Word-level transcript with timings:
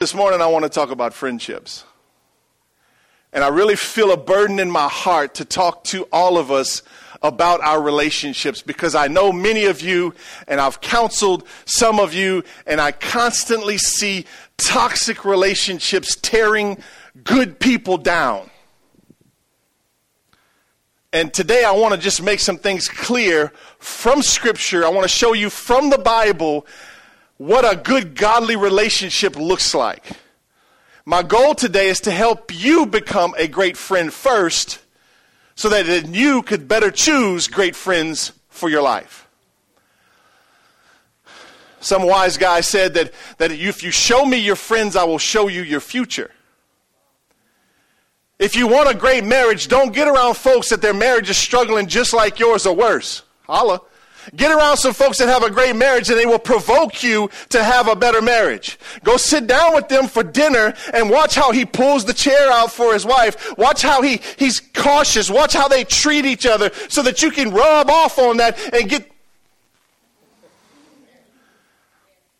This 0.00 0.14
morning, 0.14 0.40
I 0.40 0.46
want 0.46 0.62
to 0.62 0.70
talk 0.70 0.90
about 0.90 1.12
friendships. 1.12 1.84
And 3.34 3.44
I 3.44 3.48
really 3.48 3.76
feel 3.76 4.12
a 4.12 4.16
burden 4.16 4.58
in 4.58 4.70
my 4.70 4.88
heart 4.88 5.34
to 5.34 5.44
talk 5.44 5.84
to 5.84 6.04
all 6.10 6.38
of 6.38 6.50
us 6.50 6.82
about 7.22 7.60
our 7.60 7.82
relationships 7.82 8.62
because 8.62 8.94
I 8.94 9.08
know 9.08 9.30
many 9.30 9.66
of 9.66 9.82
you 9.82 10.14
and 10.48 10.58
I've 10.58 10.80
counseled 10.80 11.46
some 11.66 12.00
of 12.00 12.14
you 12.14 12.44
and 12.66 12.80
I 12.80 12.92
constantly 12.92 13.76
see 13.76 14.24
toxic 14.56 15.26
relationships 15.26 16.16
tearing 16.16 16.82
good 17.22 17.60
people 17.60 17.98
down. 17.98 18.48
And 21.12 21.30
today 21.30 21.62
I 21.62 21.72
want 21.72 21.92
to 21.92 22.00
just 22.00 22.22
make 22.22 22.40
some 22.40 22.56
things 22.56 22.88
clear 22.88 23.52
from 23.78 24.22
Scripture. 24.22 24.86
I 24.86 24.88
want 24.88 25.02
to 25.02 25.14
show 25.14 25.34
you 25.34 25.50
from 25.50 25.90
the 25.90 25.98
Bible 25.98 26.66
what 27.40 27.64
a 27.64 27.74
good 27.74 28.14
godly 28.14 28.54
relationship 28.54 29.34
looks 29.34 29.74
like. 29.74 30.04
My 31.06 31.22
goal 31.22 31.54
today 31.54 31.88
is 31.88 32.00
to 32.00 32.10
help 32.10 32.52
you 32.52 32.84
become 32.84 33.34
a 33.38 33.48
great 33.48 33.78
friend 33.78 34.12
first 34.12 34.78
so 35.54 35.70
that 35.70 35.86
then 35.86 36.12
you 36.12 36.42
could 36.42 36.68
better 36.68 36.90
choose 36.90 37.48
great 37.48 37.74
friends 37.74 38.32
for 38.50 38.68
your 38.68 38.82
life. 38.82 39.26
Some 41.80 42.02
wise 42.02 42.36
guy 42.36 42.60
said 42.60 42.92
that, 42.92 43.14
that 43.38 43.50
if 43.50 43.82
you 43.82 43.90
show 43.90 44.26
me 44.26 44.36
your 44.36 44.54
friends, 44.54 44.94
I 44.94 45.04
will 45.04 45.16
show 45.16 45.48
you 45.48 45.62
your 45.62 45.80
future. 45.80 46.30
If 48.38 48.54
you 48.54 48.68
want 48.68 48.90
a 48.90 48.94
great 48.94 49.24
marriage, 49.24 49.68
don't 49.68 49.94
get 49.94 50.08
around 50.08 50.34
folks 50.34 50.68
that 50.68 50.82
their 50.82 50.92
marriage 50.92 51.30
is 51.30 51.38
struggling 51.38 51.86
just 51.86 52.12
like 52.12 52.38
yours 52.38 52.66
or 52.66 52.76
worse. 52.76 53.22
Holla. 53.44 53.80
Get 54.36 54.52
around 54.52 54.76
some 54.76 54.92
folks 54.92 55.18
that 55.18 55.28
have 55.28 55.42
a 55.42 55.50
great 55.50 55.76
marriage 55.76 56.08
and 56.10 56.18
they 56.18 56.26
will 56.26 56.38
provoke 56.38 57.02
you 57.02 57.30
to 57.50 57.62
have 57.62 57.88
a 57.88 57.96
better 57.96 58.22
marriage. 58.22 58.78
Go 59.02 59.16
sit 59.16 59.46
down 59.46 59.74
with 59.74 59.88
them 59.88 60.08
for 60.08 60.22
dinner 60.22 60.74
and 60.92 61.10
watch 61.10 61.34
how 61.34 61.52
he 61.52 61.64
pulls 61.64 62.04
the 62.04 62.14
chair 62.14 62.50
out 62.50 62.72
for 62.72 62.92
his 62.92 63.04
wife. 63.04 63.56
Watch 63.58 63.82
how 63.82 64.02
he, 64.02 64.20
he's 64.36 64.60
cautious. 64.74 65.30
Watch 65.30 65.54
how 65.54 65.68
they 65.68 65.84
treat 65.84 66.24
each 66.24 66.46
other 66.46 66.70
so 66.88 67.02
that 67.02 67.22
you 67.22 67.30
can 67.30 67.50
rub 67.50 67.90
off 67.90 68.18
on 68.18 68.38
that 68.38 68.58
and 68.74 68.88
get. 68.88 69.10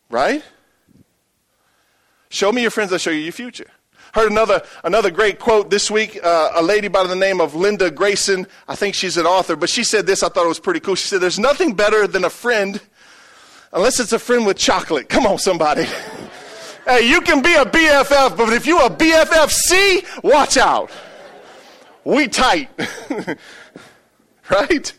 Right? 0.09 0.43
Show 2.29 2.53
me 2.53 2.63
your 2.63 2.71
friends, 2.71 2.93
I'll 2.93 2.99
show 2.99 3.11
you 3.11 3.21
your 3.21 3.33
future. 3.33 3.71
Heard 4.13 4.33
another, 4.33 4.63
another 4.83 5.11
great 5.11 5.39
quote 5.39 5.71
this 5.71 5.91
week. 5.91 6.19
Uh, 6.23 6.51
a 6.55 6.63
lady 6.63 6.89
by 6.89 7.07
the 7.07 7.15
name 7.15 7.41
of 7.41 7.55
Linda 7.55 7.91
Grayson. 7.91 8.47
I 8.67 8.75
think 8.75 8.95
she's 8.95 9.17
an 9.17 9.27
author, 9.27 9.55
but 9.55 9.71
she 9.71 9.85
said 9.85 10.07
this. 10.07 10.23
I 10.23 10.29
thought 10.29 10.45
it 10.45 10.49
was 10.49 10.59
pretty 10.59 10.81
cool. 10.81 10.97
She 10.97 11.07
said, 11.07 11.21
There's 11.21 11.39
nothing 11.39 11.75
better 11.75 12.07
than 12.07 12.25
a 12.25 12.31
friend 12.31 12.81
unless 13.73 14.01
it's 14.01 14.13
a 14.13 14.19
friend 14.19 14.47
with 14.47 14.57
chocolate. 14.57 15.09
Come 15.09 15.27
on, 15.27 15.39
somebody. 15.39 15.85
hey, 16.87 17.09
you 17.09 17.21
can 17.21 17.41
be 17.41 17.55
a 17.55 17.65
BFF, 17.65 18.37
but 18.37 18.53
if 18.53 18.67
you're 18.67 18.85
a 18.85 18.91
BFFC, 18.91 20.23
watch 20.25 20.57
out. 20.57 20.91
We 22.05 22.27
tight. 22.27 22.69
right? 24.51 24.93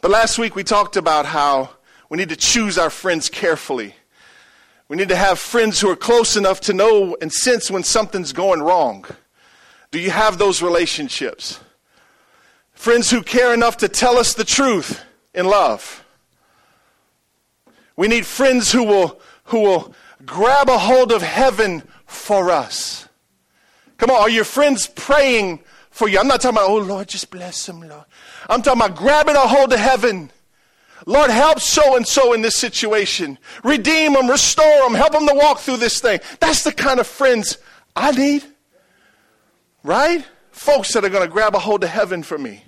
but 0.00 0.10
last 0.10 0.38
week 0.38 0.56
we 0.56 0.64
talked 0.64 0.96
about 0.96 1.26
how 1.26 1.70
we 2.08 2.18
need 2.18 2.30
to 2.30 2.36
choose 2.36 2.76
our 2.76 2.90
friends 2.90 3.28
carefully. 3.28 3.94
We 4.94 4.98
need 4.98 5.08
to 5.08 5.16
have 5.16 5.40
friends 5.40 5.80
who 5.80 5.90
are 5.90 5.96
close 5.96 6.36
enough 6.36 6.60
to 6.60 6.72
know 6.72 7.16
and 7.20 7.32
sense 7.32 7.68
when 7.68 7.82
something's 7.82 8.32
going 8.32 8.62
wrong. 8.62 9.04
Do 9.90 9.98
you 9.98 10.12
have 10.12 10.38
those 10.38 10.62
relationships? 10.62 11.58
Friends 12.74 13.10
who 13.10 13.20
care 13.20 13.52
enough 13.52 13.78
to 13.78 13.88
tell 13.88 14.16
us 14.16 14.34
the 14.34 14.44
truth 14.44 15.02
in 15.34 15.46
love. 15.46 16.04
We 17.96 18.06
need 18.06 18.24
friends 18.24 18.70
who 18.70 18.84
will, 18.84 19.20
who 19.46 19.62
will 19.62 19.92
grab 20.24 20.68
a 20.68 20.78
hold 20.78 21.10
of 21.10 21.22
heaven 21.22 21.82
for 22.06 22.52
us. 22.52 23.08
Come 23.96 24.10
on, 24.10 24.20
are 24.20 24.30
your 24.30 24.44
friends 24.44 24.86
praying 24.86 25.58
for 25.90 26.08
you? 26.08 26.20
I'm 26.20 26.28
not 26.28 26.40
talking 26.40 26.56
about, 26.56 26.70
oh 26.70 26.78
Lord, 26.78 27.08
just 27.08 27.32
bless 27.32 27.66
them, 27.66 27.80
Lord. 27.80 28.04
I'm 28.48 28.62
talking 28.62 28.80
about 28.80 28.96
grabbing 28.96 29.34
a 29.34 29.40
hold 29.40 29.72
of 29.72 29.80
heaven 29.80 30.30
Lord, 31.06 31.30
help 31.30 31.60
so 31.60 31.96
and 31.96 32.06
so 32.06 32.32
in 32.32 32.40
this 32.40 32.56
situation. 32.56 33.38
Redeem 33.62 34.14
them, 34.14 34.28
restore 34.28 34.82
them, 34.84 34.94
help 34.94 35.12
them 35.12 35.26
to 35.26 35.34
walk 35.34 35.58
through 35.58 35.76
this 35.76 36.00
thing. 36.00 36.20
That's 36.40 36.64
the 36.64 36.72
kind 36.72 36.98
of 36.98 37.06
friends 37.06 37.58
I 37.94 38.12
need. 38.12 38.44
Right? 39.82 40.24
Folks 40.50 40.94
that 40.94 41.04
are 41.04 41.10
going 41.10 41.26
to 41.26 41.32
grab 41.32 41.54
a 41.54 41.58
hold 41.58 41.84
of 41.84 41.90
heaven 41.90 42.22
for 42.22 42.38
me. 42.38 42.64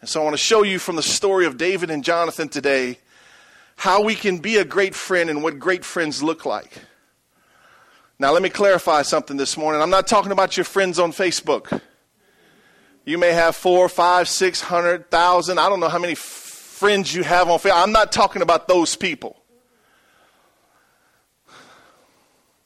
And 0.00 0.08
so 0.08 0.20
I 0.20 0.24
want 0.24 0.34
to 0.34 0.38
show 0.38 0.62
you 0.62 0.78
from 0.78 0.94
the 0.94 1.02
story 1.02 1.46
of 1.46 1.56
David 1.56 1.90
and 1.90 2.04
Jonathan 2.04 2.48
today 2.48 2.98
how 3.74 4.02
we 4.02 4.14
can 4.14 4.38
be 4.38 4.56
a 4.56 4.64
great 4.64 4.94
friend 4.94 5.28
and 5.28 5.42
what 5.42 5.58
great 5.58 5.84
friends 5.84 6.22
look 6.22 6.46
like. 6.46 6.78
Now, 8.18 8.32
let 8.32 8.42
me 8.42 8.48
clarify 8.48 9.02
something 9.02 9.36
this 9.36 9.56
morning. 9.56 9.82
I'm 9.82 9.90
not 9.90 10.06
talking 10.06 10.32
about 10.32 10.56
your 10.56 10.64
friends 10.64 10.98
on 10.98 11.12
Facebook. 11.12 11.82
You 13.06 13.18
may 13.18 13.32
have 13.32 13.54
four, 13.54 13.88
five, 13.88 14.28
six 14.28 14.60
hundred 14.60 15.10
thousand. 15.12 15.58
I 15.58 15.68
don't 15.68 15.78
know 15.78 15.88
how 15.88 16.00
many 16.00 16.16
friends 16.16 17.14
you 17.14 17.22
have 17.22 17.48
on 17.48 17.60
Facebook. 17.60 17.82
I'm 17.82 17.92
not 17.92 18.10
talking 18.10 18.42
about 18.42 18.66
those 18.66 18.96
people. 18.96 19.40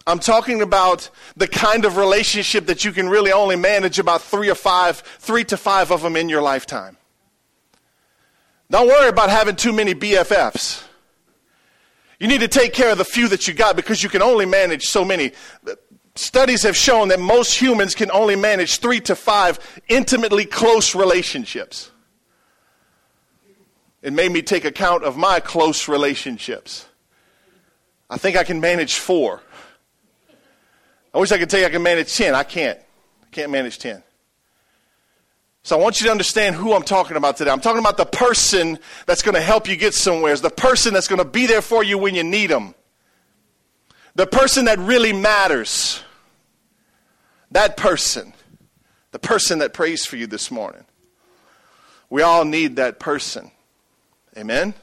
I'm 0.07 0.19
talking 0.19 0.63
about 0.63 1.11
the 1.37 1.47
kind 1.47 1.85
of 1.85 1.99
relationship 1.99 2.67
that 2.67 2.87
you 2.87 2.91
can 2.91 3.09
really 3.09 3.33
only 3.33 3.55
manage 3.55 3.99
about 3.99 4.23
three 4.23 4.49
or 4.49 4.55
five, 4.55 4.97
three 5.19 5.45
to 5.45 5.59
five 5.59 5.93
of 5.93 6.01
them 6.01 6.17
in 6.17 6.31
your 6.31 6.41
lifetime. 6.41 6.97
Don't 8.71 8.89
worry 8.89 9.11
about 9.11 9.29
having 9.29 9.57
too 9.57 9.75
many 9.75 9.95
BFFs. 9.95 10.83
You 12.19 12.29
need 12.29 12.41
to 12.41 12.49
take 12.49 12.73
care 12.73 12.91
of 12.91 12.99
the 12.99 13.05
few 13.05 13.29
that 13.29 13.47
you 13.47 13.53
got 13.53 13.77
because 13.77 14.03
you 14.03 14.09
can 14.09 14.23
only 14.23 14.47
manage 14.47 14.85
so 14.85 15.05
many. 15.05 15.33
Studies 16.21 16.65
have 16.65 16.77
shown 16.77 17.09
that 17.09 17.19
most 17.19 17.59
humans 17.59 17.95
can 17.95 18.11
only 18.11 18.37
manage 18.37 18.79
three 18.81 19.01
to 19.01 19.17
five 19.17 19.59
intimately 19.89 20.45
close 20.45 20.95
relationships. 20.95 21.91
It 24.03 24.13
made 24.13 24.31
me 24.31 24.43
take 24.43 24.67
account 24.67 25.03
of 25.03 25.17
my 25.17 25.41
close 25.41 25.89
relationships. 25.89 26.85
I 28.11 28.19
think 28.19 28.37
I 28.37 28.45
can 28.45 28.61
manage 28.61 28.99
four. 28.99 29.41
I 31.15 31.19
wish 31.19 31.33
I 31.33 31.39
could 31.39 31.49
tell 31.49 31.59
you 31.59 31.65
I 31.65 31.71
can 31.71 31.83
manage 31.83 32.15
10. 32.15 32.35
I 32.35 32.43
can't. 32.43 32.79
I 32.79 33.27
can't 33.31 33.51
manage 33.51 33.79
10. 33.79 34.03
So 35.63 35.79
I 35.79 35.81
want 35.81 36.03
you 36.03 36.05
to 36.05 36.11
understand 36.11 36.55
who 36.55 36.75
I'm 36.75 36.83
talking 36.83 37.17
about 37.17 37.39
today. 37.39 37.51
I'm 37.51 37.63
talking 37.63 37.81
about 37.81 37.97
the 37.97 38.05
person 38.05 38.79
that's 39.07 39.23
going 39.23 39.37
to 39.37 39.41
help 39.41 39.71
you 39.71 39.77
get 39.77 39.95
somewhere, 39.95 40.37
the 40.37 40.51
person 40.51 40.93
that's 40.93 41.09
going 41.09 41.21
to 41.21 41.25
be 41.25 41.47
there 41.47 41.63
for 41.63 41.83
you 41.83 41.97
when 41.97 42.15
you 42.15 42.25
need 42.25 42.51
them, 42.51 42.75
the 44.17 44.27
person 44.27 44.67
that 44.67 44.79
really 44.79 45.15
matters. 45.15 46.03
That 47.51 47.77
person, 47.77 48.33
the 49.11 49.19
person 49.19 49.59
that 49.59 49.73
prays 49.73 50.07
for 50.07 50.17
you 50.17 50.27
this 50.27 50.51
morning. 50.51 50.85
We 52.09 52.23
all 52.23 52.45
need 52.45 52.77
that 52.77 52.99
person. 52.99 53.51
Amen? 54.37 54.75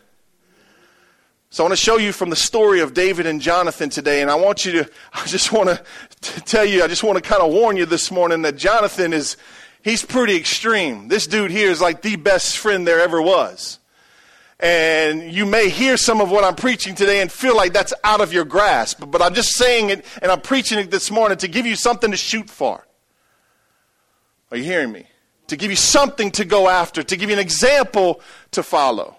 So 1.50 1.64
I 1.64 1.68
want 1.68 1.78
to 1.78 1.84
show 1.84 1.98
you 1.98 2.12
from 2.12 2.30
the 2.30 2.36
story 2.36 2.82
of 2.82 2.94
David 2.94 3.26
and 3.26 3.40
Jonathan 3.40 3.90
today, 3.90 4.22
and 4.22 4.30
I 4.30 4.36
want 4.36 4.66
you 4.66 4.84
to, 4.84 4.92
I 5.14 5.26
just 5.26 5.52
want 5.52 5.70
to 5.70 6.42
tell 6.42 6.66
you, 6.66 6.84
I 6.84 6.88
just 6.88 7.04
want 7.04 7.16
to 7.16 7.22
kind 7.22 7.42
of 7.42 7.52
warn 7.52 7.78
you 7.78 7.86
this 7.86 8.12
morning 8.12 8.42
that 8.42 8.58
Jonathan 8.58 9.14
is, 9.14 9.38
he's 9.82 10.04
pretty 10.04 10.36
extreme. 10.36 11.08
This 11.08 11.26
dude 11.26 11.52
here 11.52 11.72
is 11.72 11.80
like 11.80 12.02
the 12.02 12.18
best 12.18 12.58
friend 12.58 12.86
there 12.86 13.00
ever 13.00 13.22
was. 13.22 13.80
And 14.60 15.32
you 15.32 15.46
may 15.46 15.70
hear 15.70 15.98
some 15.98 16.20
of 16.20 16.32
what 16.32 16.44
I'm 16.44 16.56
preaching 16.56 16.96
today 16.96 17.22
and 17.22 17.32
feel 17.32 17.56
like 17.56 17.74
that's 17.74 17.94
out 18.04 18.22
of 18.22 18.34
your 18.34 18.46
grasp. 18.46 19.04
But 19.08 19.22
I'm 19.22 19.36
just 19.36 19.56
saying 19.56 19.92
it 19.92 20.06
and 20.22 20.32
I'm 20.32 20.42
preaching 20.42 20.80
it 20.80 20.90
this 20.90 21.12
morning 21.12 21.38
to 21.40 21.48
give 21.48 21.66
you 21.66 21.76
something 21.76 22.10
to 22.10 22.18
shoot 22.18 22.50
for. 22.50 22.86
Are 24.50 24.58
you 24.58 24.64
hearing 24.64 24.92
me? 24.92 25.08
To 25.48 25.58
give 25.58 25.70
you 25.70 25.78
something 25.78 26.32
to 26.32 26.46
go 26.46 26.68
after, 26.68 27.04
to 27.04 27.16
give 27.16 27.30
you 27.30 27.36
an 27.36 27.42
example 27.42 28.22
to 28.52 28.64
follow. 28.64 29.16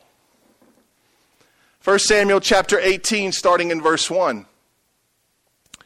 1 1.84 1.98
Samuel 2.00 2.40
chapter 2.40 2.78
18, 2.78 3.32
starting 3.32 3.70
in 3.70 3.80
verse 3.80 4.10
1. 4.10 4.44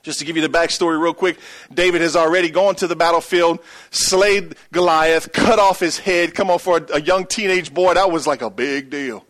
Just 0.02 0.18
to 0.18 0.24
give 0.24 0.34
you 0.34 0.42
the 0.42 0.48
backstory 0.48 1.00
real 1.00 1.14
quick, 1.14 1.38
David 1.72 2.00
has 2.00 2.16
already 2.16 2.50
gone 2.50 2.74
to 2.76 2.88
the 2.88 2.96
battlefield, 2.96 3.60
slayed 3.90 4.56
Goliath, 4.72 5.32
cut 5.32 5.60
off 5.60 5.78
his 5.78 5.98
head. 5.98 6.34
Come 6.34 6.50
on, 6.50 6.58
for 6.58 6.78
a, 6.78 6.94
a 6.94 7.00
young 7.00 7.24
teenage 7.24 7.72
boy, 7.72 7.94
that 7.94 8.10
was 8.10 8.26
like 8.26 8.42
a 8.42 8.50
big 8.50 8.90
deal 8.90 9.24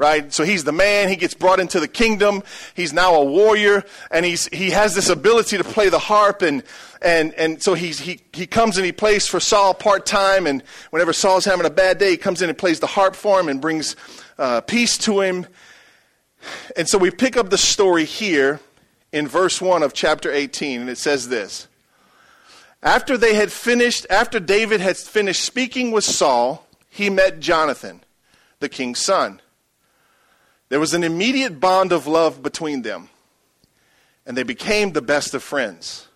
right? 0.00 0.32
So 0.32 0.44
he's 0.44 0.64
the 0.64 0.72
man. 0.72 1.10
He 1.10 1.16
gets 1.16 1.34
brought 1.34 1.60
into 1.60 1.78
the 1.78 1.86
kingdom. 1.86 2.42
He's 2.74 2.92
now 2.92 3.14
a 3.14 3.24
warrior, 3.24 3.84
and 4.10 4.24
he's 4.24 4.46
he 4.46 4.70
has 4.70 4.94
this 4.94 5.10
ability 5.10 5.58
to 5.58 5.64
play 5.64 5.90
the 5.90 5.98
harp, 5.98 6.40
and 6.40 6.64
and 7.02 7.34
and 7.34 7.62
so 7.62 7.74
he's 7.74 8.00
he 8.00 8.20
he 8.32 8.46
comes 8.46 8.78
and 8.78 8.86
he 8.86 8.92
plays 8.92 9.26
for 9.26 9.38
Saul 9.38 9.74
part 9.74 10.06
time, 10.06 10.46
and 10.46 10.62
whenever 10.88 11.12
Saul's 11.12 11.44
having 11.44 11.66
a 11.66 11.70
bad 11.70 11.98
day, 11.98 12.12
he 12.12 12.16
comes 12.16 12.40
in 12.40 12.48
and 12.48 12.56
plays 12.56 12.80
the 12.80 12.86
harp 12.86 13.14
for 13.14 13.38
him 13.38 13.48
and 13.48 13.60
brings 13.60 13.94
uh, 14.38 14.62
peace 14.62 14.96
to 14.98 15.20
him. 15.20 15.46
And 16.74 16.88
so 16.88 16.96
we 16.96 17.10
pick 17.10 17.36
up 17.36 17.50
the 17.50 17.58
story 17.58 18.06
here 18.06 18.58
in 19.12 19.28
verse 19.28 19.60
one 19.60 19.82
of 19.82 19.92
chapter 19.92 20.32
eighteen, 20.32 20.80
and 20.80 20.88
it 20.88 20.96
says 20.96 21.28
this. 21.28 21.68
After 22.82 23.18
they 23.18 23.34
had 23.34 23.52
finished, 23.52 24.06
after 24.08 24.40
David 24.40 24.80
had 24.80 24.96
finished 24.96 25.44
speaking 25.44 25.90
with 25.90 26.04
Saul, 26.04 26.66
he 26.88 27.10
met 27.10 27.38
Jonathan, 27.38 28.00
the 28.60 28.70
king's 28.70 29.00
son. 29.00 29.42
There 30.70 30.80
was 30.80 30.94
an 30.94 31.04
immediate 31.04 31.60
bond 31.60 31.92
of 31.92 32.06
love 32.06 32.42
between 32.42 32.82
them, 32.82 33.10
and 34.24 34.36
they 34.36 34.44
became 34.44 34.92
the 34.92 35.02
best 35.02 35.34
of 35.34 35.42
friends. 35.42 36.06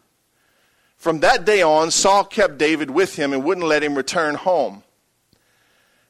From 0.96 1.20
that 1.20 1.44
day 1.44 1.60
on, 1.60 1.90
Saul 1.90 2.24
kept 2.24 2.56
David 2.56 2.90
with 2.90 3.16
him 3.16 3.32
and 3.32 3.44
wouldn't 3.44 3.66
let 3.66 3.82
him 3.82 3.96
return 3.96 4.36
home. 4.36 4.84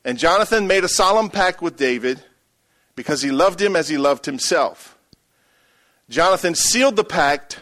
And 0.04 0.18
Jonathan 0.18 0.66
made 0.66 0.84
a 0.84 0.88
solemn 0.88 1.30
pact 1.30 1.62
with 1.62 1.78
David 1.78 2.22
because 2.94 3.22
he 3.22 3.30
loved 3.30 3.60
him 3.60 3.74
as 3.74 3.88
he 3.88 3.96
loved 3.96 4.26
himself. 4.26 4.96
Jonathan 6.10 6.54
sealed 6.54 6.96
the 6.96 7.02
pact 7.02 7.60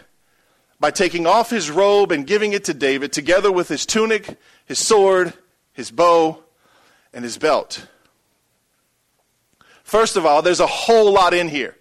by 0.80 0.90
taking 0.90 1.28
off 1.28 1.48
his 1.48 1.70
robe 1.70 2.10
and 2.10 2.26
giving 2.26 2.52
it 2.52 2.64
to 2.64 2.74
David, 2.74 3.12
together 3.12 3.52
with 3.52 3.68
his 3.68 3.86
tunic, 3.86 4.36
his 4.66 4.80
sword, 4.80 5.32
his 5.72 5.92
bow, 5.92 6.42
and 7.14 7.24
his 7.24 7.38
belt. 7.38 7.86
First 9.84 10.16
of 10.16 10.24
all, 10.26 10.42
there's 10.42 10.60
a 10.60 10.66
whole 10.66 11.12
lot 11.12 11.34
in 11.34 11.48
here. 11.48 11.76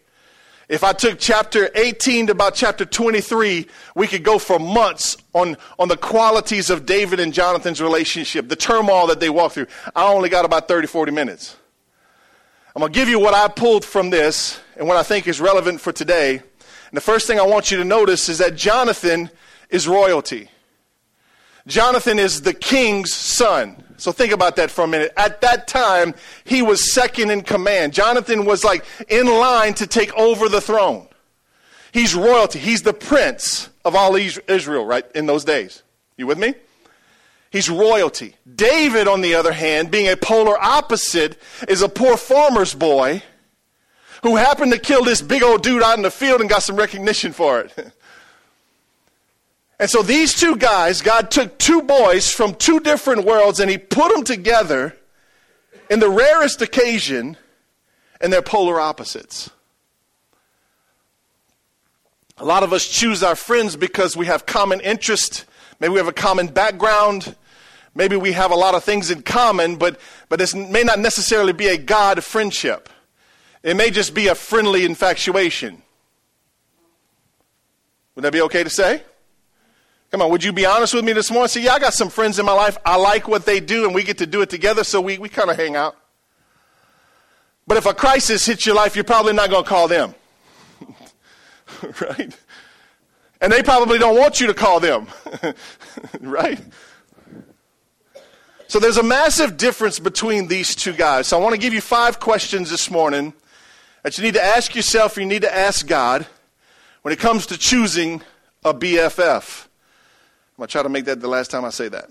If 0.71 0.85
I 0.85 0.93
took 0.93 1.19
chapter 1.19 1.69
18 1.75 2.27
to 2.27 2.31
about 2.31 2.55
chapter 2.55 2.85
23, 2.85 3.67
we 3.93 4.07
could 4.07 4.23
go 4.23 4.39
for 4.39 4.57
months 4.57 5.17
on, 5.33 5.57
on 5.77 5.89
the 5.89 5.97
qualities 5.97 6.69
of 6.69 6.85
David 6.85 7.19
and 7.19 7.33
Jonathan's 7.33 7.81
relationship, 7.81 8.47
the 8.47 8.55
turmoil 8.55 9.07
that 9.07 9.19
they 9.19 9.29
walked 9.29 9.55
through. 9.55 9.67
I 9.93 10.07
only 10.07 10.29
got 10.29 10.45
about 10.45 10.69
30, 10.69 10.87
40 10.87 11.11
minutes. 11.11 11.57
I'm 12.73 12.79
going 12.79 12.93
to 12.93 12.97
give 12.97 13.09
you 13.09 13.19
what 13.19 13.33
I 13.33 13.49
pulled 13.49 13.83
from 13.83 14.11
this 14.11 14.61
and 14.77 14.87
what 14.87 14.95
I 14.95 15.03
think 15.03 15.27
is 15.27 15.41
relevant 15.41 15.81
for 15.81 15.91
today. 15.91 16.37
And 16.37 16.93
the 16.93 17.01
first 17.01 17.27
thing 17.27 17.37
I 17.37 17.45
want 17.45 17.69
you 17.69 17.75
to 17.77 17.83
notice 17.83 18.29
is 18.29 18.37
that 18.37 18.55
Jonathan 18.55 19.29
is 19.69 19.89
royalty. 19.89 20.49
Jonathan 21.67 22.17
is 22.17 22.43
the 22.43 22.53
king's 22.53 23.13
son. 23.13 23.83
So 24.01 24.11
think 24.11 24.33
about 24.33 24.55
that 24.55 24.71
for 24.71 24.83
a 24.83 24.87
minute. 24.87 25.13
At 25.15 25.41
that 25.41 25.67
time, 25.67 26.15
he 26.43 26.63
was 26.63 26.91
second 26.91 27.29
in 27.29 27.41
command. 27.41 27.93
Jonathan 27.93 28.45
was 28.45 28.63
like 28.63 28.83
in 29.07 29.27
line 29.27 29.75
to 29.75 29.85
take 29.85 30.11
over 30.15 30.49
the 30.49 30.59
throne. 30.59 31.07
He's 31.91 32.15
royalty. 32.15 32.57
He's 32.57 32.81
the 32.81 32.93
prince 32.93 33.69
of 33.85 33.95
all 33.95 34.15
Israel, 34.15 34.85
right, 34.87 35.05
in 35.13 35.27
those 35.27 35.45
days. 35.45 35.83
You 36.17 36.25
with 36.25 36.39
me? 36.39 36.55
He's 37.51 37.69
royalty. 37.69 38.35
David, 38.55 39.07
on 39.07 39.21
the 39.21 39.35
other 39.35 39.51
hand, 39.51 39.91
being 39.91 40.07
a 40.07 40.17
polar 40.17 40.57
opposite, 40.59 41.39
is 41.67 41.83
a 41.83 41.89
poor 41.89 42.17
farmer's 42.17 42.73
boy 42.73 43.21
who 44.23 44.35
happened 44.35 44.71
to 44.71 44.79
kill 44.79 45.03
this 45.03 45.21
big 45.21 45.43
old 45.43 45.61
dude 45.61 45.83
out 45.83 45.97
in 45.97 46.01
the 46.01 46.09
field 46.09 46.41
and 46.41 46.49
got 46.49 46.63
some 46.63 46.75
recognition 46.75 47.33
for 47.33 47.59
it. 47.59 47.93
And 49.81 49.89
so 49.89 50.03
these 50.03 50.35
two 50.35 50.57
guys, 50.57 51.01
God 51.01 51.31
took 51.31 51.57
two 51.57 51.81
boys 51.81 52.31
from 52.31 52.53
two 52.53 52.79
different 52.79 53.25
worlds 53.25 53.59
and 53.59 53.67
he 53.67 53.79
put 53.79 54.13
them 54.13 54.23
together 54.23 54.95
in 55.89 55.99
the 55.99 56.07
rarest 56.07 56.61
occasion, 56.61 57.35
and 58.21 58.31
they're 58.31 58.43
polar 58.43 58.79
opposites. 58.79 59.49
A 62.37 62.45
lot 62.45 62.61
of 62.61 62.71
us 62.73 62.87
choose 62.87 63.23
our 63.23 63.35
friends 63.35 63.75
because 63.75 64.15
we 64.15 64.27
have 64.27 64.45
common 64.45 64.81
interest, 64.81 65.45
maybe 65.79 65.93
we 65.93 65.97
have 65.97 66.07
a 66.07 66.13
common 66.13 66.45
background, 66.45 67.35
maybe 67.95 68.15
we 68.15 68.33
have 68.33 68.51
a 68.51 68.55
lot 68.55 68.75
of 68.75 68.83
things 68.83 69.09
in 69.09 69.23
common, 69.23 69.77
but, 69.77 69.99
but 70.29 70.37
this 70.37 70.53
may 70.53 70.83
not 70.83 70.99
necessarily 70.99 71.53
be 71.53 71.67
a 71.67 71.77
God 71.77 72.23
friendship. 72.23 72.87
It 73.63 73.75
may 73.75 73.89
just 73.89 74.13
be 74.13 74.27
a 74.27 74.35
friendly 74.35 74.85
infatuation. 74.85 75.81
Would 78.13 78.21
that 78.21 78.31
be 78.31 78.41
okay 78.41 78.63
to 78.63 78.69
say? 78.69 79.01
Come 80.11 80.21
on, 80.21 80.29
would 80.29 80.43
you 80.43 80.51
be 80.51 80.65
honest 80.65 80.93
with 80.93 81.05
me 81.05 81.13
this 81.13 81.31
morning? 81.31 81.47
Say, 81.47 81.63
yeah, 81.63 81.73
I 81.73 81.79
got 81.79 81.93
some 81.93 82.09
friends 82.09 82.37
in 82.37 82.45
my 82.45 82.51
life. 82.51 82.77
I 82.85 82.97
like 82.97 83.29
what 83.29 83.45
they 83.45 83.61
do, 83.61 83.85
and 83.85 83.95
we 83.95 84.03
get 84.03 84.17
to 84.17 84.25
do 84.25 84.41
it 84.41 84.49
together, 84.49 84.83
so 84.83 84.99
we, 84.99 85.17
we 85.17 85.29
kind 85.29 85.49
of 85.49 85.55
hang 85.55 85.77
out. 85.77 85.95
But 87.65 87.77
if 87.77 87.85
a 87.85 87.93
crisis 87.93 88.45
hits 88.45 88.65
your 88.65 88.75
life, 88.75 88.95
you're 88.95 89.05
probably 89.05 89.31
not 89.31 89.49
going 89.49 89.63
to 89.63 89.69
call 89.69 89.87
them. 89.87 90.13
right? 92.01 92.37
And 93.39 93.53
they 93.53 93.63
probably 93.63 93.97
don't 93.99 94.17
want 94.17 94.41
you 94.41 94.47
to 94.47 94.53
call 94.53 94.81
them. 94.81 95.07
right? 96.19 96.59
So 98.67 98.79
there's 98.79 98.97
a 98.97 99.03
massive 99.03 99.55
difference 99.55 99.97
between 99.97 100.47
these 100.47 100.75
two 100.75 100.91
guys. 100.91 101.27
So 101.27 101.37
I 101.37 101.41
want 101.41 101.55
to 101.55 101.61
give 101.61 101.73
you 101.73 101.81
five 101.81 102.19
questions 102.19 102.69
this 102.69 102.91
morning 102.91 103.33
that 104.03 104.17
you 104.17 104.25
need 104.25 104.33
to 104.33 104.43
ask 104.43 104.75
yourself, 104.75 105.15
you 105.15 105.25
need 105.25 105.43
to 105.43 105.55
ask 105.55 105.87
God 105.87 106.27
when 107.01 107.13
it 107.13 107.19
comes 107.19 107.45
to 107.45 107.57
choosing 107.57 108.21
a 108.65 108.73
BFF. 108.73 109.67
Going 110.61 110.67
to 110.67 110.71
try 110.73 110.83
to 110.83 110.89
make 110.89 111.05
that 111.05 111.19
the 111.19 111.27
last 111.27 111.49
time 111.49 111.65
I 111.65 111.71
say 111.71 111.89
that. 111.89 112.07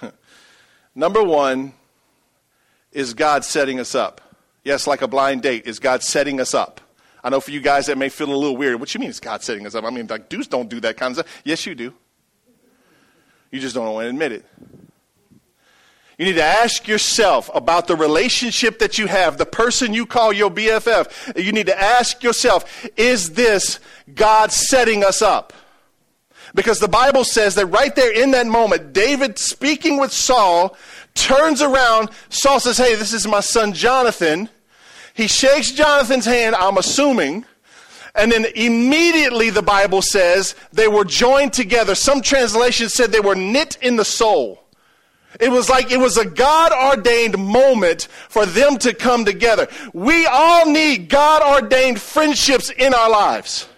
Number 0.94 1.20
one 1.20 1.72
is 2.92 3.12
God 3.12 3.44
setting 3.44 3.80
us 3.80 3.96
up. 3.96 4.20
Yes, 4.62 4.86
like 4.86 5.02
a 5.02 5.08
blind 5.08 5.42
date, 5.42 5.66
is 5.66 5.80
God 5.80 6.04
setting 6.04 6.40
us 6.40 6.54
up. 6.54 6.80
I 7.24 7.30
know 7.30 7.40
for 7.40 7.50
you 7.50 7.60
guys 7.60 7.86
that 7.86 7.98
may 7.98 8.08
feel 8.08 8.32
a 8.32 8.36
little 8.36 8.56
weird. 8.56 8.78
What 8.78 8.94
you 8.94 9.00
mean 9.00 9.10
is 9.10 9.18
God 9.18 9.42
setting 9.42 9.66
us 9.66 9.74
up? 9.74 9.82
I 9.82 9.90
mean, 9.90 10.06
like 10.06 10.28
dudes 10.28 10.46
don't 10.46 10.68
do 10.68 10.78
that 10.78 10.96
kind 10.96 11.10
of 11.10 11.26
stuff. 11.26 11.42
Yes, 11.42 11.66
you 11.66 11.74
do. 11.74 11.92
You 13.50 13.58
just 13.58 13.74
don't 13.74 13.92
want 13.92 14.04
to 14.04 14.08
admit 14.08 14.30
it. 14.30 14.46
You 16.18 16.24
need 16.24 16.36
to 16.36 16.44
ask 16.44 16.86
yourself 16.86 17.50
about 17.52 17.88
the 17.88 17.96
relationship 17.96 18.78
that 18.78 18.96
you 18.96 19.08
have, 19.08 19.38
the 19.38 19.46
person 19.46 19.92
you 19.92 20.06
call 20.06 20.32
your 20.32 20.52
BFF. 20.52 21.36
You 21.36 21.50
need 21.50 21.66
to 21.66 21.76
ask 21.76 22.22
yourself, 22.22 22.86
is 22.96 23.32
this 23.32 23.80
God 24.14 24.52
setting 24.52 25.02
us 25.02 25.20
up? 25.20 25.52
Because 26.54 26.78
the 26.78 26.88
Bible 26.88 27.24
says 27.24 27.54
that 27.56 27.66
right 27.66 27.94
there 27.94 28.12
in 28.12 28.30
that 28.32 28.46
moment, 28.46 28.92
David 28.92 29.38
speaking 29.38 29.98
with 29.98 30.12
Saul 30.12 30.76
turns 31.14 31.62
around. 31.62 32.10
Saul 32.30 32.60
says, 32.60 32.78
Hey, 32.78 32.94
this 32.94 33.12
is 33.12 33.26
my 33.26 33.40
son 33.40 33.72
Jonathan. 33.72 34.48
He 35.14 35.26
shakes 35.26 35.72
Jonathan's 35.72 36.24
hand, 36.24 36.54
I'm 36.54 36.78
assuming. 36.78 37.44
And 38.14 38.32
then 38.32 38.46
immediately 38.54 39.50
the 39.50 39.62
Bible 39.62 40.02
says 40.02 40.54
they 40.72 40.88
were 40.88 41.04
joined 41.04 41.52
together. 41.52 41.94
Some 41.94 42.20
translations 42.20 42.94
said 42.94 43.12
they 43.12 43.20
were 43.20 43.34
knit 43.34 43.78
in 43.80 43.96
the 43.96 44.04
soul. 44.04 44.64
It 45.38 45.50
was 45.50 45.68
like 45.68 45.92
it 45.92 45.98
was 45.98 46.16
a 46.16 46.24
God 46.24 46.72
ordained 46.72 47.38
moment 47.38 48.08
for 48.28 48.46
them 48.46 48.78
to 48.78 48.94
come 48.94 49.24
together. 49.24 49.68
We 49.92 50.26
all 50.26 50.66
need 50.66 51.08
God 51.08 51.42
ordained 51.42 52.00
friendships 52.00 52.70
in 52.70 52.94
our 52.94 53.10
lives. 53.10 53.68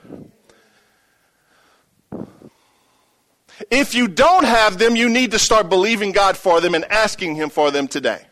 If 3.70 3.94
you 3.94 4.08
don't 4.08 4.44
have 4.44 4.78
them, 4.78 4.96
you 4.96 5.08
need 5.08 5.32
to 5.32 5.38
start 5.38 5.68
believing 5.68 6.12
God 6.12 6.36
for 6.36 6.60
them 6.60 6.74
and 6.74 6.84
asking 6.86 7.34
Him 7.34 7.50
for 7.50 7.70
them 7.70 7.88
today. 7.88 8.22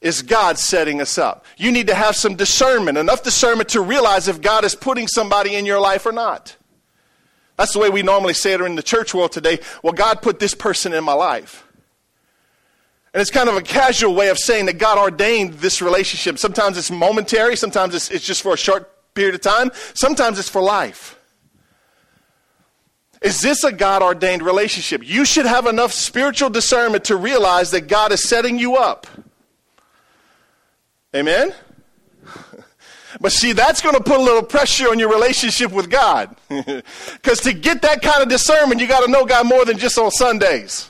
Is 0.00 0.22
God 0.22 0.58
setting 0.58 1.00
us 1.00 1.16
up? 1.16 1.46
You 1.56 1.70
need 1.70 1.86
to 1.86 1.94
have 1.94 2.16
some 2.16 2.34
discernment, 2.34 2.98
enough 2.98 3.22
discernment 3.22 3.68
to 3.70 3.80
realize 3.80 4.26
if 4.28 4.40
God 4.40 4.64
is 4.64 4.74
putting 4.74 5.06
somebody 5.06 5.54
in 5.54 5.64
your 5.64 5.80
life 5.80 6.06
or 6.06 6.12
not. 6.12 6.56
That's 7.56 7.72
the 7.72 7.78
way 7.78 7.90
we 7.90 8.02
normally 8.02 8.34
say 8.34 8.52
it 8.52 8.60
in 8.60 8.74
the 8.74 8.82
church 8.82 9.14
world 9.14 9.30
today. 9.30 9.60
Well, 9.82 9.92
God 9.92 10.20
put 10.20 10.40
this 10.40 10.54
person 10.54 10.92
in 10.92 11.04
my 11.04 11.12
life. 11.12 11.64
And 13.14 13.20
it's 13.20 13.30
kind 13.30 13.48
of 13.48 13.56
a 13.56 13.62
casual 13.62 14.14
way 14.14 14.30
of 14.30 14.38
saying 14.38 14.66
that 14.66 14.78
God 14.78 14.98
ordained 14.98 15.54
this 15.54 15.82
relationship. 15.82 16.38
Sometimes 16.38 16.78
it's 16.78 16.90
momentary, 16.90 17.56
sometimes 17.56 17.94
it's, 17.94 18.10
it's 18.10 18.26
just 18.26 18.42
for 18.42 18.54
a 18.54 18.56
short 18.56 18.88
period 19.14 19.34
of 19.34 19.42
time, 19.42 19.70
sometimes 19.94 20.38
it's 20.38 20.48
for 20.48 20.62
life. 20.62 21.18
Is 23.22 23.40
this 23.40 23.62
a 23.62 23.72
God 23.72 24.02
ordained 24.02 24.42
relationship? 24.42 25.02
You 25.04 25.24
should 25.24 25.46
have 25.46 25.66
enough 25.66 25.92
spiritual 25.92 26.50
discernment 26.50 27.04
to 27.04 27.16
realize 27.16 27.70
that 27.70 27.82
God 27.82 28.10
is 28.10 28.28
setting 28.28 28.58
you 28.58 28.76
up. 28.76 29.06
Amen? 31.14 31.54
But 33.20 33.30
see, 33.30 33.52
that's 33.52 33.82
going 33.82 33.94
to 33.94 34.02
put 34.02 34.18
a 34.18 34.22
little 34.22 34.42
pressure 34.42 34.88
on 34.88 34.98
your 34.98 35.10
relationship 35.10 35.70
with 35.70 35.90
God. 35.90 36.34
Because 36.48 37.40
to 37.40 37.52
get 37.52 37.82
that 37.82 38.00
kind 38.00 38.22
of 38.22 38.28
discernment, 38.28 38.80
you 38.80 38.88
got 38.88 39.04
to 39.04 39.10
know 39.10 39.26
God 39.26 39.46
more 39.46 39.66
than 39.66 39.76
just 39.76 39.98
on 39.98 40.10
Sundays. 40.10 40.88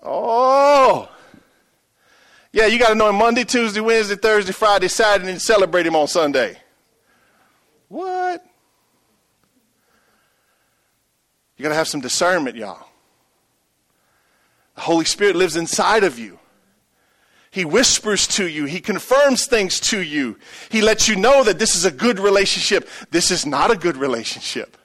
Oh. 0.00 1.10
Yeah, 2.52 2.66
you 2.66 2.78
got 2.78 2.90
to 2.90 2.94
know 2.94 3.10
Him 3.10 3.16
Monday, 3.16 3.42
Tuesday, 3.42 3.80
Wednesday, 3.80 4.14
Thursday, 4.14 4.52
Friday, 4.52 4.88
Saturday, 4.88 5.32
and 5.32 5.42
celebrate 5.42 5.86
Him 5.86 5.96
on 5.96 6.06
Sunday. 6.06 6.56
What? 7.88 8.46
You 11.56 11.62
got 11.62 11.70
to 11.70 11.74
have 11.74 11.88
some 11.88 12.00
discernment, 12.00 12.56
y'all. 12.56 12.86
The 14.74 14.82
Holy 14.82 15.06
Spirit 15.06 15.36
lives 15.36 15.56
inside 15.56 16.04
of 16.04 16.18
you. 16.18 16.38
He 17.50 17.64
whispers 17.64 18.26
to 18.28 18.46
you. 18.46 18.66
He 18.66 18.80
confirms 18.80 19.46
things 19.46 19.80
to 19.80 20.02
you. 20.02 20.36
He 20.68 20.82
lets 20.82 21.08
you 21.08 21.16
know 21.16 21.42
that 21.44 21.58
this 21.58 21.74
is 21.74 21.86
a 21.86 21.90
good 21.90 22.18
relationship. 22.18 22.86
This 23.10 23.30
is 23.30 23.46
not 23.46 23.70
a 23.70 23.76
good 23.76 23.96
relationship. 23.96 24.76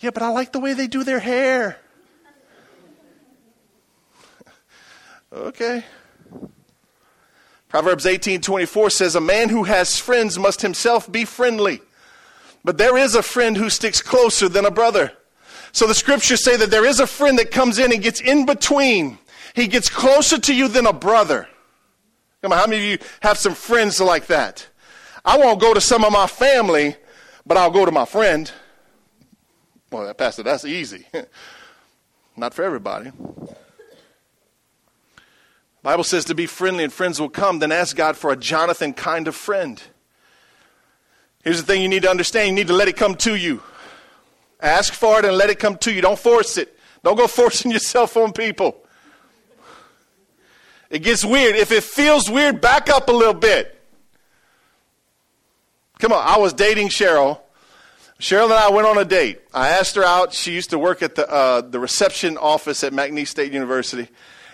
Yeah, 0.00 0.10
but 0.10 0.24
I 0.24 0.30
like 0.30 0.50
the 0.50 0.58
way 0.58 0.72
they 0.72 0.88
do 0.88 1.04
their 1.04 1.20
hair. 1.20 1.78
okay. 5.32 5.84
Proverbs 7.68 8.04
18:24 8.04 8.90
says 8.90 9.14
a 9.14 9.20
man 9.20 9.48
who 9.48 9.62
has 9.62 9.98
friends 9.98 10.40
must 10.40 10.62
himself 10.62 11.10
be 11.10 11.24
friendly. 11.24 11.80
But 12.64 12.78
there 12.78 12.96
is 12.96 13.14
a 13.14 13.22
friend 13.22 13.56
who 13.56 13.70
sticks 13.70 14.00
closer 14.00 14.48
than 14.48 14.64
a 14.64 14.70
brother. 14.70 15.12
So 15.72 15.86
the 15.86 15.94
scriptures 15.94 16.44
say 16.44 16.56
that 16.56 16.70
there 16.70 16.84
is 16.84 17.00
a 17.00 17.06
friend 17.06 17.38
that 17.38 17.50
comes 17.50 17.78
in 17.78 17.92
and 17.92 18.02
gets 18.02 18.20
in 18.20 18.46
between. 18.46 19.18
He 19.54 19.66
gets 19.66 19.88
closer 19.88 20.38
to 20.38 20.54
you 20.54 20.68
than 20.68 20.86
a 20.86 20.92
brother. 20.92 21.48
Come 22.42 22.52
on, 22.52 22.58
how 22.58 22.66
many 22.66 22.78
of 22.78 23.00
you 23.00 23.06
have 23.20 23.38
some 23.38 23.54
friends 23.54 24.00
like 24.00 24.26
that? 24.26 24.66
I 25.24 25.38
won't 25.38 25.60
go 25.60 25.72
to 25.72 25.80
some 25.80 26.04
of 26.04 26.12
my 26.12 26.26
family, 26.26 26.96
but 27.46 27.56
I'll 27.56 27.70
go 27.70 27.84
to 27.84 27.92
my 27.92 28.04
friend. 28.04 28.50
Well, 29.90 30.12
Pastor, 30.14 30.42
that's 30.42 30.64
easy. 30.64 31.06
Not 32.36 32.54
for 32.54 32.64
everybody. 32.64 33.12
Bible 35.82 36.04
says 36.04 36.24
to 36.26 36.34
be 36.34 36.46
friendly 36.46 36.84
and 36.84 36.92
friends 36.92 37.20
will 37.20 37.28
come. 37.28 37.58
Then 37.58 37.72
ask 37.72 37.96
God 37.96 38.16
for 38.16 38.30
a 38.30 38.36
Jonathan 38.36 38.92
kind 38.92 39.26
of 39.26 39.34
friend. 39.34 39.82
Here's 41.42 41.60
the 41.60 41.66
thing 41.66 41.82
you 41.82 41.88
need 41.88 42.02
to 42.02 42.10
understand. 42.10 42.48
You 42.48 42.54
need 42.54 42.68
to 42.68 42.72
let 42.72 42.88
it 42.88 42.96
come 42.96 43.16
to 43.16 43.34
you. 43.34 43.62
Ask 44.60 44.94
for 44.94 45.18
it 45.18 45.24
and 45.24 45.36
let 45.36 45.50
it 45.50 45.58
come 45.58 45.76
to 45.78 45.92
you. 45.92 46.00
Don't 46.00 46.18
force 46.18 46.56
it. 46.56 46.78
Don't 47.02 47.16
go 47.16 47.26
forcing 47.28 47.70
yourself 47.70 48.16
on 48.16 48.32
people. 48.32 48.78
It 50.88 51.00
gets 51.00 51.24
weird. 51.24 51.56
If 51.56 51.72
it 51.72 51.82
feels 51.82 52.30
weird, 52.30 52.60
back 52.60 52.90
up 52.90 53.08
a 53.08 53.12
little 53.12 53.34
bit. 53.34 53.80
Come 55.98 56.12
on, 56.12 56.26
I 56.26 56.36
was 56.38 56.52
dating 56.52 56.88
Cheryl. 56.88 57.40
Cheryl 58.20 58.44
and 58.44 58.54
I 58.54 58.70
went 58.70 58.86
on 58.86 58.98
a 58.98 59.04
date. 59.04 59.40
I 59.52 59.70
asked 59.70 59.96
her 59.96 60.04
out. 60.04 60.32
She 60.32 60.52
used 60.52 60.70
to 60.70 60.78
work 60.78 61.02
at 61.02 61.14
the, 61.14 61.28
uh, 61.28 61.60
the 61.62 61.80
reception 61.80 62.36
office 62.36 62.84
at 62.84 62.92
McNeese 62.92 63.28
State 63.28 63.52
University. 63.52 64.06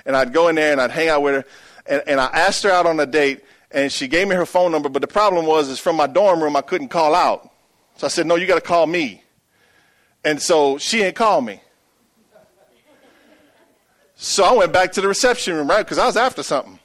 And 0.07 0.16
I'd 0.16 0.33
go 0.33 0.49
in 0.49 0.54
there 0.54 0.73
and 0.73 0.80
I'd 0.80 0.90
hang 0.90 1.09
out 1.09 1.23
with 1.23 1.35
her. 1.35 1.45
And, 1.87 2.02
and 2.07 2.21
I 2.21 2.26
asked 2.26 2.62
her 2.62 2.71
out 2.71 2.87
on 2.87 2.99
a 3.00 3.04
date, 3.04 3.45
and 3.71 3.93
she 3.93 4.09
gave 4.09 4.29
me 4.29 4.35
her 4.35 4.47
phone 4.47 4.73
number. 4.73 4.89
But 4.89 5.03
the 5.03 5.09
problem 5.09 5.47
was, 5.47 5.69
is 5.69 5.79
from 5.79 5.97
my 5.97 6.07
dorm 6.07 6.43
room, 6.43 6.57
I 6.57 6.63
couldn't 6.63 6.89
call 6.89 7.15
out. 7.15 7.51
So 7.97 8.07
I 8.07 8.11
said, 8.11 8.27
no, 8.27 8.37
you 8.37 8.47
got 8.47 8.55
to 8.55 8.61
call 8.61 8.87
me. 8.87 9.23
And 10.25 10.41
so 10.41 10.79
she 10.79 11.03
ain't 11.03 11.17
called 11.17 11.45
me. 11.45 11.61
So 14.15 14.45
I 14.45 14.53
went 14.53 14.73
back 14.73 14.93
to 14.93 15.01
the 15.01 15.09
reception 15.09 15.55
room, 15.55 15.69
right? 15.69 15.85
Because 15.85 15.99
I 15.99 16.07
was 16.07 16.17
after 16.17 16.43
something. 16.43 16.79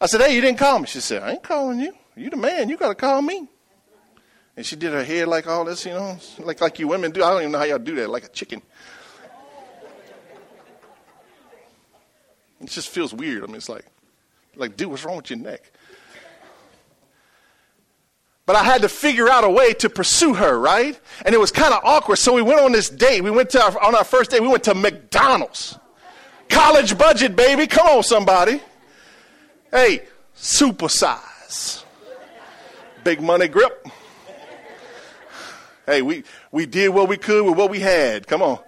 I 0.00 0.06
said, 0.06 0.20
hey, 0.20 0.34
you 0.34 0.40
didn't 0.40 0.58
call 0.58 0.78
me. 0.78 0.86
She 0.86 1.00
said, 1.00 1.22
I 1.22 1.32
ain't 1.32 1.42
calling 1.42 1.78
you. 1.78 1.92
You 2.16 2.30
the 2.30 2.36
man. 2.36 2.68
You 2.68 2.76
got 2.76 2.88
to 2.88 2.94
call 2.94 3.22
me. 3.22 3.48
And 4.56 4.64
she 4.64 4.74
did 4.74 4.92
her 4.92 5.04
hair 5.04 5.26
like 5.26 5.46
all 5.46 5.64
this, 5.64 5.84
you 5.84 5.92
know, 5.92 6.18
like, 6.38 6.60
like 6.60 6.78
you 6.78 6.88
women 6.88 7.10
do. 7.10 7.22
I 7.22 7.30
don't 7.30 7.42
even 7.42 7.52
know 7.52 7.58
how 7.58 7.64
y'all 7.64 7.78
do 7.78 7.94
that, 7.96 8.08
like 8.08 8.24
a 8.24 8.28
chicken. 8.28 8.62
It 12.60 12.68
just 12.68 12.88
feels 12.88 13.12
weird. 13.12 13.44
I 13.44 13.46
mean, 13.46 13.56
it's 13.56 13.68
like, 13.68 13.84
like, 14.56 14.76
dude, 14.76 14.88
what's 14.88 15.04
wrong 15.04 15.16
with 15.16 15.30
your 15.30 15.38
neck? 15.38 15.70
But 18.46 18.54
I 18.54 18.62
had 18.62 18.82
to 18.82 18.88
figure 18.88 19.28
out 19.28 19.42
a 19.42 19.50
way 19.50 19.74
to 19.74 19.90
pursue 19.90 20.34
her, 20.34 20.58
right? 20.58 20.98
And 21.24 21.34
it 21.34 21.38
was 21.38 21.50
kind 21.50 21.74
of 21.74 21.80
awkward. 21.84 22.16
So 22.16 22.32
we 22.32 22.42
went 22.42 22.60
on 22.60 22.70
this 22.70 22.88
date. 22.88 23.22
We 23.22 23.32
went 23.32 23.50
to 23.50 23.62
our, 23.62 23.82
on 23.82 23.96
our 23.96 24.04
first 24.04 24.30
date. 24.30 24.40
We 24.40 24.48
went 24.48 24.64
to 24.64 24.74
McDonald's. 24.74 25.76
College 26.48 26.96
budget, 26.96 27.34
baby. 27.34 27.66
Come 27.66 27.88
on, 27.88 28.02
somebody. 28.04 28.60
Hey, 29.72 30.02
super 30.34 30.88
size. 30.88 31.84
Big 33.02 33.20
money 33.20 33.48
grip. 33.48 33.86
Hey, 35.84 36.02
we, 36.02 36.22
we 36.52 36.66
did 36.66 36.90
what 36.90 37.08
we 37.08 37.16
could 37.16 37.44
with 37.44 37.56
what 37.56 37.70
we 37.70 37.80
had. 37.80 38.28
Come 38.28 38.42
on. 38.42 38.60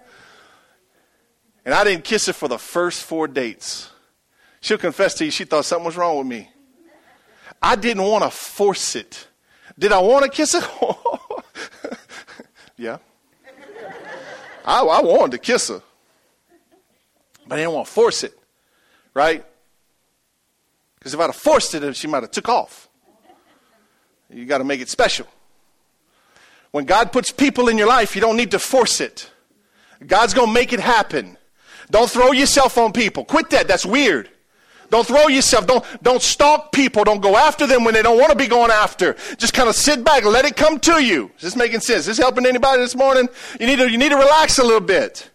And 1.63 1.73
I 1.73 1.85
didn't 1.85 2.03
kiss 2.03 2.25
her 2.27 2.33
for 2.33 2.47
the 2.49 2.57
first 2.57 3.03
four 3.03 3.27
dates. 3.27 3.89
She'll 4.61 4.77
confess 4.77 5.13
to 5.15 5.25
you 5.25 5.31
she 5.31 5.45
thought 5.45 5.65
something 5.65 5.85
was 5.85 5.97
wrong 5.97 6.17
with 6.17 6.27
me. 6.27 6.49
I 7.61 7.75
didn't 7.75 8.03
want 8.03 8.23
to 8.23 8.29
force 8.29 8.95
it. 8.95 9.27
Did 9.77 9.91
I 9.91 9.99
want 9.99 10.25
to 10.25 10.29
kiss 10.29 10.53
her? 10.53 10.61
yeah. 12.77 12.97
I, 14.65 14.81
I 14.81 15.01
wanted 15.01 15.31
to 15.31 15.37
kiss 15.37 15.69
her. 15.69 15.81
But 17.47 17.55
I 17.55 17.61
didn't 17.61 17.73
want 17.73 17.87
to 17.87 17.93
force 17.93 18.23
it, 18.23 18.37
right? 19.13 19.45
Because 20.97 21.13
if 21.13 21.19
I'd 21.19 21.27
have 21.27 21.35
forced 21.35 21.73
it, 21.73 21.95
she 21.95 22.07
might 22.07 22.23
have 22.23 22.31
took 22.31 22.49
off. 22.49 22.89
You 24.29 24.45
got 24.45 24.59
to 24.59 24.63
make 24.63 24.81
it 24.81 24.89
special. 24.89 25.25
When 26.71 26.85
God 26.85 27.11
puts 27.11 27.31
people 27.31 27.67
in 27.67 27.77
your 27.77 27.87
life, 27.87 28.15
you 28.15 28.21
don't 28.21 28.37
need 28.37 28.51
to 28.51 28.59
force 28.59 29.01
it. 29.01 29.31
God's 30.05 30.33
going 30.33 30.47
to 30.47 30.53
make 30.53 30.71
it 30.71 30.79
happen. 30.79 31.37
Don't 31.89 32.09
throw 32.09 32.31
yourself 32.31 32.77
on 32.77 32.91
people. 32.91 33.25
Quit 33.25 33.49
that. 33.49 33.67
That's 33.67 33.85
weird. 33.85 34.29
Don't 34.89 35.05
throw 35.05 35.27
yourself. 35.27 35.67
Don't, 35.67 35.85
don't 36.01 36.21
stalk 36.21 36.71
people. 36.71 37.03
Don't 37.03 37.21
go 37.21 37.37
after 37.37 37.67
them 37.67 37.83
when 37.83 37.93
they 37.93 38.01
don't 38.01 38.17
want 38.17 38.31
to 38.31 38.37
be 38.37 38.47
going 38.47 38.71
after. 38.71 39.15
Just 39.37 39.53
kind 39.53 39.69
of 39.69 39.75
sit 39.75 40.03
back 40.03 40.23
let 40.25 40.45
it 40.45 40.55
come 40.55 40.79
to 40.79 41.03
you. 41.03 41.31
Is 41.37 41.41
this 41.41 41.55
making 41.55 41.79
sense? 41.81 41.99
Is 42.01 42.05
this 42.05 42.17
helping 42.17 42.45
anybody 42.45 42.81
this 42.81 42.95
morning? 42.95 43.27
You 43.59 43.67
need 43.67 43.77
to, 43.77 43.89
you 43.89 43.97
need 43.97 44.09
to 44.09 44.17
relax 44.17 44.57
a 44.59 44.63
little 44.63 44.79
bit. 44.79 45.29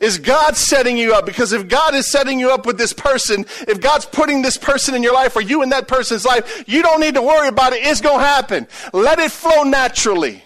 Is 0.00 0.18
God 0.18 0.56
setting 0.56 0.96
you 0.96 1.14
up? 1.14 1.26
Because 1.26 1.52
if 1.52 1.68
God 1.68 1.94
is 1.94 2.10
setting 2.10 2.38
you 2.38 2.50
up 2.52 2.66
with 2.66 2.78
this 2.78 2.92
person, 2.92 3.44
if 3.66 3.80
God's 3.80 4.06
putting 4.06 4.42
this 4.42 4.56
person 4.56 4.94
in 4.94 5.02
your 5.02 5.12
life 5.12 5.34
or 5.34 5.42
you 5.42 5.62
in 5.62 5.70
that 5.70 5.88
person's 5.88 6.24
life, 6.24 6.64
you 6.68 6.82
don't 6.82 7.00
need 7.00 7.14
to 7.14 7.22
worry 7.22 7.48
about 7.48 7.72
it. 7.72 7.84
It's 7.84 8.00
going 8.00 8.20
to 8.20 8.24
happen. 8.24 8.68
Let 8.92 9.18
it 9.18 9.32
flow 9.32 9.64
naturally. 9.64 10.42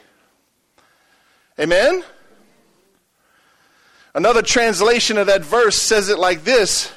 Amen? 1.58 2.02
Another 4.14 4.42
translation 4.42 5.18
of 5.18 5.26
that 5.26 5.44
verse 5.44 5.76
says 5.76 6.08
it 6.08 6.18
like 6.18 6.44
this. 6.44 6.90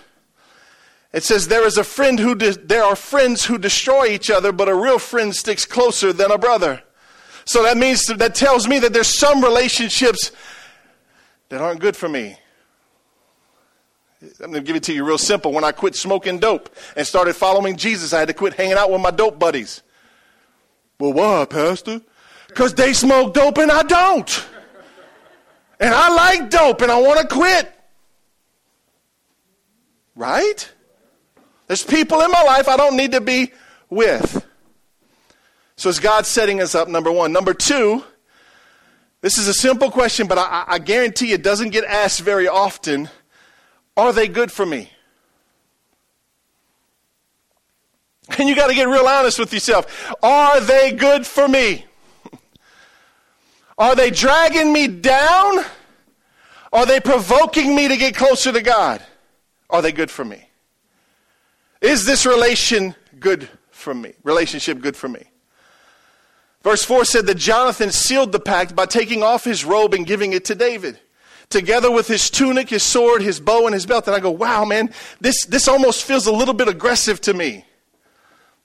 It 1.15 1.23
says, 1.23 1.47
There 1.47 1.65
is 1.65 1.77
a 1.77 1.83
friend 1.85 2.19
who 2.19 2.35
de- 2.35 2.57
there 2.57 2.83
are 2.83 2.95
friends 2.95 3.45
who 3.45 3.57
destroy 3.57 4.07
each 4.07 4.29
other, 4.29 4.51
but 4.51 4.67
a 4.67 4.75
real 4.75 4.99
friend 4.99 5.33
sticks 5.33 5.63
closer 5.63 6.11
than 6.11 6.29
a 6.29 6.37
brother. 6.37 6.83
So 7.45 7.63
that 7.63 7.77
means 7.77 8.05
that 8.07 8.35
tells 8.35 8.67
me 8.67 8.79
that 8.79 8.91
there's 8.91 9.07
some 9.07 9.41
relationships 9.41 10.33
that 11.47 11.61
aren't 11.61 11.79
good 11.79 11.95
for 11.95 12.09
me. 12.09 12.35
I'm 14.21 14.51
going 14.51 14.53
to 14.55 14.61
give 14.61 14.75
it 14.75 14.83
to 14.83 14.93
you 14.93 15.05
real 15.05 15.17
simple. 15.17 15.53
When 15.53 15.63
I 15.63 15.71
quit 15.71 15.95
smoking 15.95 16.37
dope 16.37 16.69
and 16.97 17.07
started 17.07 17.35
following 17.35 17.77
Jesus, 17.77 18.11
I 18.11 18.19
had 18.19 18.27
to 18.27 18.33
quit 18.33 18.55
hanging 18.55 18.73
out 18.73 18.91
with 18.91 18.99
my 18.99 19.11
dope 19.11 19.39
buddies. 19.39 19.83
Well, 20.99 21.13
why, 21.13 21.45
Pastor? 21.45 22.01
Because 22.49 22.73
they 22.73 22.91
smoke 22.91 23.33
dope 23.33 23.57
and 23.59 23.71
I 23.71 23.83
don't. 23.83 24.47
And 25.79 25.93
I 25.93 26.09
like 26.13 26.49
dope 26.49 26.81
and 26.81 26.91
I 26.91 26.99
want 26.99 27.21
to 27.21 27.33
quit. 27.33 27.71
Right? 30.13 30.71
There's 31.67 31.83
people 31.83 32.21
in 32.21 32.31
my 32.31 32.43
life 32.43 32.67
I 32.67 32.77
don't 32.77 32.95
need 32.95 33.11
to 33.13 33.21
be 33.21 33.51
with. 33.89 34.45
So 35.77 35.89
is 35.89 35.99
God 35.99 36.25
setting 36.25 36.61
us 36.61 36.75
up, 36.75 36.87
number 36.87 37.11
one. 37.11 37.31
Number 37.33 37.53
two, 37.53 38.03
this 39.21 39.37
is 39.37 39.47
a 39.47 39.53
simple 39.53 39.91
question, 39.91 40.27
but 40.27 40.37
I, 40.37 40.65
I 40.67 40.79
guarantee 40.79 41.31
it 41.33 41.43
doesn't 41.43 41.69
get 41.69 41.83
asked 41.83 42.21
very 42.21 42.47
often. 42.47 43.09
Are 43.97 44.13
they 44.13 44.27
good 44.27 44.51
for 44.51 44.65
me? 44.65 44.91
And 48.37 48.49
you 48.49 48.55
got 48.55 48.67
to 48.67 48.73
get 48.73 48.87
real 48.87 49.05
honest 49.05 49.39
with 49.39 49.53
yourself. 49.53 50.13
Are 50.23 50.59
they 50.59 50.91
good 50.91 51.25
for 51.27 51.47
me? 51.47 51.85
Are 53.77 53.95
they 53.95 54.09
dragging 54.09 54.73
me 54.73 54.87
down? 54.87 55.65
Are 56.73 56.85
they 56.85 56.99
provoking 56.99 57.75
me 57.75 57.87
to 57.87 57.97
get 57.97 58.15
closer 58.15 58.51
to 58.51 58.61
God? 58.61 59.01
Are 59.69 59.81
they 59.81 59.91
good 59.91 60.11
for 60.11 60.25
me? 60.25 60.44
Is 61.85 62.03
this 62.03 62.25
relation 62.25 62.95
good 63.19 63.47
for 63.69 63.93
me? 63.93 64.13
Relationship 64.23 64.81
good 64.81 64.97
for 64.97 65.07
me? 65.07 65.23
Verse 66.63 66.83
4 66.83 67.05
said 67.05 67.27
that 67.27 67.37
Jonathan 67.37 67.91
sealed 67.91 68.31
the 68.31 68.39
pact 68.39 68.75
by 68.75 68.87
taking 68.87 69.21
off 69.21 69.43
his 69.43 69.63
robe 69.63 69.93
and 69.93 70.03
giving 70.03 70.33
it 70.33 70.45
to 70.45 70.55
David 70.55 70.99
together 71.51 71.91
with 71.91 72.07
his 72.07 72.31
tunic, 72.31 72.69
his 72.69 72.81
sword, 72.81 73.21
his 73.21 73.39
bow, 73.39 73.67
and 73.67 73.75
his 73.75 73.85
belt. 73.85 74.07
And 74.07 74.15
I 74.15 74.19
go, 74.19 74.31
wow, 74.31 74.65
man, 74.65 74.91
this, 75.21 75.45
this 75.45 75.67
almost 75.67 76.05
feels 76.05 76.25
a 76.25 76.31
little 76.31 76.55
bit 76.55 76.67
aggressive 76.67 77.21
to 77.21 77.35
me. 77.35 77.63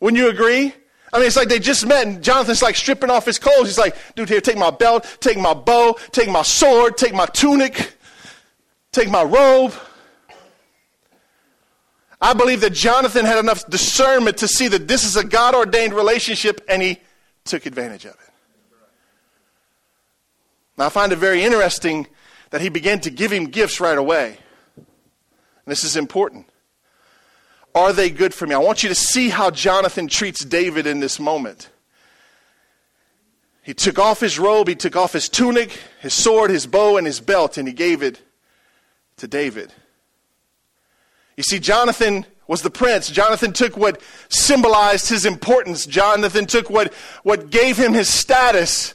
Wouldn't 0.00 0.17
you 0.17 0.31
agree? 0.31 0.73
I 1.12 1.19
mean, 1.19 1.27
it's 1.27 1.37
like 1.37 1.50
they 1.50 1.59
just 1.59 1.87
met, 1.87 2.07
and 2.07 2.25
Jonathan's 2.25 2.62
like 2.62 2.75
stripping 2.75 3.11
off 3.11 3.27
his 3.27 3.39
clothes. 3.39 3.67
He's 3.67 3.77
like, 3.77 3.97
dude, 4.15 4.31
here, 4.31 4.41
take 4.41 4.57
my 4.57 4.71
belt, 4.71 5.05
take 5.21 5.37
my 5.37 5.53
bow, 5.53 5.99
take 6.11 6.31
my 6.31 6.41
sword, 6.41 6.97
take 6.97 7.12
my 7.12 7.27
tunic, 7.27 7.99
take 8.93 9.11
my 9.11 9.25
robe. 9.25 9.75
I 12.21 12.35
believe 12.35 12.61
that 12.61 12.75
Jonathan 12.75 13.25
had 13.25 13.39
enough 13.39 13.69
discernment 13.69 14.39
to 14.39 14.49
see 14.49 14.69
that 14.69 14.87
this 14.87 15.05
is 15.05 15.17
a 15.17 15.25
God 15.25 15.55
ordained 15.55 15.95
relationship, 15.95 16.61
and 16.69 16.83
he 16.83 16.99
took 17.45 17.65
advantage 17.65 18.05
of 18.05 18.12
it. 18.12 18.31
Now, 20.77 20.87
I 20.87 20.89
find 20.91 21.12
it 21.12 21.17
very 21.17 21.43
interesting 21.43 22.07
that 22.50 22.61
he 22.61 22.69
began 22.69 23.00
to 23.00 23.11
give 23.11 23.31
him 23.31 23.47
gifts 23.47 23.81
right 23.81 23.97
away. 23.97 24.39
And 24.77 24.87
this 25.67 25.85
is 25.85 25.97
important. 25.97 26.47
Are 27.75 27.93
they 27.93 28.11
good 28.11 28.35
for 28.35 28.47
me? 28.47 28.55
I 28.55 28.59
want 28.59 28.83
you 28.83 28.89
to 28.89 28.95
see 28.95 29.29
how 29.29 29.50
Jonathan 29.50 30.09
treats 30.09 30.45
David 30.45 30.87
in 30.87 31.00
this 31.00 31.21
moment. 31.21 31.71
He 33.62 33.75
took 33.75 33.99
off 33.99 34.21
his 34.21 34.39
robe, 34.39 34.69
he 34.69 34.75
took 34.75 34.97
off 34.97 35.12
his 35.12 35.29
tunic, 35.29 35.79
his 36.00 36.12
sword, 36.12 36.50
his 36.50 36.67
bow, 36.67 36.97
and 36.97 37.07
his 37.07 37.21
belt, 37.21 37.57
and 37.57 37.69
he 37.69 37.75
gave 37.75 38.03
it 38.03 38.21
to 39.19 39.29
David. 39.29 39.73
You 41.40 41.44
see, 41.44 41.59
Jonathan 41.59 42.26
was 42.49 42.61
the 42.61 42.68
prince. 42.68 43.09
Jonathan 43.09 43.54
took 43.54 43.75
what 43.75 44.02
symbolized 44.28 45.09
his 45.09 45.25
importance. 45.25 45.87
Jonathan 45.87 46.44
took 46.44 46.68
what, 46.68 46.92
what 47.23 47.49
gave 47.49 47.78
him 47.78 47.94
his 47.94 48.11
status 48.11 48.92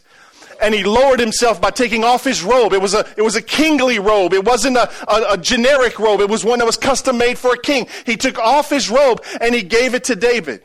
and 0.61 0.71
he 0.71 0.83
lowered 0.83 1.19
himself 1.19 1.59
by 1.59 1.71
taking 1.71 2.03
off 2.03 2.23
his 2.23 2.43
robe. 2.43 2.73
It 2.73 2.83
was 2.83 2.93
a, 2.93 3.03
it 3.17 3.23
was 3.23 3.35
a 3.35 3.41
kingly 3.41 3.97
robe. 3.97 4.31
It 4.31 4.45
wasn't 4.45 4.77
a, 4.77 4.91
a, 5.11 5.33
a, 5.33 5.37
generic 5.39 5.97
robe. 5.97 6.21
It 6.21 6.29
was 6.29 6.45
one 6.45 6.59
that 6.59 6.65
was 6.65 6.77
custom 6.77 7.17
made 7.17 7.39
for 7.39 7.55
a 7.55 7.57
king. 7.57 7.87
He 8.05 8.15
took 8.15 8.37
off 8.37 8.69
his 8.69 8.91
robe 8.91 9.23
and 9.41 9.55
he 9.55 9.63
gave 9.63 9.95
it 9.95 10.03
to 10.03 10.15
David. 10.15 10.61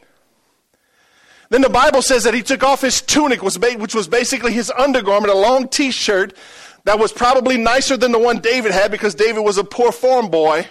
Then 1.48 1.62
the 1.62 1.70
Bible 1.70 2.02
says 2.02 2.24
that 2.24 2.34
he 2.34 2.42
took 2.42 2.62
off 2.62 2.82
his 2.82 3.00
tunic, 3.00 3.42
which 3.42 3.94
was 3.94 4.06
basically 4.06 4.52
his 4.52 4.70
undergarment, 4.70 5.32
a 5.32 5.34
long 5.34 5.66
t 5.66 5.92
shirt 5.92 6.36
that 6.84 6.98
was 6.98 7.10
probably 7.10 7.56
nicer 7.56 7.96
than 7.96 8.12
the 8.12 8.18
one 8.18 8.40
David 8.40 8.70
had 8.70 8.90
because 8.90 9.14
David 9.14 9.40
was 9.40 9.56
a 9.56 9.64
poor 9.64 9.92
farm 9.92 10.28
boy. 10.28 10.68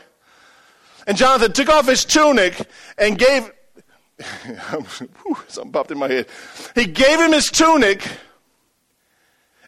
And 1.10 1.18
Jonathan 1.18 1.52
took 1.52 1.70
off 1.70 1.88
his 1.88 2.06
tunic 2.06 2.68
and 2.96 3.18
gave, 3.18 3.52
something 5.48 5.72
popped 5.72 5.90
in 5.90 5.98
my 5.98 6.08
head. 6.08 6.28
He 6.76 6.86
gave 6.86 7.20
him 7.20 7.32
his 7.32 7.48
tunic 7.48 8.08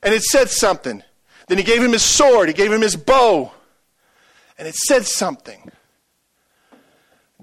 and 0.04 0.14
it 0.14 0.22
said 0.22 0.52
something. 0.52 1.02
Then 1.48 1.58
he 1.58 1.64
gave 1.64 1.82
him 1.82 1.94
his 1.94 2.04
sword, 2.04 2.48
he 2.48 2.54
gave 2.54 2.72
him 2.72 2.82
his 2.82 2.96
bow, 2.96 3.52
and 4.60 4.68
it 4.68 4.76
said 4.76 5.08
something. 5.08 5.72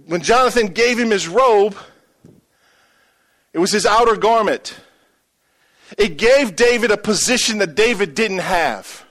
When 0.07 0.21
Jonathan 0.21 0.69
gave 0.69 0.97
him 0.97 1.11
his 1.11 1.26
robe, 1.26 1.76
it 3.52 3.59
was 3.59 3.73
his 3.73 3.85
outer 3.85 4.14
garment. 4.14 4.78
It 5.99 6.19
gave 6.19 6.55
David 6.55 6.93
a 6.93 6.97
position 6.97 7.59
that 7.59 7.75
David 7.75 8.14
didn't 8.14 8.38
have. 8.38 9.05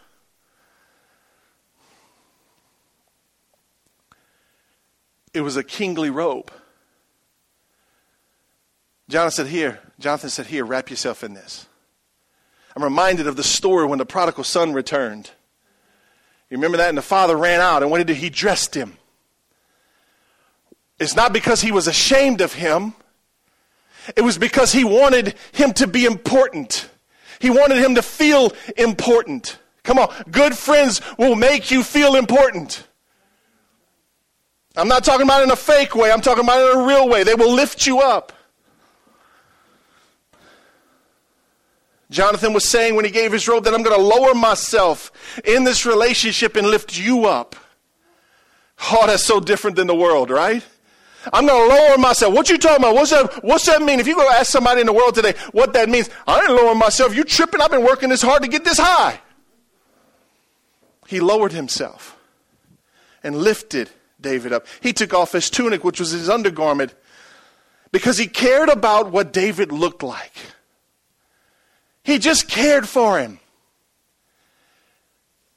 It 5.38 5.41
was 5.41 5.56
a 5.56 5.63
kingly 5.63 6.10
robe. 6.10 6.51
Jonathan 9.08 9.46
said, 9.46 9.48
Here, 9.51 9.79
Jonathan 10.00 10.32
said, 10.32 10.48
Here, 10.48 10.65
wrap 10.65 10.89
yourself 10.89 11.24
in 11.24 11.36
this. 11.36 11.67
I'm 12.75 12.84
reminded 12.84 13.27
of 13.27 13.36
the 13.36 13.44
story 13.44 13.86
when 13.86 14.00
the 14.00 14.06
prodigal 14.06 14.44
son 14.44 14.74
returned. 14.74 15.29
You 16.50 16.58
remember 16.58 16.77
that? 16.77 16.89
And 16.89 16.98
the 16.98 17.03
father 17.03 17.38
ran 17.38 17.62
out, 17.62 17.84
and 17.84 17.91
what 17.91 18.00
did 18.00 18.10
he? 18.15 18.15
He 18.15 18.29
dressed 18.32 18.74
him. 18.74 18.98
It's 21.00 21.15
not 21.15 21.34
because 21.34 21.62
he 21.62 21.72
was 21.72 21.88
ashamed 21.88 22.41
of 22.41 22.53
him, 22.53 22.96
it 24.15 24.22
was 24.22 24.39
because 24.39 24.72
he 24.72 24.84
wanted 24.84 25.36
him 25.51 25.72
to 25.74 25.86
be 25.86 26.06
important. 26.06 26.89
He 27.38 27.51
wanted 27.51 27.77
him 27.77 27.94
to 27.94 28.01
feel 28.01 28.53
important. 28.75 29.60
Come 29.84 30.00
on, 30.00 30.12
good 30.32 30.58
friends 30.58 31.00
will 31.20 31.36
make 31.36 31.70
you 31.70 31.84
feel 31.84 32.15
important. 32.15 32.87
I'm 34.77 34.88
not 34.88 35.03
talking 35.03 35.24
about 35.24 35.43
in 35.43 35.50
a 35.50 35.55
fake 35.55 35.96
way, 35.96 36.12
I'm 36.12 36.22
talking 36.22 36.43
about 36.43 36.72
in 36.72 36.81
a 36.81 36.86
real 36.86 37.10
way. 37.10 37.24
They 37.24 37.34
will 37.34 37.51
lift 37.51 37.88
you 37.88 38.00
up. 38.00 38.31
Jonathan 42.10 42.53
was 42.53 42.63
saying 42.63 42.96
when 42.96 43.03
he 43.03 43.12
gave 43.12 43.31
his 43.31 43.48
robe 43.48 43.65
that 43.65 43.74
I'm 43.74 43.84
going 43.84 43.98
to 43.98 44.01
lower 44.01 44.34
myself 44.34 45.12
in 45.43 45.63
this 45.63 45.86
relationship 45.86 46.55
and 46.55 46.67
lift 46.67 46.98
you 46.98 47.25
up. 47.25 47.55
Oh, 48.91 49.07
that's 49.07 49.25
so 49.25 49.39
different 49.39 49.75
than 49.75 49.88
the 49.88 49.96
world, 49.96 50.29
right? 50.29 50.63
I'm 51.34 51.46
going 51.46 51.69
to 51.69 51.75
lower 51.75 51.98
myself. 51.98 52.34
What 52.34 52.50
you 52.50 52.57
talking 52.57 52.77
about? 52.77 52.96
What's 52.96 53.12
that, 53.12 53.43
what's 53.43 53.65
that 53.65 53.81
mean? 53.81 54.00
If 54.00 54.07
you 54.07 54.15
go 54.15 54.29
ask 54.29 54.51
somebody 54.51 54.79
in 54.79 54.88
the 54.88 54.93
world 54.93 55.15
today 55.15 55.34
what 55.51 55.74
that 55.74 55.89
means, 55.89 56.10
I 56.25 56.39
didn't 56.39 56.77
myself. 56.77 57.15
You 57.15 57.24
tripping? 57.24 57.60
I've 57.60 57.72
been 57.72 57.84
working 57.84 58.10
this 58.10 58.22
hard 58.22 58.43
to 58.43 58.48
get 58.48 58.63
this 58.63 58.77
high. 58.77 59.19
He 61.07 61.19
lowered 61.19 61.51
himself 61.51 62.17
and 63.24 63.36
lifted 63.36 63.89
David 64.27 64.51
up. 64.51 64.67
He 64.81 64.91
took 64.91 65.13
off 65.13 65.31
his 65.31 65.50
tunic, 65.50 65.84
which 65.84 66.00
was 66.00 66.12
his 66.12 66.29
undergarment, 66.29 66.93
because 67.91 68.17
he 68.17 68.27
cared 68.27 68.69
about 68.69 69.12
what 69.12 69.31
David 69.31 69.72
looked 69.72 70.03
like. 70.03 70.34
He 72.03 72.19
just 72.19 72.50
cared 72.50 72.88
for 72.88 73.19
him. 73.19 73.39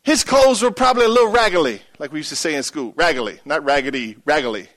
His 0.02 0.24
clothes 0.24 0.62
were 0.62 0.70
probably 0.70 1.04
a 1.04 1.08
little 1.08 1.32
raggedy, 1.32 1.82
like 1.98 2.12
we 2.12 2.20
used 2.20 2.30
to 2.30 2.36
say 2.36 2.54
in 2.54 2.62
school. 2.62 2.92
Raggedy, 2.96 3.40
not 3.44 3.64
raggedy, 3.64 4.16
raggedy. 4.24 4.68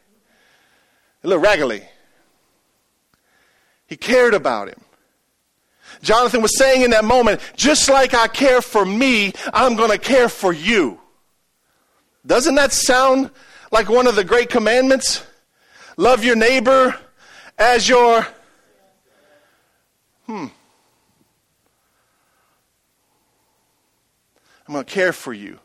A 1.23 1.27
little 1.27 1.43
raggedy. 1.43 1.83
He 3.85 3.95
cared 3.95 4.33
about 4.33 4.69
him. 4.69 4.81
Jonathan 6.01 6.41
was 6.41 6.57
saying 6.57 6.81
in 6.81 6.91
that 6.91 7.05
moment, 7.05 7.39
just 7.55 7.89
like 7.89 8.13
I 8.13 8.27
care 8.27 8.61
for 8.61 8.85
me, 8.85 9.33
I'm 9.53 9.75
going 9.75 9.91
to 9.91 9.97
care 9.99 10.29
for 10.29 10.51
you. 10.51 10.99
Doesn't 12.25 12.55
that 12.55 12.73
sound 12.73 13.29
like 13.73 13.89
one 13.89 14.05
of 14.05 14.15
the 14.15 14.23
great 14.23 14.49
commandments? 14.49 15.25
Love 15.97 16.23
your 16.23 16.35
neighbor 16.35 16.95
as 17.57 17.89
your. 17.89 18.25
Hmm. 20.27 20.45
I'm 24.67 24.73
going 24.73 24.85
to 24.85 24.91
care 24.91 25.11
for 25.11 25.33
you. 25.33 25.59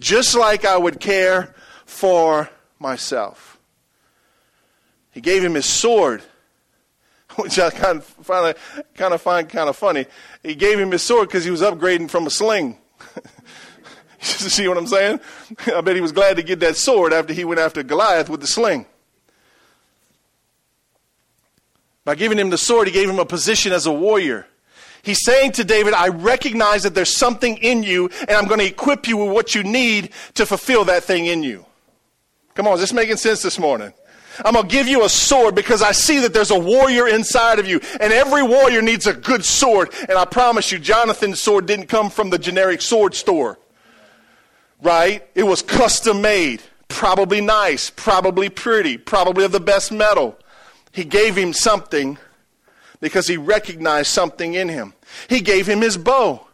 Just 0.00 0.34
like 0.34 0.64
I 0.64 0.76
would 0.76 0.98
care 0.98 1.54
for 1.86 2.50
myself. 2.80 3.60
He 5.12 5.20
gave 5.20 5.44
him 5.44 5.54
his 5.54 5.66
sword, 5.66 6.22
which 7.36 7.60
I 7.60 7.70
kind 7.70 7.98
of 7.98 8.04
find, 8.04 8.56
kind 8.94 9.14
of, 9.14 9.22
find 9.22 9.48
kind 9.48 9.68
of 9.68 9.76
funny. 9.76 10.06
He 10.42 10.56
gave 10.56 10.80
him 10.80 10.90
his 10.90 11.02
sword 11.02 11.28
because 11.28 11.44
he 11.44 11.52
was 11.52 11.62
upgrading 11.62 12.10
from 12.10 12.26
a 12.26 12.30
sling. 12.30 12.78
see 14.50 14.68
what 14.68 14.78
I'm 14.78 14.86
saying? 14.86 15.20
I 15.74 15.80
bet 15.80 15.96
he 15.96 16.00
was 16.00 16.12
glad 16.12 16.36
to 16.36 16.42
get 16.42 16.60
that 16.60 16.76
sword 16.76 17.12
after 17.12 17.32
he 17.32 17.44
went 17.44 17.60
after 17.60 17.82
Goliath 17.82 18.28
with 18.28 18.40
the 18.40 18.46
sling. 18.46 18.86
By 22.04 22.14
giving 22.14 22.38
him 22.38 22.50
the 22.50 22.58
sword, 22.58 22.88
he 22.88 22.92
gave 22.92 23.08
him 23.08 23.18
a 23.18 23.24
position 23.24 23.72
as 23.72 23.86
a 23.86 23.92
warrior. 23.92 24.46
He's 25.02 25.24
saying 25.24 25.52
to 25.52 25.64
David, 25.64 25.94
I 25.94 26.08
recognize 26.08 26.84
that 26.84 26.94
there's 26.94 27.14
something 27.14 27.56
in 27.58 27.82
you, 27.82 28.08
and 28.20 28.30
I'm 28.30 28.46
going 28.46 28.60
to 28.60 28.66
equip 28.66 29.08
you 29.08 29.16
with 29.16 29.32
what 29.32 29.54
you 29.54 29.64
need 29.64 30.10
to 30.34 30.46
fulfill 30.46 30.84
that 30.84 31.02
thing 31.02 31.26
in 31.26 31.42
you. 31.42 31.66
Come 32.54 32.68
on, 32.68 32.74
is 32.74 32.80
this 32.80 32.92
making 32.92 33.16
sense 33.16 33.42
this 33.42 33.58
morning? 33.58 33.92
I'm 34.44 34.54
going 34.54 34.68
to 34.68 34.72
give 34.72 34.86
you 34.86 35.04
a 35.04 35.08
sword 35.08 35.54
because 35.54 35.82
I 35.82 35.92
see 35.92 36.20
that 36.20 36.32
there's 36.32 36.50
a 36.50 36.58
warrior 36.58 37.08
inside 37.08 37.58
of 37.58 37.66
you. 37.66 37.80
And 38.00 38.12
every 38.12 38.42
warrior 38.42 38.80
needs 38.80 39.06
a 39.06 39.12
good 39.12 39.44
sword. 39.44 39.92
And 40.08 40.16
I 40.16 40.24
promise 40.24 40.72
you, 40.72 40.78
Jonathan's 40.78 41.42
sword 41.42 41.66
didn't 41.66 41.86
come 41.86 42.08
from 42.08 42.30
the 42.30 42.38
generic 42.38 42.80
sword 42.80 43.14
store. 43.14 43.58
Right? 44.82 45.26
It 45.34 45.44
was 45.44 45.62
custom 45.62 46.20
made. 46.20 46.62
Probably 46.88 47.40
nice. 47.40 47.90
Probably 47.90 48.48
pretty. 48.48 48.98
Probably 48.98 49.44
of 49.44 49.52
the 49.52 49.60
best 49.60 49.92
metal. 49.92 50.36
He 50.92 51.04
gave 51.04 51.36
him 51.36 51.52
something 51.52 52.18
because 53.00 53.26
he 53.26 53.36
recognized 53.36 54.08
something 54.08 54.54
in 54.54 54.68
him. 54.68 54.94
He 55.28 55.40
gave 55.40 55.66
him 55.66 55.80
his 55.80 55.96
bow. 55.96 56.46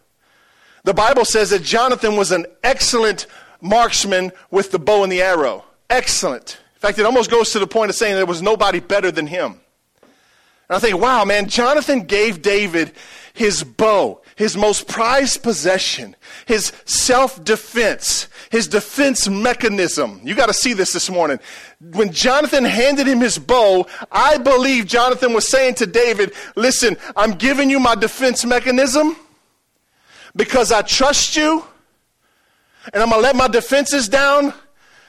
The 0.85 0.95
Bible 0.95 1.25
says 1.25 1.51
that 1.51 1.63
Jonathan 1.63 2.17
was 2.17 2.33
an 2.33 2.47
excellent 2.63 3.27
marksman 3.61 4.33
with 4.51 4.71
the 4.71 4.79
bow 4.79 5.03
and 5.03 5.13
the 5.13 5.23
arrow. 5.23 5.65
Excellent. 5.91 6.59
In 6.77 6.81
fact, 6.81 6.99
it 6.99 7.07
almost 7.07 7.31
goes 7.31 7.51
to 7.53 7.59
the 7.59 7.67
point 7.67 7.91
of 7.91 7.97
saying 7.97 8.15
there 8.15 8.27
was 8.27 8.43
nobody 8.43 8.81
better 8.81 9.11
than 9.11 9.27
him. 9.27 9.61
And 10.69 10.77
I 10.77 10.79
think, 10.79 11.01
wow, 11.01 11.25
man, 11.25 11.49
Jonathan 11.49 12.03
gave 12.03 12.43
David 12.43 12.93
his 13.35 13.65
bow, 13.65 14.21
his 14.39 14.57
most 14.57 14.87
prized 14.87 15.43
possession, 15.43 16.15
his 16.47 16.73
self 16.85 17.43
defense, 17.43 18.29
his 18.51 18.69
defense 18.69 19.29
mechanism. 19.29 20.21
You 20.23 20.37
got 20.37 20.47
to 20.47 20.53
see 20.53 20.75
this 20.75 20.93
this 20.93 21.11
morning. 21.11 21.41
When 21.81 22.13
Jonathan 22.13 22.65
handed 22.65 23.09
him 23.09 23.19
his 23.19 23.37
bow, 23.37 23.89
I 24.13 24.39
believe 24.39 24.87
Jonathan 24.87 25.33
was 25.33 25.49
saying 25.49 25.75
to 25.77 25.87
David, 25.87 26.35
listen, 26.55 26.97
I'm 27.17 27.33
giving 27.33 27.69
you 27.69 27.81
my 27.81 27.97
defense 27.97 28.45
mechanism 28.45 29.17
because 30.37 30.71
I 30.71 30.83
trust 30.83 31.35
you 31.35 31.65
and 32.93 33.03
I'm 33.03 33.09
going 33.09 33.21
to 33.21 33.27
let 33.27 33.35
my 33.35 33.49
defenses 33.49 34.09
down 34.09 34.55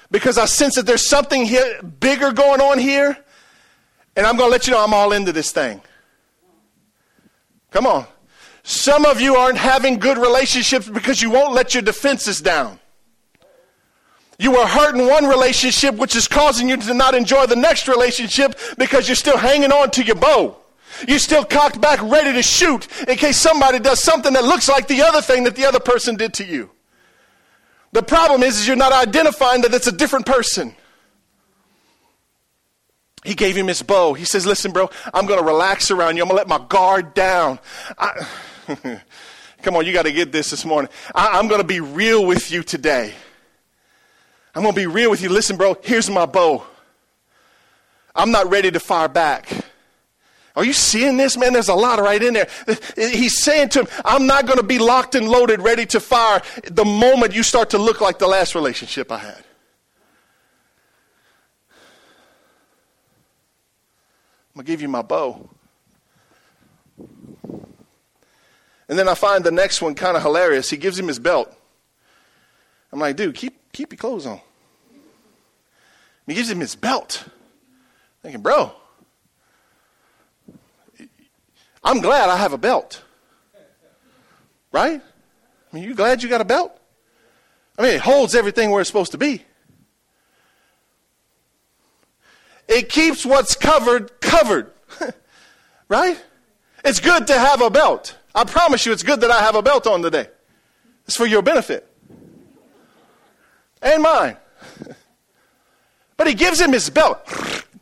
because 0.09 0.39
I 0.39 0.45
sense 0.45 0.73
that 0.73 0.87
there's 0.87 1.07
something 1.07 1.45
here, 1.45 1.83
bigger 1.83 2.31
going 2.31 2.61
on 2.61 2.79
here 2.79 3.15
and 4.15 4.25
I'm 4.25 4.37
going 4.37 4.47
to 4.47 4.51
let 4.51 4.65
you 4.65 4.73
know 4.73 4.83
I'm 4.83 4.95
all 4.95 5.11
into 5.11 5.31
this 5.31 5.51
thing. 5.51 5.81
Come 7.69 7.85
on. 7.85 8.07
Some 8.69 9.03
of 9.03 9.19
you 9.19 9.35
aren't 9.35 9.57
having 9.57 9.97
good 9.97 10.19
relationships 10.19 10.87
because 10.87 11.23
you 11.23 11.31
won't 11.31 11.53
let 11.53 11.73
your 11.73 11.81
defenses 11.81 12.39
down. 12.39 12.79
You 14.37 14.57
are 14.57 14.67
hurt 14.67 14.95
in 14.95 15.07
one 15.07 15.25
relationship, 15.25 15.95
which 15.95 16.15
is 16.15 16.27
causing 16.27 16.69
you 16.69 16.77
to 16.77 16.93
not 16.93 17.15
enjoy 17.15 17.47
the 17.47 17.55
next 17.55 17.87
relationship 17.87 18.59
because 18.77 19.09
you're 19.09 19.15
still 19.15 19.37
hanging 19.37 19.71
on 19.71 19.89
to 19.89 20.03
your 20.03 20.17
bow. 20.17 20.55
You're 21.07 21.17
still 21.17 21.43
cocked 21.45 21.81
back, 21.81 21.99
ready 22.03 22.31
to 22.31 22.43
shoot 22.43 22.87
in 23.07 23.17
case 23.17 23.37
somebody 23.37 23.79
does 23.79 24.03
something 24.03 24.33
that 24.33 24.43
looks 24.43 24.69
like 24.69 24.87
the 24.87 25.01
other 25.01 25.21
thing 25.23 25.45
that 25.45 25.55
the 25.55 25.65
other 25.65 25.79
person 25.79 26.15
did 26.15 26.35
to 26.35 26.45
you. 26.45 26.69
The 27.91 28.03
problem 28.03 28.43
is, 28.43 28.59
is 28.59 28.67
you're 28.67 28.75
not 28.75 28.93
identifying 28.93 29.63
that 29.63 29.73
it's 29.73 29.87
a 29.87 29.91
different 29.91 30.27
person. 30.27 30.75
He 33.23 33.33
gave 33.33 33.57
him 33.57 33.65
his 33.65 33.81
bow. 33.81 34.13
He 34.13 34.25
says, 34.25 34.45
Listen, 34.45 34.71
bro, 34.71 34.91
I'm 35.11 35.25
going 35.25 35.39
to 35.39 35.45
relax 35.45 35.89
around 35.89 36.17
you. 36.17 36.21
I'm 36.21 36.29
going 36.29 36.37
to 36.37 36.47
let 36.47 36.61
my 36.61 36.63
guard 36.67 37.15
down. 37.15 37.57
I, 37.97 38.27
come 39.61 39.75
on, 39.75 39.85
you 39.85 39.93
got 39.93 40.03
to 40.03 40.11
get 40.11 40.31
this 40.31 40.51
this 40.51 40.65
morning. 40.65 40.91
I, 41.13 41.39
I'm 41.39 41.47
going 41.47 41.61
to 41.61 41.67
be 41.67 41.79
real 41.79 42.25
with 42.25 42.51
you 42.51 42.63
today. 42.63 43.13
I'm 44.55 44.63
going 44.63 44.73
to 44.73 44.79
be 44.79 44.87
real 44.87 45.09
with 45.09 45.21
you. 45.21 45.29
Listen, 45.29 45.57
bro, 45.57 45.77
here's 45.81 46.09
my 46.09 46.25
bow. 46.25 46.63
I'm 48.15 48.31
not 48.31 48.49
ready 48.49 48.71
to 48.71 48.79
fire 48.79 49.07
back. 49.07 49.47
Are 50.55 50.65
you 50.65 50.73
seeing 50.73 51.15
this, 51.15 51.37
man? 51.37 51.53
There's 51.53 51.69
a 51.69 51.75
lot 51.75 51.99
right 51.99 52.21
in 52.21 52.33
there. 52.33 52.47
He's 52.95 53.39
saying 53.39 53.69
to 53.69 53.81
him, 53.81 53.87
I'm 54.03 54.27
not 54.27 54.45
going 54.45 54.57
to 54.57 54.65
be 54.65 54.79
locked 54.79 55.15
and 55.15 55.29
loaded, 55.29 55.61
ready 55.61 55.85
to 55.87 55.99
fire 55.99 56.41
the 56.63 56.83
moment 56.83 57.33
you 57.33 57.43
start 57.43 57.69
to 57.71 57.77
look 57.77 58.01
like 58.01 58.19
the 58.19 58.27
last 58.27 58.55
relationship 58.55 59.11
I 59.11 59.19
had. 59.19 59.43
I'm 64.49 64.55
going 64.55 64.65
to 64.65 64.71
give 64.71 64.81
you 64.81 64.89
my 64.89 65.03
bow. 65.03 65.49
And 68.89 68.97
then 68.97 69.07
I 69.07 69.13
find 69.13 69.43
the 69.43 69.51
next 69.51 69.81
one 69.81 69.93
kind 69.93 70.17
of 70.17 70.23
hilarious. 70.23 70.69
He 70.71 70.77
gives 70.77 70.97
him 70.97 71.07
his 71.07 71.19
belt. 71.19 71.55
I'm 72.91 72.99
like, 72.99 73.15
dude, 73.15 73.35
keep, 73.35 73.71
keep 73.71 73.93
your 73.93 73.97
clothes 73.97 74.25
on. 74.25 74.41
He 76.25 76.33
gives 76.33 76.49
him 76.49 76.59
his 76.59 76.75
belt. 76.75 77.23
Thinking, 78.23 78.41
bro, 78.41 78.73
I'm 81.83 82.01
glad 82.01 82.29
I 82.29 82.37
have 82.37 82.51
a 82.51 82.57
belt. 82.57 83.03
Right? 84.71 85.01
I 85.01 85.75
mean, 85.75 85.83
you 85.83 85.93
glad 85.95 86.21
you 86.21 86.29
got 86.29 86.41
a 86.41 86.45
belt? 86.45 86.75
I 87.77 87.83
mean, 87.83 87.93
it 87.93 88.01
holds 88.01 88.35
everything 88.35 88.71
where 88.71 88.81
it's 88.81 88.89
supposed 88.89 89.11
to 89.11 89.17
be. 89.17 89.43
It 92.67 92.89
keeps 92.89 93.25
what's 93.25 93.55
covered 93.55 94.19
covered. 94.19 94.71
right? 95.87 96.21
It's 96.83 96.99
good 96.99 97.27
to 97.27 97.37
have 97.37 97.61
a 97.61 97.69
belt. 97.69 98.18
I 98.39 98.45
promise 98.45 98.85
you, 98.85 98.93
it's 98.93 99.03
good 99.03 99.19
that 99.19 99.31
I 99.31 99.41
have 99.41 99.55
a 99.55 99.61
belt 99.61 99.85
on 99.85 100.01
today. 100.01 100.27
It's 101.05 101.17
for 101.17 101.25
your 101.25 101.41
benefit 101.41 101.85
and 103.81 104.01
mine. 104.01 104.37
but 106.17 106.25
he 106.25 106.33
gives 106.35 106.61
him 106.61 106.71
his 106.71 106.89
belt, 106.89 107.19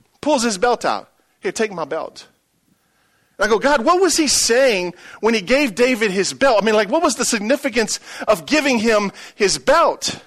pulls 0.22 0.42
his 0.42 0.58
belt 0.58 0.84
out. 0.84 1.12
Here, 1.42 1.52
take 1.52 1.72
my 1.72 1.86
belt. 1.86 2.26
And 3.38 3.46
I 3.46 3.50
go, 3.50 3.60
God, 3.60 3.86
what 3.86 4.02
was 4.02 4.18
he 4.18 4.28
saying 4.28 4.96
when 5.20 5.36
he 5.36 5.42
gave 5.42 5.76
David 5.76 6.10
his 6.10 6.34
belt? 6.34 6.60
I 6.60 6.66
mean, 6.66 6.74
like, 6.74 6.90
what 6.90 7.04
was 7.04 7.18
the 7.18 7.26
significance 7.26 8.00
of 8.28 8.48
giving 8.48 8.80
him 8.80 9.12
his 9.36 9.60
belt? 9.60 10.20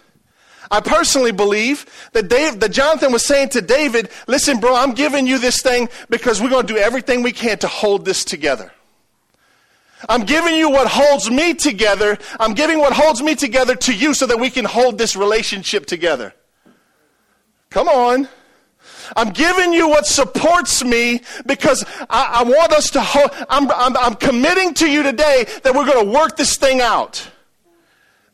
I 0.70 0.78
personally 0.80 1.32
believe 1.32 1.86
that, 2.12 2.28
Dave, 2.28 2.60
that 2.60 2.70
Jonathan 2.70 3.10
was 3.10 3.26
saying 3.26 3.48
to 3.50 3.62
David, 3.62 4.10
listen, 4.28 4.60
bro, 4.60 4.76
I'm 4.76 4.92
giving 4.92 5.26
you 5.26 5.38
this 5.38 5.60
thing 5.60 5.88
because 6.08 6.40
we're 6.40 6.50
going 6.50 6.68
to 6.68 6.72
do 6.72 6.78
everything 6.78 7.24
we 7.24 7.32
can 7.32 7.58
to 7.58 7.66
hold 7.66 8.04
this 8.04 8.24
together. 8.24 8.70
I'm 10.08 10.24
giving 10.24 10.56
you 10.56 10.70
what 10.70 10.88
holds 10.88 11.30
me 11.30 11.54
together. 11.54 12.18
I'm 12.38 12.54
giving 12.54 12.78
what 12.78 12.92
holds 12.92 13.22
me 13.22 13.34
together 13.34 13.74
to 13.76 13.94
you 13.94 14.14
so 14.14 14.26
that 14.26 14.38
we 14.38 14.50
can 14.50 14.64
hold 14.64 14.98
this 14.98 15.16
relationship 15.16 15.86
together. 15.86 16.34
Come 17.70 17.88
on. 17.88 18.28
I'm 19.16 19.30
giving 19.30 19.72
you 19.72 19.88
what 19.88 20.06
supports 20.06 20.84
me 20.84 21.20
because 21.46 21.84
I, 22.08 22.40
I 22.40 22.42
want 22.44 22.72
us 22.72 22.90
to 22.90 23.00
hold, 23.00 23.30
I'm, 23.48 23.70
I'm, 23.70 23.96
I'm 23.96 24.14
committing 24.14 24.74
to 24.74 24.90
you 24.90 25.02
today 25.02 25.46
that 25.62 25.74
we're 25.74 25.86
going 25.86 26.06
to 26.06 26.12
work 26.12 26.36
this 26.36 26.56
thing 26.56 26.80
out. 26.80 27.28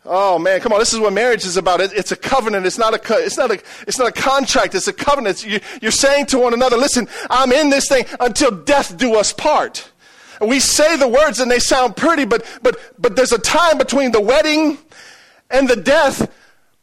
Oh 0.09 0.39
man, 0.39 0.61
come 0.61 0.73
on! 0.73 0.79
This 0.79 0.93
is 0.93 1.01
what 1.01 1.13
marriage 1.13 1.45
is 1.45 1.57
about. 1.57 1.81
It, 1.81 1.93
it's 1.93 2.13
a 2.13 2.17
covenant. 2.17 2.65
It's 2.65 2.79
not 2.79 2.95
a. 2.95 3.25
It's 3.25 3.37
not 3.37 3.51
a. 3.51 3.61
It's 3.89 3.99
not 3.99 4.07
a 4.07 4.13
contract. 4.13 4.77
It's 4.77 4.87
a 4.87 4.93
covenant. 4.93 5.45
You, 5.45 5.59
you're 5.83 5.91
saying 5.91 6.27
to 6.27 6.39
one 6.39 6.55
another, 6.55 6.77
"Listen, 6.77 7.09
I'm 7.29 7.51
in 7.51 7.71
this 7.71 7.89
thing 7.89 8.05
until 8.21 8.53
death 8.53 8.97
do 8.97 9.17
us 9.17 9.33
part." 9.33 9.91
We 10.41 10.61
say 10.61 10.97
the 10.97 11.09
words 11.09 11.41
and 11.41 11.51
they 11.51 11.59
sound 11.59 11.97
pretty, 11.97 12.25
but 12.25 12.45
but 12.63 12.79
but 12.99 13.17
there's 13.17 13.33
a 13.33 13.39
time 13.39 13.79
between 13.79 14.13
the 14.13 14.21
wedding 14.21 14.79
and 15.51 15.69
the 15.69 15.77
death 15.77 16.33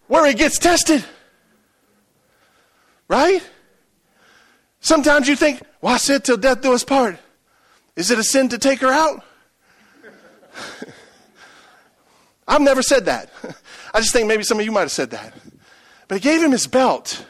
where 0.07 0.25
it 0.25 0.37
gets 0.37 0.57
tested. 0.57 1.03
Right? 3.07 3.43
Sometimes 4.79 5.27
you 5.27 5.35
think, 5.35 5.61
well, 5.81 5.97
said 5.99 6.23
till 6.23 6.37
death 6.37 6.61
do 6.61 6.73
us 6.73 6.83
part. 6.83 7.17
Is 7.95 8.11
it 8.11 8.19
a 8.19 8.23
sin 8.23 8.49
to 8.49 8.57
take 8.57 8.79
her 8.79 8.91
out? 8.91 9.23
I've 12.47 12.61
never 12.61 12.81
said 12.81 13.05
that. 13.05 13.29
I 13.93 13.99
just 13.99 14.13
think 14.13 14.27
maybe 14.27 14.43
some 14.43 14.59
of 14.59 14.65
you 14.65 14.71
might 14.71 14.81
have 14.81 14.91
said 14.91 15.11
that. 15.11 15.33
But 16.07 16.15
he 16.15 16.21
gave 16.21 16.41
him 16.41 16.51
his 16.51 16.67
belt. 16.67 17.25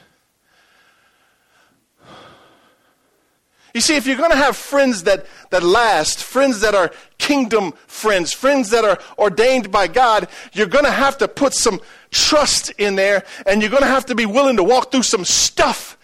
You 3.73 3.81
see, 3.81 3.95
if 3.95 4.05
you're 4.05 4.17
going 4.17 4.31
to 4.31 4.37
have 4.37 4.55
friends 4.55 5.03
that, 5.03 5.25
that 5.49 5.63
last, 5.63 6.23
friends 6.23 6.61
that 6.61 6.75
are 6.75 6.91
kingdom 7.17 7.73
friends, 7.87 8.31
friends 8.31 8.69
that 8.69 8.85
are 8.85 8.99
ordained 9.17 9.71
by 9.71 9.87
God, 9.87 10.27
you're 10.51 10.67
going 10.67 10.85
to 10.85 10.91
have 10.91 11.17
to 11.19 11.27
put 11.27 11.53
some 11.53 11.81
trust 12.11 12.69
in 12.77 12.95
there 12.95 13.23
and 13.47 13.61
you're 13.61 13.71
going 13.71 13.81
to 13.81 13.89
have 13.89 14.05
to 14.07 14.15
be 14.15 14.27
willing 14.27 14.57
to 14.57 14.63
walk 14.63 14.91
through 14.91 15.03
some 15.03 15.25
stuff 15.25 15.97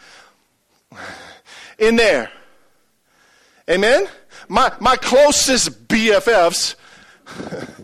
in 1.77 1.95
there. 1.95 2.31
Amen? 3.69 4.07
My, 4.47 4.71
my 4.79 4.95
closest 4.95 5.87
BFFs, 5.87 6.75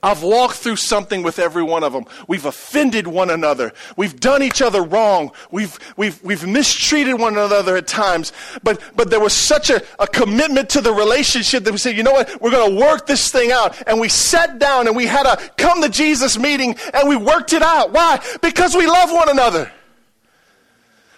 I've 0.00 0.22
walked 0.22 0.54
through 0.54 0.76
something 0.76 1.24
with 1.24 1.40
every 1.40 1.64
one 1.64 1.82
of 1.82 1.92
them. 1.92 2.04
We've 2.28 2.44
offended 2.44 3.08
one 3.08 3.30
another. 3.30 3.72
We've 3.96 4.18
done 4.18 4.44
each 4.44 4.62
other 4.62 4.80
wrong. 4.80 5.32
We've, 5.50 5.76
we've, 5.96 6.22
we've 6.22 6.46
mistreated 6.46 7.18
one 7.18 7.32
another 7.32 7.76
at 7.76 7.88
times. 7.88 8.32
But, 8.62 8.80
but 8.94 9.10
there 9.10 9.18
was 9.18 9.32
such 9.32 9.70
a, 9.70 9.82
a 9.98 10.06
commitment 10.06 10.70
to 10.70 10.80
the 10.80 10.92
relationship 10.92 11.64
that 11.64 11.72
we 11.72 11.78
said, 11.78 11.96
you 11.96 12.04
know 12.04 12.12
what? 12.12 12.40
We're 12.40 12.52
going 12.52 12.76
to 12.76 12.80
work 12.80 13.08
this 13.08 13.32
thing 13.32 13.50
out. 13.50 13.82
And 13.88 13.98
we 13.98 14.08
sat 14.08 14.60
down 14.60 14.86
and 14.86 14.94
we 14.94 15.06
had 15.06 15.26
a 15.26 15.36
come 15.56 15.82
to 15.82 15.88
Jesus 15.88 16.38
meeting 16.38 16.76
and 16.94 17.08
we 17.08 17.16
worked 17.16 17.52
it 17.52 17.62
out. 17.62 17.92
Why? 17.92 18.22
Because 18.40 18.76
we 18.76 18.86
love 18.86 19.10
one 19.10 19.28
another. 19.28 19.72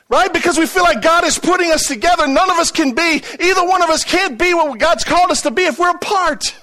Right? 0.09 0.33
Because 0.33 0.59
we 0.59 0.65
feel 0.65 0.85
like 0.85 1.03
God 1.03 1.25
is 1.25 1.39
putting 1.39 1.71
us 1.71 1.87
together. 1.87 2.27
None 2.27 2.51
of 2.51 2.57
us 2.57 2.71
can 2.71 2.95
be, 2.95 3.23
either 3.41 3.63
one 3.63 3.83
of 3.83 3.91
us 3.91 4.05
can't 4.05 4.39
be 4.39 4.55
what 4.55 4.79
God's 4.79 5.05
called 5.05 5.31
us 5.31 5.43
to 5.43 5.51
be 5.51 5.65
if 5.65 5.79
we're 5.79 5.91
apart. 5.91 6.55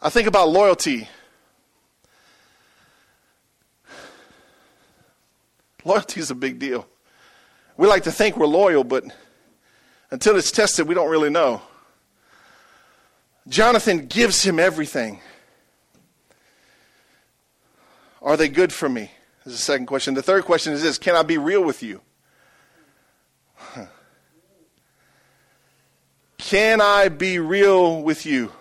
I 0.00 0.10
think 0.10 0.28
about 0.28 0.48
loyalty. 0.50 1.08
Loyalty 5.84 6.20
is 6.20 6.30
a 6.30 6.36
big 6.36 6.60
deal. 6.60 6.86
We 7.76 7.88
like 7.88 8.04
to 8.04 8.12
think 8.12 8.36
we're 8.36 8.46
loyal, 8.46 8.84
but 8.84 9.04
until 10.10 10.36
it's 10.36 10.52
tested, 10.52 10.86
we 10.86 10.94
don't 10.94 11.10
really 11.10 11.30
know. 11.30 11.62
Jonathan 13.48 14.06
gives 14.06 14.42
him 14.42 14.58
everything. 14.58 15.20
Are 18.22 18.36
they 18.36 18.48
good 18.48 18.72
for 18.72 18.88
me? 18.88 19.10
Is 19.46 19.52
the 19.52 19.58
second 19.58 19.86
question. 19.86 20.14
The 20.14 20.22
third 20.22 20.44
question 20.44 20.72
is 20.74 20.82
this 20.82 20.98
Can 20.98 21.16
I 21.16 21.22
be 21.22 21.38
real 21.38 21.64
with 21.64 21.82
you? 21.82 22.02
Can 26.38 26.80
I 26.80 27.08
be 27.08 27.38
real 27.38 28.02
with 28.02 28.26
you? 28.26 28.52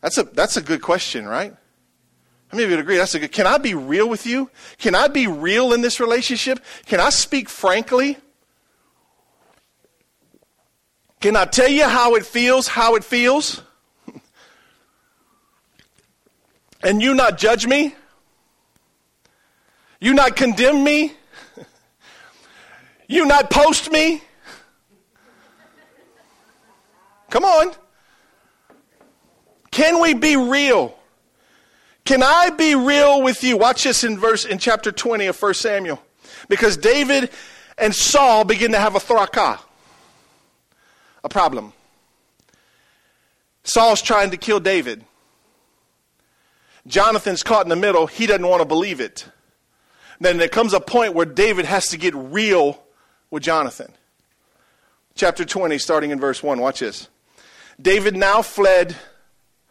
That's 0.00 0.18
a, 0.18 0.24
that's 0.24 0.56
a 0.56 0.62
good 0.62 0.82
question, 0.82 1.26
right? 1.26 1.54
How 2.48 2.56
many 2.56 2.64
of 2.64 2.70
you 2.70 2.76
would 2.76 2.82
agree? 2.82 2.96
That's 2.96 3.14
a 3.14 3.18
good. 3.18 3.32
Can 3.32 3.46
I 3.46 3.58
be 3.58 3.74
real 3.74 4.08
with 4.08 4.26
you? 4.26 4.50
Can 4.78 4.94
I 4.94 5.08
be 5.08 5.26
real 5.26 5.72
in 5.72 5.80
this 5.80 5.98
relationship? 5.98 6.60
Can 6.86 7.00
I 7.00 7.10
speak 7.10 7.48
frankly? 7.48 8.18
Can 11.20 11.34
I 11.34 11.44
tell 11.46 11.68
you 11.68 11.88
how 11.88 12.14
it 12.14 12.24
feels, 12.24 12.68
how 12.68 12.94
it 12.94 13.02
feels? 13.02 13.62
and 16.82 17.02
you 17.02 17.14
not 17.14 17.36
judge 17.36 17.66
me? 17.66 17.94
You 19.98 20.14
not 20.14 20.36
condemn 20.36 20.84
me? 20.84 21.14
you 23.08 23.26
not 23.26 23.50
post 23.50 23.90
me? 23.90 24.22
Come 27.30 27.44
on. 27.44 27.74
Can 29.76 30.00
we 30.00 30.14
be 30.14 30.36
real? 30.36 30.98
Can 32.06 32.22
I 32.22 32.48
be 32.48 32.74
real 32.74 33.20
with 33.20 33.44
you? 33.44 33.58
Watch 33.58 33.84
this 33.84 34.04
in 34.04 34.18
verse 34.18 34.46
in 34.46 34.56
chapter 34.56 34.90
20 34.90 35.26
of 35.26 35.36
1 35.38 35.52
Samuel. 35.52 36.02
Because 36.48 36.78
David 36.78 37.28
and 37.76 37.94
Saul 37.94 38.44
begin 38.44 38.72
to 38.72 38.78
have 38.78 38.96
a 38.96 38.98
thraka 38.98 39.60
a 41.22 41.28
problem. 41.28 41.74
Saul's 43.64 44.00
trying 44.00 44.30
to 44.30 44.38
kill 44.38 44.60
David. 44.60 45.04
Jonathan's 46.86 47.42
caught 47.42 47.66
in 47.66 47.68
the 47.68 47.76
middle. 47.76 48.06
He 48.06 48.24
doesn't 48.24 48.48
want 48.48 48.62
to 48.62 48.66
believe 48.66 48.98
it. 48.98 49.28
Then 50.20 50.38
there 50.38 50.48
comes 50.48 50.72
a 50.72 50.80
point 50.80 51.12
where 51.12 51.26
David 51.26 51.66
has 51.66 51.88
to 51.88 51.98
get 51.98 52.14
real 52.14 52.82
with 53.30 53.42
Jonathan. 53.42 53.92
Chapter 55.14 55.44
20, 55.44 55.76
starting 55.76 56.12
in 56.12 56.18
verse 56.18 56.42
1. 56.42 56.60
Watch 56.60 56.80
this. 56.80 57.10
David 57.78 58.16
now 58.16 58.40
fled 58.40 58.96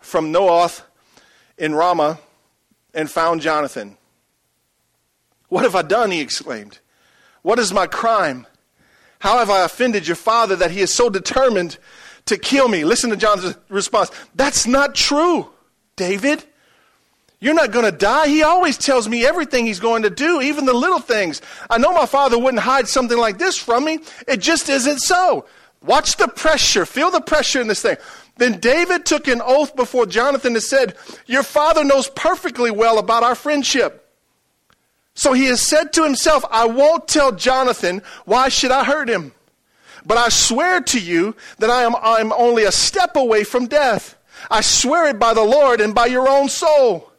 from 0.06 0.32
Naioth 0.32 0.84
in 1.58 1.74
Ramah 1.74 2.20
and 2.94 3.10
found 3.10 3.42
Jonathan. 3.42 3.98
What 5.50 5.64
have 5.64 5.76
I 5.76 5.82
done? 5.82 6.12
He 6.12 6.22
exclaimed. 6.22 6.80
What 7.42 7.60
is 7.60 7.74
my 7.74 7.88
crime? 7.88 8.46
How 9.20 9.40
have 9.40 9.50
I 9.50 9.66
offended 9.66 10.08
your 10.08 10.16
father 10.16 10.56
that 10.58 10.72
he 10.72 10.82
is 10.82 10.94
so 10.94 11.10
determined 11.10 11.78
to 12.26 12.38
kill 12.38 12.68
me? 12.68 12.86
Listen 12.86 13.10
to 13.10 13.16
John's 13.16 13.56
response. 13.70 14.12
That's 14.36 14.68
not 14.68 14.96
true, 14.96 15.50
David. 15.96 16.44
You're 17.40 17.54
not 17.54 17.72
going 17.72 17.86
to 17.86 17.92
die. 17.92 18.28
He 18.28 18.44
always 18.44 18.78
tells 18.78 19.10
me 19.10 19.26
everything 19.26 19.66
he's 19.66 19.80
going 19.80 20.04
to 20.04 20.10
do, 20.10 20.42
even 20.42 20.66
the 20.66 20.74
little 20.74 21.00
things. 21.00 21.42
I 21.70 21.78
know 21.78 21.94
my 21.94 22.06
father 22.06 22.38
wouldn't 22.38 22.64
hide 22.64 22.88
something 22.88 23.18
like 23.18 23.38
this 23.38 23.58
from 23.58 23.86
me. 23.86 24.00
It 24.28 24.38
just 24.38 24.70
isn't 24.70 25.00
so. 25.00 25.46
Watch 25.82 26.18
the 26.18 26.28
pressure. 26.28 26.86
Feel 26.86 27.12
the 27.12 27.22
pressure 27.22 27.62
in 27.62 27.68
this 27.68 27.82
thing. 27.82 27.98
Then 28.38 28.60
David 28.60 29.06
took 29.06 29.28
an 29.28 29.42
oath 29.44 29.76
before 29.76 30.06
Jonathan 30.06 30.54
and 30.54 30.64
said, 30.64 30.96
Your 31.26 31.44
father 31.44 31.84
knows 31.84 32.10
perfectly 32.10 32.72
well 32.72 33.00
about 33.00 33.24
our 33.24 33.36
friendship. 33.36 34.02
So 35.14 35.32
he 35.32 35.46
has 35.46 35.62
said 35.62 35.94
to 35.94 36.04
himself, 36.04 36.44
I 36.52 36.66
won't 36.66 37.08
tell 37.08 37.32
Jonathan. 37.32 38.02
Why 38.26 38.50
should 38.50 38.72
I 38.72 38.84
hurt 38.84 39.10
him? 39.10 39.32
But 40.06 40.18
I 40.18 40.30
swear 40.30 40.82
to 40.82 41.00
you 41.00 41.36
that 41.60 41.70
I 41.70 41.84
am 41.84 41.96
I'm 41.96 42.34
only 42.34 42.64
a 42.64 42.72
step 42.72 43.16
away 43.16 43.44
from 43.44 43.68
death. 43.68 44.18
I 44.52 44.62
swear 44.62 45.08
it 45.10 45.18
by 45.18 45.34
the 45.34 45.44
Lord 45.44 45.80
and 45.80 45.96
by 45.96 46.08
your 46.08 46.28
own 46.28 46.50
soul. 46.50 47.12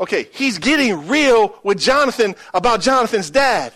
Okay, 0.00 0.28
he's 0.32 0.58
getting 0.58 1.06
real 1.06 1.54
with 1.62 1.78
Jonathan 1.78 2.34
about 2.52 2.80
Jonathan's 2.80 3.30
dad. 3.30 3.72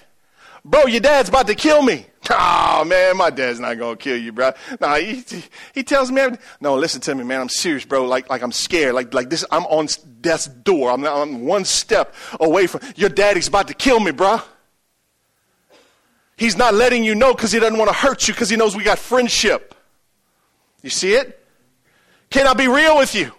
Bro, 0.64 0.86
your 0.86 1.00
dad's 1.00 1.28
about 1.28 1.46
to 1.46 1.54
kill 1.54 1.82
me. 1.82 2.06
Oh 2.30 2.84
man, 2.84 3.16
my 3.16 3.30
dad's 3.30 3.58
not 3.58 3.78
gonna 3.78 3.96
kill 3.96 4.16
you, 4.16 4.32
bro. 4.32 4.52
No, 4.80 4.94
he, 4.94 5.24
he 5.72 5.82
tells 5.82 6.10
me 6.12 6.20
everything. 6.20 6.44
No, 6.60 6.76
listen 6.76 7.00
to 7.00 7.14
me, 7.14 7.24
man. 7.24 7.40
I'm 7.40 7.48
serious, 7.48 7.86
bro. 7.86 8.04
Like, 8.04 8.28
like 8.28 8.42
I'm 8.42 8.52
scared. 8.52 8.94
Like, 8.94 9.14
like 9.14 9.30
this. 9.30 9.46
I'm 9.50 9.64
on 9.64 9.88
death's 10.20 10.46
door. 10.46 10.90
I'm, 10.90 11.04
I'm 11.06 11.46
one 11.46 11.64
step 11.64 12.14
away 12.38 12.66
from 12.66 12.82
your 12.96 13.08
daddy's 13.08 13.48
about 13.48 13.66
to 13.68 13.74
kill 13.74 13.98
me, 13.98 14.12
bro. 14.12 14.40
He's 16.36 16.56
not 16.56 16.74
letting 16.74 17.02
you 17.02 17.14
know 17.14 17.34
because 17.34 17.50
he 17.50 17.58
doesn't 17.58 17.78
want 17.78 17.90
to 17.90 17.96
hurt 17.96 18.28
you 18.28 18.34
because 18.34 18.50
he 18.50 18.56
knows 18.56 18.76
we 18.76 18.84
got 18.84 18.98
friendship. 18.98 19.74
You 20.82 20.90
see 20.90 21.14
it? 21.14 21.44
Can 22.30 22.46
I 22.46 22.52
be 22.52 22.68
real 22.68 22.98
with 22.98 23.14
you? 23.14 23.32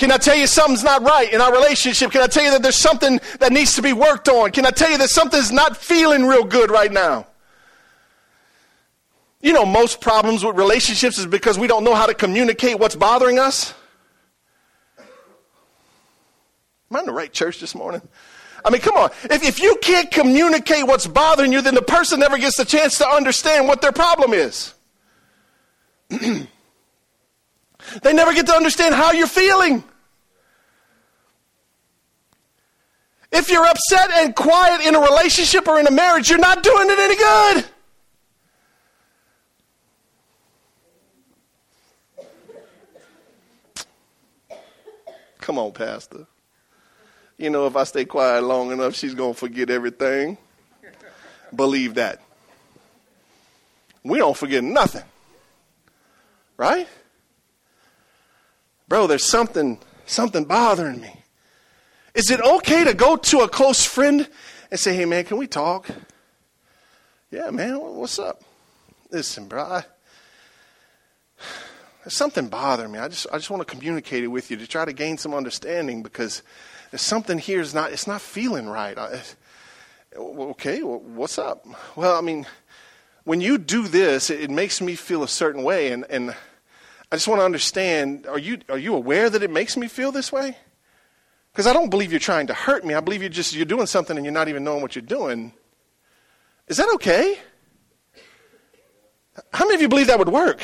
Can 0.00 0.10
I 0.10 0.16
tell 0.16 0.34
you 0.34 0.46
something's 0.46 0.82
not 0.82 1.02
right 1.02 1.30
in 1.30 1.42
our 1.42 1.52
relationship? 1.52 2.10
Can 2.10 2.22
I 2.22 2.26
tell 2.26 2.42
you 2.42 2.52
that 2.52 2.62
there's 2.62 2.74
something 2.74 3.20
that 3.38 3.52
needs 3.52 3.74
to 3.74 3.82
be 3.82 3.92
worked 3.92 4.30
on? 4.30 4.50
Can 4.50 4.64
I 4.64 4.70
tell 4.70 4.90
you 4.90 4.96
that 4.96 5.10
something's 5.10 5.52
not 5.52 5.76
feeling 5.76 6.24
real 6.24 6.44
good 6.44 6.70
right 6.70 6.90
now? 6.90 7.26
You 9.42 9.52
know, 9.52 9.66
most 9.66 10.00
problems 10.00 10.42
with 10.42 10.56
relationships 10.56 11.18
is 11.18 11.26
because 11.26 11.58
we 11.58 11.66
don't 11.66 11.84
know 11.84 11.94
how 11.94 12.06
to 12.06 12.14
communicate 12.14 12.78
what's 12.78 12.96
bothering 12.96 13.38
us. 13.38 13.74
Am 14.98 15.04
I 16.96 17.00
in 17.00 17.04
the 17.04 17.12
right 17.12 17.30
church 17.30 17.60
this 17.60 17.74
morning? 17.74 18.00
I 18.64 18.70
mean, 18.70 18.80
come 18.80 18.96
on. 18.96 19.10
If, 19.24 19.44
if 19.44 19.60
you 19.60 19.76
can't 19.82 20.10
communicate 20.10 20.86
what's 20.86 21.06
bothering 21.06 21.52
you, 21.52 21.60
then 21.60 21.74
the 21.74 21.82
person 21.82 22.20
never 22.20 22.38
gets 22.38 22.56
the 22.56 22.64
chance 22.64 22.96
to 22.98 23.06
understand 23.06 23.68
what 23.68 23.82
their 23.82 23.92
problem 23.92 24.32
is. 24.32 24.72
they 26.08 26.48
never 28.14 28.32
get 28.32 28.46
to 28.46 28.54
understand 28.54 28.94
how 28.94 29.12
you're 29.12 29.26
feeling. 29.26 29.84
If 33.32 33.48
you're 33.50 33.64
upset 33.64 34.10
and 34.12 34.34
quiet 34.34 34.80
in 34.80 34.94
a 34.94 35.00
relationship 35.00 35.68
or 35.68 35.78
in 35.78 35.86
a 35.86 35.90
marriage, 35.90 36.28
you're 36.30 36.38
not 36.38 36.62
doing 36.62 36.90
it 36.90 36.98
any 36.98 37.16
good. 37.16 37.64
Come 45.38 45.58
on, 45.58 45.72
Pastor. 45.72 46.26
You 47.38 47.50
know, 47.50 47.66
if 47.66 47.74
I 47.74 47.84
stay 47.84 48.04
quiet 48.04 48.42
long 48.42 48.72
enough, 48.72 48.94
she's 48.94 49.14
going 49.14 49.32
to 49.32 49.38
forget 49.38 49.70
everything. 49.70 50.36
Believe 51.54 51.94
that. 51.94 52.20
We 54.04 54.18
don't 54.18 54.36
forget 54.36 54.62
nothing. 54.62 55.04
Right? 56.56 56.88
Bro, 58.88 59.06
there's 59.06 59.24
something 59.24 59.78
something 60.04 60.44
bothering 60.44 61.00
me. 61.00 61.19
Is 62.14 62.30
it 62.30 62.40
okay 62.40 62.84
to 62.84 62.94
go 62.94 63.16
to 63.16 63.40
a 63.40 63.48
close 63.48 63.84
friend 63.84 64.28
and 64.70 64.80
say, 64.80 64.94
"Hey 64.94 65.04
man, 65.04 65.24
can 65.24 65.36
we 65.36 65.46
talk?" 65.46 65.88
Yeah, 67.30 67.50
man, 67.50 67.78
what's 67.78 68.18
up? 68.18 68.42
Listen, 69.10 69.46
bro, 69.46 69.62
I, 69.62 69.84
there's 72.02 72.16
something 72.16 72.48
bothering 72.48 72.92
me. 72.92 72.98
I 72.98 73.08
just 73.08 73.26
I 73.32 73.36
just 73.36 73.50
want 73.50 73.66
to 73.66 73.72
communicate 73.72 74.24
it 74.24 74.28
with 74.28 74.50
you 74.50 74.56
to 74.56 74.66
try 74.66 74.84
to 74.84 74.92
gain 74.92 75.18
some 75.18 75.34
understanding 75.34 76.02
because 76.02 76.42
there's 76.90 77.02
something 77.02 77.38
here 77.38 77.60
is 77.60 77.74
not 77.74 77.92
it's 77.92 78.06
not 78.06 78.20
feeling 78.20 78.68
right. 78.68 78.98
I, 78.98 79.20
okay, 80.16 80.82
well, 80.82 80.98
what's 81.00 81.38
up? 81.38 81.64
Well, 81.94 82.16
I 82.16 82.20
mean, 82.20 82.46
when 83.24 83.40
you 83.40 83.58
do 83.58 83.86
this, 83.86 84.30
it, 84.30 84.40
it 84.40 84.50
makes 84.50 84.80
me 84.80 84.96
feel 84.96 85.22
a 85.22 85.28
certain 85.28 85.62
way, 85.62 85.92
and 85.92 86.04
and 86.10 86.34
I 87.12 87.16
just 87.16 87.28
want 87.28 87.40
to 87.40 87.44
understand. 87.44 88.26
Are 88.26 88.38
you 88.38 88.58
are 88.68 88.78
you 88.78 88.96
aware 88.96 89.30
that 89.30 89.42
it 89.44 89.50
makes 89.50 89.76
me 89.76 89.86
feel 89.86 90.10
this 90.10 90.32
way? 90.32 90.56
Because 91.52 91.66
I 91.66 91.72
don't 91.72 91.90
believe 91.90 92.12
you're 92.12 92.20
trying 92.20 92.46
to 92.48 92.54
hurt 92.54 92.84
me. 92.84 92.94
I 92.94 93.00
believe 93.00 93.22
you're 93.22 93.28
just 93.28 93.54
you're 93.54 93.64
doing 93.64 93.86
something 93.86 94.16
and 94.16 94.24
you're 94.24 94.32
not 94.32 94.48
even 94.48 94.64
knowing 94.64 94.82
what 94.82 94.94
you're 94.94 95.02
doing. 95.02 95.52
Is 96.68 96.76
that 96.76 96.88
okay? 96.94 97.38
How 99.52 99.64
many 99.64 99.74
of 99.74 99.82
you 99.82 99.88
believe 99.88 100.06
that 100.08 100.18
would 100.18 100.28
work? 100.28 100.62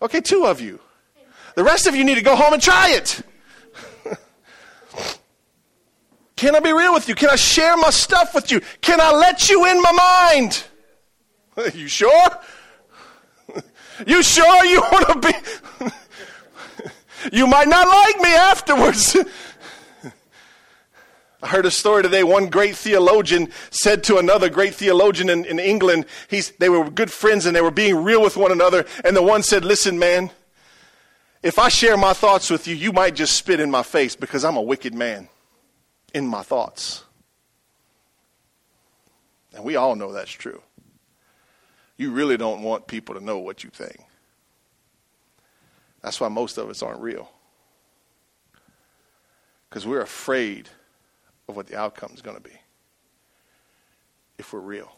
Okay, 0.00 0.20
two 0.20 0.46
of 0.46 0.60
you. 0.60 0.80
The 1.54 1.64
rest 1.64 1.86
of 1.86 1.94
you 1.94 2.04
need 2.04 2.16
to 2.16 2.22
go 2.22 2.34
home 2.36 2.52
and 2.52 2.62
try 2.62 2.90
it. 2.90 3.22
Can 6.36 6.56
I 6.56 6.60
be 6.60 6.72
real 6.72 6.92
with 6.92 7.08
you? 7.08 7.14
Can 7.14 7.30
I 7.30 7.36
share 7.36 7.76
my 7.76 7.90
stuff 7.90 8.34
with 8.34 8.50
you? 8.50 8.60
Can 8.80 9.00
I 9.00 9.12
let 9.12 9.48
you 9.48 9.64
in 9.66 9.80
my 9.80 9.92
mind? 9.92 10.64
You 11.74 11.88
sure? 11.88 12.30
You 14.06 14.24
sure 14.24 14.64
you 14.64 14.80
want 14.80 15.22
to 15.22 15.28
be? 15.28 15.90
You 17.32 17.46
might 17.46 17.68
not 17.68 17.88
like 17.88 18.20
me 18.20 18.34
afterwards. 18.34 19.16
I 21.42 21.48
heard 21.48 21.66
a 21.66 21.70
story 21.70 22.02
today. 22.02 22.24
One 22.24 22.48
great 22.48 22.74
theologian 22.74 23.50
said 23.70 24.02
to 24.04 24.16
another 24.16 24.48
great 24.48 24.74
theologian 24.74 25.28
in, 25.28 25.44
in 25.44 25.58
England, 25.58 26.06
he's, 26.28 26.52
they 26.52 26.70
were 26.70 26.88
good 26.88 27.12
friends 27.12 27.44
and 27.44 27.54
they 27.54 27.60
were 27.60 27.70
being 27.70 28.02
real 28.02 28.22
with 28.22 28.38
one 28.38 28.50
another. 28.50 28.86
And 29.04 29.14
the 29.14 29.22
one 29.22 29.42
said, 29.42 29.62
Listen, 29.62 29.98
man, 29.98 30.30
if 31.42 31.58
I 31.58 31.68
share 31.68 31.98
my 31.98 32.14
thoughts 32.14 32.48
with 32.48 32.66
you, 32.66 32.74
you 32.74 32.94
might 32.94 33.14
just 33.14 33.36
spit 33.36 33.60
in 33.60 33.70
my 33.70 33.82
face 33.82 34.16
because 34.16 34.42
I'm 34.42 34.56
a 34.56 34.62
wicked 34.62 34.94
man 34.94 35.28
in 36.14 36.26
my 36.26 36.42
thoughts. 36.42 37.04
And 39.54 39.62
we 39.62 39.76
all 39.76 39.96
know 39.96 40.12
that's 40.12 40.30
true. 40.30 40.62
You 41.98 42.10
really 42.10 42.38
don't 42.38 42.62
want 42.62 42.86
people 42.86 43.14
to 43.16 43.22
know 43.22 43.38
what 43.38 43.62
you 43.62 43.68
think. 43.68 44.00
That's 46.04 46.20
why 46.20 46.28
most 46.28 46.58
of 46.58 46.68
us 46.68 46.82
aren't 46.82 47.00
real. 47.00 47.30
Because 49.68 49.86
we're 49.86 50.02
afraid 50.02 50.68
of 51.48 51.56
what 51.56 51.66
the 51.66 51.78
outcome 51.78 52.10
is 52.12 52.20
going 52.20 52.36
to 52.36 52.42
be 52.42 52.52
if 54.36 54.52
we're 54.52 54.60
real. 54.60 54.94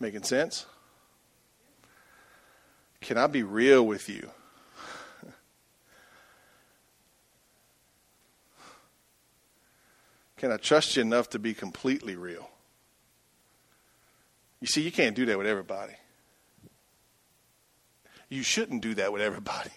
Making 0.00 0.24
sense? 0.24 0.66
Can 3.00 3.18
I 3.18 3.28
be 3.28 3.44
real 3.44 3.86
with 3.86 4.08
you? 4.08 4.28
Can 10.42 10.50
I 10.50 10.56
trust 10.56 10.96
you 10.96 11.02
enough 11.02 11.30
to 11.30 11.38
be 11.38 11.54
completely 11.54 12.16
real? 12.16 12.50
You 14.58 14.66
see, 14.66 14.82
you 14.82 14.90
can't 14.90 15.14
do 15.14 15.24
that 15.26 15.38
with 15.38 15.46
everybody. 15.46 15.92
You 18.28 18.42
shouldn't 18.42 18.82
do 18.82 18.94
that 18.94 19.12
with 19.12 19.22
everybody. 19.22 19.70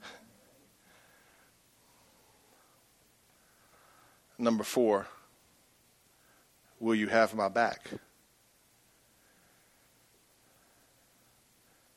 Number 4.38 4.64
four, 4.64 5.06
will 6.80 6.94
you 6.94 7.08
have 7.08 7.34
my 7.34 7.50
back? 7.50 7.90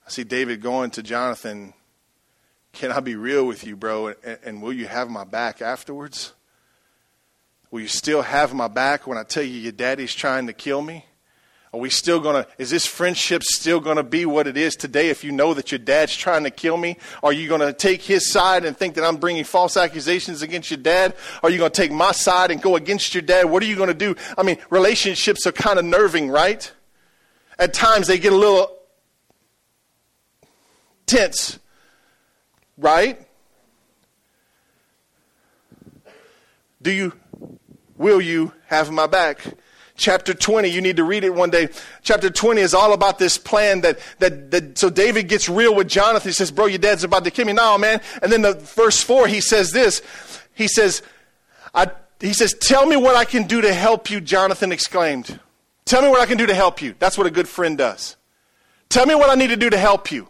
I 0.06 0.10
see 0.10 0.26
David 0.26 0.62
going 0.62 0.92
to 0.92 1.02
Jonathan, 1.02 1.74
Can 2.74 2.92
I 2.92 3.00
be 3.00 3.16
real 3.16 3.48
with 3.48 3.66
you, 3.66 3.78
bro? 3.78 4.08
And, 4.08 4.40
and 4.44 4.62
will 4.62 4.74
you 4.74 4.88
have 4.88 5.10
my 5.10 5.24
back 5.24 5.62
afterwards? 5.62 6.34
Will 7.72 7.82
you 7.82 7.88
still 7.88 8.22
have 8.22 8.54
my 8.54 8.68
back 8.68 9.06
when 9.06 9.18
I 9.18 9.24
tell 9.24 9.44
you 9.44 9.60
your 9.60 9.72
daddy's 9.72 10.14
trying 10.14 10.48
to 10.48 10.54
kill 10.54 10.82
me? 10.82 11.06
Are 11.72 11.80
we 11.80 11.92
still 11.92 12.20
going 12.20 12.44
to, 12.44 12.50
is 12.58 12.72
this 12.72 12.88
friendship 12.88 13.44
still 13.44 13.80
going 13.80 13.98
to 13.98 14.04
be 14.04 14.26
what 14.26 14.48
it 14.48 14.58
is 14.58 14.76
today 14.76 15.10
if 15.10 15.24
you 15.24 15.32
know 15.32 15.54
that 15.54 15.72
your 15.72 15.78
dad's 15.78 16.16
trying 16.16 16.44
to 16.46 16.50
kill 16.50 16.78
me? 16.78 16.98
Are 17.22 17.32
you 17.32 17.48
going 17.48 17.62
to 17.62 17.74
take 17.74 18.02
his 18.02 18.32
side 18.32 18.66
and 18.66 18.76
think 18.76 18.96
that 18.96 19.04
I'm 19.04 19.18
bringing 19.18 19.44
false 19.44 19.78
accusations 19.78 20.42
against 20.42 20.72
your 20.72 20.80
dad? 20.80 21.16
Are 21.44 21.50
you 21.52 21.60
going 21.60 21.70
to 21.70 21.82
take 21.82 21.92
my 21.92 22.12
side 22.12 22.50
and 22.50 22.60
go 22.60 22.76
against 22.76 23.14
your 23.14 23.22
dad? 23.22 23.46
What 23.46 23.62
are 23.62 23.68
you 23.68 23.76
going 23.76 23.90
to 23.90 23.94
do? 23.94 24.16
I 24.36 24.42
mean, 24.42 24.58
relationships 24.72 25.46
are 25.46 25.52
kind 25.52 25.78
of 25.78 25.86
nerving, 25.86 26.30
right? 26.30 26.72
At 27.60 27.76
times 27.76 28.08
they 28.08 28.18
get 28.18 28.34
a 28.34 28.38
little 28.38 28.76
tense, 31.06 31.60
right? 32.78 33.20
Do 36.82 36.92
you, 36.92 37.14
will 38.00 38.20
you 38.20 38.54
have 38.66 38.90
my 38.90 39.06
back? 39.06 39.46
chapter 40.00 40.34
20 40.34 40.70
you 40.70 40.82
need 40.82 40.96
to 40.96 41.04
read 41.04 41.24
it 41.24 41.34
one 41.34 41.52
day. 41.52 41.70
Chapter 42.02 42.30
20 42.30 42.62
is 42.62 42.74
all 42.74 42.94
about 42.94 43.20
this 43.20 43.38
plan 43.38 43.82
that, 43.82 44.00
that, 44.20 44.50
that 44.52 44.78
so 44.78 44.90
david 44.90 45.28
gets 45.28 45.48
real 45.48 45.76
with 45.76 45.88
jonathan. 45.88 46.30
He 46.30 46.34
says 46.34 46.50
bro 46.50 46.66
your 46.66 46.80
dad's 46.80 47.04
about 47.04 47.26
to 47.26 47.32
kill 47.32 47.46
me. 47.46 47.54
Now 47.54 47.78
man. 47.78 48.02
And 48.24 48.32
then 48.32 48.42
the 48.42 48.54
verse 48.54 49.04
4 49.04 49.28
he 49.28 49.42
says 49.42 49.72
this. 49.72 50.02
He 50.56 50.68
says 50.68 51.04
I, 51.76 51.92
he 52.20 52.34
says 52.34 52.56
tell 52.60 52.86
me 52.88 52.96
what 52.96 53.16
i 53.16 53.26
can 53.26 53.44
do 53.44 53.62
to 53.62 53.74
help 53.74 54.10
you 54.10 54.22
jonathan 54.22 54.72
exclaimed. 54.72 55.40
Tell 55.86 56.02
me 56.02 56.08
what 56.08 56.22
i 56.22 56.26
can 56.26 56.38
do 56.38 56.48
to 56.48 56.56
help 56.56 56.82
you. 56.82 56.96
That's 56.98 57.18
what 57.18 57.28
a 57.28 57.32
good 57.32 57.48
friend 57.48 57.78
does. 57.78 58.16
Tell 58.88 59.06
me 59.06 59.14
what 59.14 59.30
i 59.30 59.36
need 59.36 59.50
to 59.50 59.58
do 59.58 59.70
to 59.70 59.78
help 59.78 60.12
you 60.12 60.30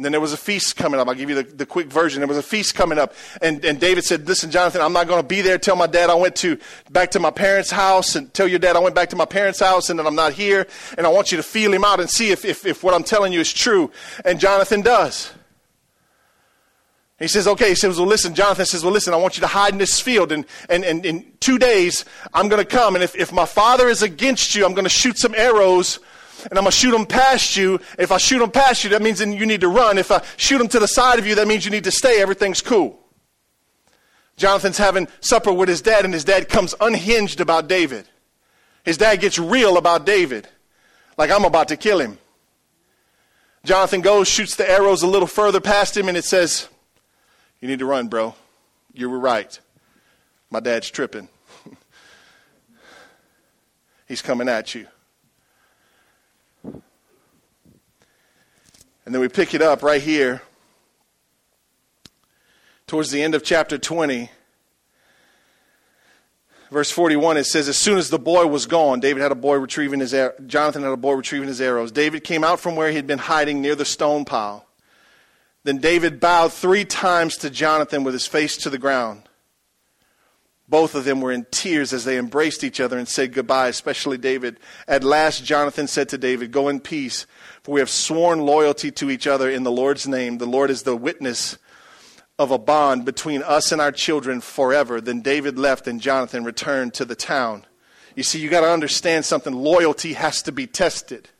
and 0.00 0.04
then 0.06 0.12
there 0.12 0.20
was 0.22 0.32
a 0.32 0.38
feast 0.38 0.76
coming 0.76 0.98
up. 0.98 1.08
I'll 1.08 1.14
give 1.14 1.28
you 1.28 1.36
the, 1.36 1.42
the 1.42 1.66
quick 1.66 1.88
version. 1.88 2.20
There 2.20 2.26
was 2.26 2.38
a 2.38 2.42
feast 2.42 2.74
coming 2.74 2.98
up. 2.98 3.12
And, 3.42 3.62
and 3.66 3.78
David 3.78 4.02
said, 4.02 4.26
Listen, 4.26 4.50
Jonathan, 4.50 4.80
I'm 4.80 4.94
not 4.94 5.06
going 5.06 5.20
to 5.20 5.28
be 5.28 5.42
there. 5.42 5.58
Tell 5.58 5.76
my 5.76 5.86
dad 5.86 6.08
I 6.08 6.14
went 6.14 6.36
to 6.36 6.56
back 6.88 7.10
to 7.10 7.20
my 7.20 7.30
parents' 7.30 7.70
house 7.70 8.16
and 8.16 8.32
tell 8.32 8.48
your 8.48 8.60
dad 8.60 8.76
I 8.76 8.78
went 8.78 8.94
back 8.94 9.10
to 9.10 9.16
my 9.16 9.26
parents' 9.26 9.60
house 9.60 9.90
and 9.90 9.98
that 9.98 10.06
I'm 10.06 10.14
not 10.14 10.32
here. 10.32 10.66
And 10.96 11.06
I 11.06 11.10
want 11.10 11.32
you 11.32 11.36
to 11.36 11.42
feel 11.42 11.70
him 11.70 11.84
out 11.84 12.00
and 12.00 12.08
see 12.08 12.30
if, 12.30 12.46
if, 12.46 12.64
if 12.64 12.82
what 12.82 12.94
I'm 12.94 13.04
telling 13.04 13.34
you 13.34 13.40
is 13.40 13.52
true. 13.52 13.90
And 14.24 14.40
Jonathan 14.40 14.80
does. 14.80 15.34
He 17.18 17.28
says, 17.28 17.46
okay, 17.46 17.68
he 17.68 17.74
says, 17.74 17.98
well, 17.98 18.08
listen, 18.08 18.34
Jonathan 18.34 18.64
says, 18.64 18.82
well, 18.82 18.94
listen, 18.94 19.12
I 19.12 19.18
want 19.18 19.36
you 19.36 19.42
to 19.42 19.48
hide 19.48 19.74
in 19.74 19.78
this 19.78 20.00
field. 20.00 20.32
And, 20.32 20.46
and, 20.70 20.82
and 20.82 21.04
in 21.04 21.30
two 21.40 21.58
days, 21.58 22.06
I'm 22.32 22.48
going 22.48 22.64
to 22.64 22.66
come. 22.66 22.94
And 22.94 23.04
if, 23.04 23.14
if 23.14 23.34
my 23.34 23.44
father 23.44 23.88
is 23.88 24.02
against 24.02 24.54
you, 24.54 24.64
I'm 24.64 24.72
going 24.72 24.84
to 24.84 24.88
shoot 24.88 25.18
some 25.18 25.34
arrows 25.34 26.00
and 26.44 26.58
I'm 26.58 26.64
going 26.64 26.70
to 26.70 26.76
shoot 26.76 26.90
them 26.92 27.06
past 27.06 27.56
you. 27.56 27.80
If 27.98 28.12
I 28.12 28.18
shoot 28.18 28.38
them 28.38 28.50
past 28.50 28.84
you, 28.84 28.90
that 28.90 29.02
means 29.02 29.18
then 29.18 29.32
you 29.32 29.46
need 29.46 29.60
to 29.60 29.68
run. 29.68 29.98
If 29.98 30.10
I 30.10 30.22
shoot 30.36 30.58
them 30.58 30.68
to 30.68 30.78
the 30.78 30.88
side 30.88 31.18
of 31.18 31.26
you, 31.26 31.34
that 31.36 31.48
means 31.48 31.64
you 31.64 31.70
need 31.70 31.84
to 31.84 31.90
stay. 31.90 32.20
Everything's 32.20 32.62
cool. 32.62 32.98
Jonathan's 34.36 34.78
having 34.78 35.06
supper 35.20 35.52
with 35.52 35.68
his 35.68 35.82
dad, 35.82 36.04
and 36.04 36.14
his 36.14 36.24
dad 36.24 36.48
comes 36.48 36.74
unhinged 36.80 37.40
about 37.40 37.68
David. 37.68 38.06
His 38.84 38.96
dad 38.96 39.16
gets 39.20 39.38
real 39.38 39.76
about 39.76 40.06
David, 40.06 40.48
like 41.18 41.30
I'm 41.30 41.44
about 41.44 41.68
to 41.68 41.76
kill 41.76 42.00
him. 42.00 42.18
Jonathan 43.64 44.00
goes, 44.00 44.26
shoots 44.26 44.56
the 44.56 44.68
arrows 44.68 45.02
a 45.02 45.06
little 45.06 45.28
further 45.28 45.60
past 45.60 45.94
him, 45.96 46.08
and 46.08 46.16
it 46.16 46.24
says, 46.24 46.68
You 47.60 47.68
need 47.68 47.80
to 47.80 47.84
run, 47.84 48.08
bro. 48.08 48.34
You 48.94 49.10
were 49.10 49.18
right. 49.18 49.58
My 50.50 50.60
dad's 50.60 50.90
tripping. 50.90 51.28
He's 54.08 54.22
coming 54.22 54.48
at 54.48 54.74
you. 54.74 54.86
And 59.10 59.14
then 59.16 59.22
we 59.22 59.28
pick 59.28 59.54
it 59.54 59.60
up 59.60 59.82
right 59.82 60.00
here 60.00 60.40
towards 62.86 63.10
the 63.10 63.20
end 63.20 63.34
of 63.34 63.42
chapter 63.42 63.76
20. 63.76 64.30
Verse 66.70 66.92
41, 66.92 67.36
it 67.36 67.42
says, 67.42 67.68
As 67.68 67.76
soon 67.76 67.98
as 67.98 68.10
the 68.10 68.20
boy 68.20 68.46
was 68.46 68.66
gone, 68.66 69.00
David 69.00 69.20
had 69.20 69.32
a 69.32 69.34
boy 69.34 69.56
retrieving 69.56 69.98
his, 69.98 70.14
Jonathan 70.46 70.84
had 70.84 70.92
a 70.92 70.96
boy 70.96 71.14
retrieving 71.14 71.48
his 71.48 71.60
arrows. 71.60 71.90
David 71.90 72.22
came 72.22 72.44
out 72.44 72.60
from 72.60 72.76
where 72.76 72.88
he 72.88 72.94
had 72.94 73.08
been 73.08 73.18
hiding 73.18 73.60
near 73.60 73.74
the 73.74 73.84
stone 73.84 74.24
pile. 74.24 74.64
Then 75.64 75.78
David 75.78 76.20
bowed 76.20 76.52
three 76.52 76.84
times 76.84 77.36
to 77.38 77.50
Jonathan 77.50 78.04
with 78.04 78.14
his 78.14 78.28
face 78.28 78.56
to 78.58 78.70
the 78.70 78.78
ground. 78.78 79.22
Both 80.70 80.94
of 80.94 81.04
them 81.04 81.20
were 81.20 81.32
in 81.32 81.46
tears 81.50 81.92
as 81.92 82.04
they 82.04 82.16
embraced 82.16 82.62
each 82.62 82.78
other 82.78 82.96
and 82.96 83.08
said 83.08 83.32
goodbye, 83.32 83.66
especially 83.66 84.16
David. 84.16 84.60
At 84.86 85.02
last, 85.02 85.44
Jonathan 85.44 85.88
said 85.88 86.08
to 86.10 86.18
David, 86.18 86.52
Go 86.52 86.68
in 86.68 86.78
peace, 86.78 87.26
for 87.64 87.72
we 87.72 87.80
have 87.80 87.90
sworn 87.90 88.38
loyalty 88.38 88.92
to 88.92 89.10
each 89.10 89.26
other 89.26 89.50
in 89.50 89.64
the 89.64 89.72
Lord's 89.72 90.06
name. 90.06 90.38
The 90.38 90.46
Lord 90.46 90.70
is 90.70 90.84
the 90.84 90.94
witness 90.94 91.58
of 92.38 92.52
a 92.52 92.58
bond 92.58 93.04
between 93.04 93.42
us 93.42 93.72
and 93.72 93.80
our 93.80 93.90
children 93.90 94.40
forever. 94.40 95.00
Then 95.00 95.22
David 95.22 95.58
left 95.58 95.88
and 95.88 96.00
Jonathan 96.00 96.44
returned 96.44 96.94
to 96.94 97.04
the 97.04 97.16
town. 97.16 97.66
You 98.14 98.22
see, 98.22 98.38
you 98.38 98.48
got 98.48 98.60
to 98.60 98.70
understand 98.70 99.24
something. 99.24 99.52
Loyalty 99.52 100.12
has 100.12 100.40
to 100.42 100.52
be 100.52 100.68
tested. 100.68 101.30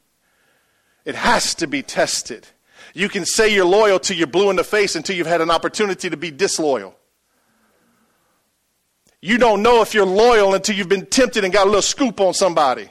It 1.04 1.14
has 1.14 1.54
to 1.54 1.68
be 1.68 1.82
tested. 1.84 2.48
You 2.94 3.08
can 3.08 3.24
say 3.24 3.54
you're 3.54 3.64
loyal 3.64 4.00
till 4.00 4.16
you're 4.16 4.26
blue 4.26 4.50
in 4.50 4.56
the 4.56 4.64
face 4.64 4.96
until 4.96 5.14
you've 5.14 5.28
had 5.28 5.40
an 5.40 5.52
opportunity 5.52 6.10
to 6.10 6.16
be 6.16 6.32
disloyal. 6.32 6.96
You 9.20 9.37
don't 9.37 9.62
know 9.62 9.83
if 9.83 9.92
you're 9.92 10.06
loyal 10.06 10.54
until 10.54 10.74
you've 10.74 10.88
been 10.88 11.06
tempted 11.06 11.44
and 11.44 11.52
got 11.52 11.64
a 11.64 11.70
little 11.70 11.83
scoop 11.83 12.20
on 12.20 12.33
somebody. 12.33 12.90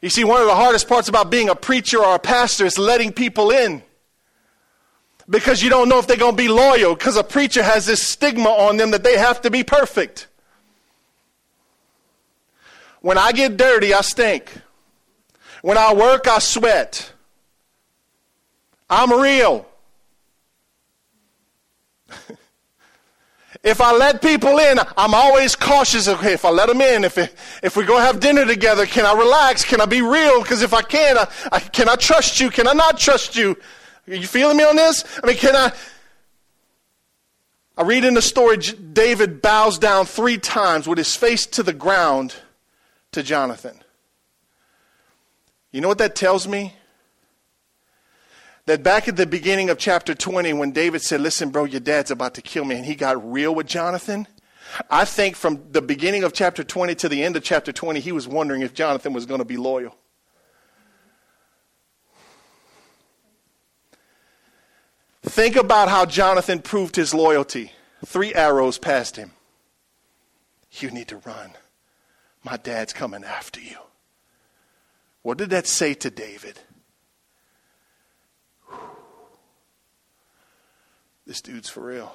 You 0.00 0.10
see, 0.10 0.24
one 0.24 0.40
of 0.40 0.48
the 0.48 0.54
hardest 0.54 0.88
parts 0.88 1.08
about 1.08 1.30
being 1.30 1.48
a 1.48 1.54
preacher 1.54 2.04
or 2.04 2.16
a 2.16 2.18
pastor 2.18 2.66
is 2.66 2.76
letting 2.76 3.12
people 3.12 3.52
in. 3.52 3.82
Because 5.30 5.62
you 5.62 5.70
don't 5.70 5.88
know 5.88 6.00
if 6.00 6.08
they're 6.08 6.16
going 6.16 6.36
to 6.36 6.42
be 6.42 6.48
loyal, 6.48 6.96
because 6.96 7.16
a 7.16 7.22
preacher 7.22 7.62
has 7.62 7.86
this 7.86 8.02
stigma 8.02 8.50
on 8.50 8.76
them 8.76 8.90
that 8.90 9.04
they 9.04 9.16
have 9.16 9.40
to 9.42 9.50
be 9.50 9.62
perfect. 9.62 10.26
When 13.00 13.16
I 13.16 13.30
get 13.30 13.56
dirty, 13.56 13.94
I 13.94 14.00
stink. 14.00 14.52
When 15.62 15.78
I 15.78 15.94
work, 15.94 16.26
I 16.26 16.40
sweat. 16.40 17.12
I'm 18.90 19.12
real. 19.12 19.64
if 23.62 23.80
I 23.80 23.92
let 23.96 24.20
people 24.20 24.58
in, 24.58 24.78
I'm 24.96 25.14
always 25.14 25.54
cautious. 25.54 26.08
Okay, 26.08 26.32
if 26.32 26.44
I 26.44 26.50
let 26.50 26.68
them 26.68 26.80
in, 26.80 27.04
if, 27.04 27.16
it, 27.16 27.34
if 27.62 27.76
we 27.76 27.84
go 27.84 27.96
have 27.98 28.18
dinner 28.18 28.44
together, 28.44 28.86
can 28.86 29.06
I 29.06 29.14
relax? 29.14 29.64
Can 29.64 29.80
I 29.80 29.86
be 29.86 30.02
real? 30.02 30.42
Because 30.42 30.62
if 30.62 30.74
I 30.74 30.82
can't, 30.82 31.18
I, 31.18 31.28
I, 31.52 31.60
can 31.60 31.88
I 31.88 31.94
trust 31.94 32.40
you? 32.40 32.50
Can 32.50 32.66
I 32.66 32.72
not 32.72 32.98
trust 32.98 33.36
you? 33.36 33.56
Are 34.08 34.14
you 34.14 34.26
feeling 34.26 34.56
me 34.56 34.64
on 34.64 34.74
this? 34.74 35.04
I 35.22 35.26
mean, 35.26 35.36
can 35.36 35.54
I? 35.54 35.72
I 37.76 37.82
read 37.84 38.04
in 38.04 38.14
the 38.14 38.22
story, 38.22 38.58
David 38.58 39.40
bows 39.40 39.78
down 39.78 40.06
three 40.06 40.38
times 40.38 40.86
with 40.86 40.98
his 40.98 41.14
face 41.16 41.46
to 41.46 41.62
the 41.62 41.72
ground 41.72 42.34
to 43.12 43.22
Jonathan. 43.22 43.78
You 45.70 45.80
know 45.80 45.88
what 45.88 45.98
that 45.98 46.14
tells 46.14 46.46
me? 46.46 46.74
That 48.66 48.82
back 48.82 49.08
at 49.08 49.16
the 49.16 49.26
beginning 49.26 49.70
of 49.70 49.78
chapter 49.78 50.14
20, 50.14 50.52
when 50.52 50.72
David 50.72 51.02
said, 51.02 51.20
Listen, 51.20 51.50
bro, 51.50 51.64
your 51.64 51.80
dad's 51.80 52.10
about 52.10 52.34
to 52.34 52.42
kill 52.42 52.64
me, 52.64 52.76
and 52.76 52.86
he 52.86 52.94
got 52.94 53.32
real 53.32 53.54
with 53.54 53.66
Jonathan, 53.66 54.26
I 54.90 55.04
think 55.04 55.36
from 55.36 55.70
the 55.70 55.82
beginning 55.82 56.24
of 56.24 56.32
chapter 56.32 56.64
20 56.64 56.94
to 56.96 57.08
the 57.08 57.22
end 57.22 57.36
of 57.36 57.42
chapter 57.42 57.72
20, 57.72 58.00
he 58.00 58.12
was 58.12 58.26
wondering 58.26 58.62
if 58.62 58.72
Jonathan 58.72 59.12
was 59.12 59.26
going 59.26 59.40
to 59.40 59.44
be 59.44 59.56
loyal. 59.56 59.96
Think 65.22 65.56
about 65.56 65.88
how 65.88 66.04
Jonathan 66.04 66.60
proved 66.60 66.96
his 66.96 67.14
loyalty. 67.14 67.72
Three 68.04 68.34
arrows 68.34 68.78
past 68.78 69.16
him. 69.16 69.32
You 70.72 70.90
need 70.90 71.08
to 71.08 71.18
run. 71.18 71.52
My 72.42 72.56
dad's 72.56 72.92
coming 72.92 73.22
after 73.22 73.60
you. 73.60 73.76
What 75.22 75.38
did 75.38 75.50
that 75.50 75.68
say 75.68 75.94
to 75.94 76.10
David? 76.10 76.58
This 81.32 81.40
dude's 81.40 81.70
for 81.70 81.80
real. 81.80 82.14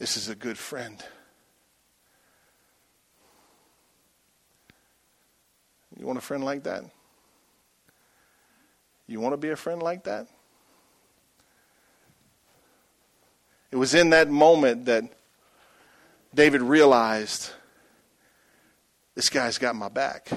This 0.00 0.16
is 0.16 0.28
a 0.28 0.34
good 0.34 0.58
friend. 0.58 1.00
You 5.96 6.04
want 6.04 6.18
a 6.18 6.20
friend 6.20 6.42
like 6.42 6.64
that? 6.64 6.82
You 9.06 9.20
want 9.20 9.34
to 9.34 9.36
be 9.36 9.50
a 9.50 9.56
friend 9.56 9.80
like 9.80 10.02
that? 10.02 10.26
It 13.70 13.76
was 13.76 13.94
in 13.94 14.10
that 14.10 14.28
moment 14.28 14.86
that 14.86 15.04
David 16.34 16.60
realized 16.60 17.52
this 19.14 19.28
guy's 19.28 19.58
got 19.58 19.76
my 19.76 19.88
back. 19.88 20.28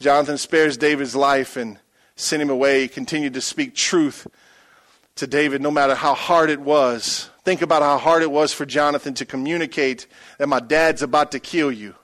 Jonathan 0.00 0.38
spares 0.38 0.78
David's 0.78 1.14
life 1.14 1.58
and 1.58 1.78
sent 2.16 2.40
him 2.40 2.48
away. 2.48 2.82
He 2.82 2.88
continued 2.88 3.34
to 3.34 3.42
speak 3.42 3.74
truth 3.74 4.26
to 5.16 5.26
David 5.26 5.60
no 5.60 5.70
matter 5.70 5.94
how 5.94 6.14
hard 6.14 6.48
it 6.48 6.60
was. 6.60 7.28
Think 7.44 7.60
about 7.60 7.82
how 7.82 7.98
hard 7.98 8.22
it 8.22 8.30
was 8.30 8.54
for 8.54 8.64
Jonathan 8.64 9.12
to 9.14 9.26
communicate 9.26 10.06
that 10.38 10.46
my 10.46 10.58
dad's 10.58 11.02
about 11.02 11.32
to 11.32 11.38
kill 11.38 11.70
you. 11.70 11.94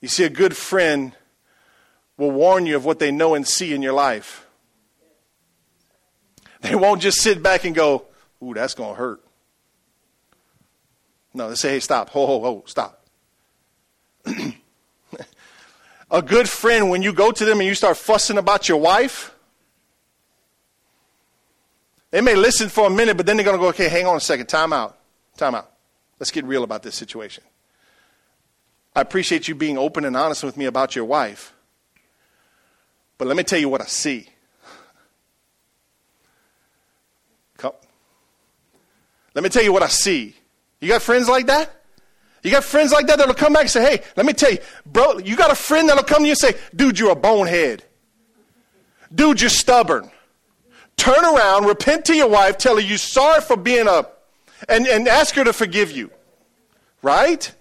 You 0.00 0.08
see, 0.08 0.24
a 0.24 0.30
good 0.30 0.56
friend 0.56 1.12
will 2.16 2.30
warn 2.30 2.64
you 2.64 2.74
of 2.76 2.86
what 2.86 2.98
they 2.98 3.12
know 3.12 3.34
and 3.34 3.46
see 3.46 3.74
in 3.74 3.82
your 3.82 3.92
life. 3.92 4.46
They 6.62 6.74
won't 6.74 7.02
just 7.02 7.20
sit 7.20 7.42
back 7.42 7.64
and 7.64 7.74
go, 7.74 8.06
Ooh, 8.42 8.54
that's 8.54 8.74
going 8.74 8.94
to 8.94 8.98
hurt. 8.98 9.22
No, 11.34 11.50
they 11.50 11.54
say, 11.54 11.70
Hey, 11.70 11.80
stop. 11.80 12.08
Ho, 12.10 12.26
ho, 12.26 12.40
ho, 12.40 12.64
stop. 12.66 13.04
A 16.12 16.20
good 16.20 16.46
friend, 16.46 16.90
when 16.90 17.00
you 17.00 17.14
go 17.14 17.32
to 17.32 17.44
them 17.44 17.58
and 17.58 17.66
you 17.66 17.74
start 17.74 17.96
fussing 17.96 18.36
about 18.36 18.68
your 18.68 18.76
wife, 18.76 19.34
they 22.10 22.20
may 22.20 22.34
listen 22.34 22.68
for 22.68 22.86
a 22.86 22.90
minute, 22.90 23.16
but 23.16 23.24
then 23.24 23.38
they're 23.38 23.44
going 23.44 23.56
to 23.56 23.60
go, 23.60 23.68
okay, 23.68 23.88
hang 23.88 24.06
on 24.06 24.16
a 24.16 24.20
second, 24.20 24.46
time 24.46 24.74
out, 24.74 24.98
time 25.38 25.54
out. 25.54 25.72
Let's 26.20 26.30
get 26.30 26.44
real 26.44 26.64
about 26.64 26.82
this 26.82 26.94
situation. 26.94 27.42
I 28.94 29.00
appreciate 29.00 29.48
you 29.48 29.54
being 29.54 29.78
open 29.78 30.04
and 30.04 30.14
honest 30.14 30.44
with 30.44 30.58
me 30.58 30.66
about 30.66 30.94
your 30.94 31.06
wife, 31.06 31.54
but 33.16 33.26
let 33.26 33.36
me 33.36 33.42
tell 33.42 33.58
you 33.58 33.70
what 33.70 33.80
I 33.80 33.86
see. 33.86 34.28
Come. 37.56 37.72
Let 39.34 39.42
me 39.42 39.48
tell 39.48 39.62
you 39.62 39.72
what 39.72 39.82
I 39.82 39.88
see. 39.88 40.36
You 40.78 40.88
got 40.88 41.00
friends 41.00 41.26
like 41.26 41.46
that? 41.46 41.81
You 42.42 42.50
got 42.50 42.64
friends 42.64 42.92
like 42.92 43.06
that 43.06 43.18
that'll 43.18 43.34
come 43.34 43.52
back 43.52 43.62
and 43.62 43.70
say, 43.70 43.82
hey, 43.82 44.04
let 44.16 44.26
me 44.26 44.32
tell 44.32 44.50
you, 44.50 44.58
bro, 44.84 45.18
you 45.18 45.36
got 45.36 45.50
a 45.50 45.54
friend 45.54 45.88
that'll 45.88 46.02
come 46.02 46.22
to 46.22 46.26
you 46.26 46.32
and 46.32 46.38
say, 46.38 46.54
dude, 46.74 46.98
you're 46.98 47.12
a 47.12 47.16
bonehead. 47.16 47.84
Dude, 49.14 49.40
you're 49.40 49.50
stubborn. 49.50 50.10
Turn 50.96 51.24
around, 51.24 51.66
repent 51.66 52.04
to 52.06 52.14
your 52.14 52.28
wife, 52.28 52.58
tell 52.58 52.76
her 52.76 52.80
you're 52.80 52.98
sorry 52.98 53.40
for 53.40 53.56
being 53.56 53.86
a, 53.86 54.06
and, 54.68 54.86
and 54.86 55.06
ask 55.06 55.34
her 55.36 55.44
to 55.44 55.52
forgive 55.52 55.92
you. 55.92 56.10
Right? 57.00 57.52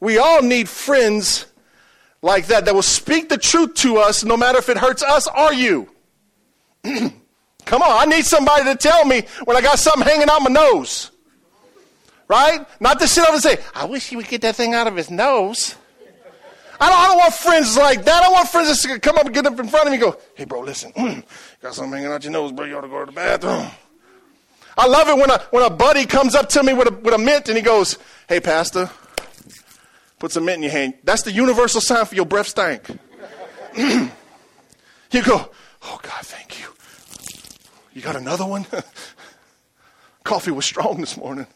We 0.00 0.18
all 0.18 0.42
need 0.42 0.68
friends 0.68 1.46
like 2.22 2.46
that 2.46 2.64
that 2.64 2.74
will 2.74 2.82
speak 2.82 3.28
the 3.28 3.38
truth 3.38 3.74
to 3.74 3.98
us 3.98 4.24
no 4.24 4.36
matter 4.36 4.58
if 4.58 4.68
it 4.68 4.76
hurts 4.78 5.02
us 5.02 5.28
or 5.28 5.52
you. 5.52 5.88
Come 6.84 7.82
on, 7.82 7.90
I 7.90 8.04
need 8.06 8.24
somebody 8.24 8.64
to 8.64 8.74
tell 8.74 9.04
me 9.04 9.22
when 9.44 9.56
I 9.56 9.60
got 9.60 9.78
something 9.78 10.06
hanging 10.06 10.28
out 10.30 10.42
my 10.42 10.50
nose. 10.50 11.10
Right? 12.30 12.64
Not 12.78 13.00
to 13.00 13.08
sit 13.08 13.24
up 13.24 13.32
and 13.32 13.42
say, 13.42 13.58
I 13.74 13.86
wish 13.86 14.06
he 14.06 14.14
would 14.14 14.28
get 14.28 14.42
that 14.42 14.54
thing 14.54 14.72
out 14.72 14.86
of 14.86 14.94
his 14.94 15.10
nose. 15.10 15.74
I 16.80 16.88
don't, 16.88 16.98
I 16.98 17.08
don't 17.08 17.18
want 17.18 17.34
friends 17.34 17.76
like 17.76 18.04
that. 18.04 18.22
I 18.22 18.26
don't 18.26 18.32
want 18.32 18.48
friends 18.48 18.82
that 18.84 19.02
come 19.02 19.18
up 19.18 19.26
and 19.26 19.34
get 19.34 19.46
up 19.46 19.58
in 19.58 19.66
front 19.66 19.86
of 19.86 19.90
me 19.90 19.96
and 19.96 20.12
go, 20.12 20.16
hey, 20.36 20.44
bro, 20.44 20.60
listen, 20.60 20.92
mm, 20.92 21.24
got 21.60 21.74
something 21.74 21.92
hanging 21.94 22.12
out 22.12 22.22
your 22.22 22.32
nose, 22.32 22.52
bro. 22.52 22.66
You 22.66 22.78
ought 22.78 22.82
to 22.82 22.88
go 22.88 23.00
to 23.00 23.06
the 23.06 23.10
bathroom. 23.12 23.66
I 24.78 24.86
love 24.86 25.08
it 25.08 25.16
when 25.16 25.28
a, 25.28 25.40
when 25.50 25.64
a 25.64 25.70
buddy 25.70 26.06
comes 26.06 26.36
up 26.36 26.48
to 26.50 26.62
me 26.62 26.72
with 26.72 26.86
a, 26.86 26.92
with 26.92 27.14
a 27.14 27.18
mint 27.18 27.48
and 27.48 27.56
he 27.56 27.64
goes, 27.64 27.98
hey, 28.28 28.38
pastor, 28.38 28.88
put 30.20 30.30
some 30.30 30.44
mint 30.44 30.58
in 30.58 30.62
your 30.62 30.72
hand. 30.72 30.94
That's 31.02 31.22
the 31.22 31.32
universal 31.32 31.80
sign 31.80 32.06
for 32.06 32.14
your 32.14 32.26
breath 32.26 32.46
stank. 32.46 32.86
you 33.76 34.08
go, 35.10 35.50
oh, 35.82 36.00
God, 36.00 36.22
thank 36.22 36.60
you. 36.60 36.66
You 37.92 38.02
got 38.02 38.14
another 38.14 38.46
one? 38.46 38.66
Coffee 40.22 40.52
was 40.52 40.64
strong 40.64 41.00
this 41.00 41.16
morning. 41.16 41.48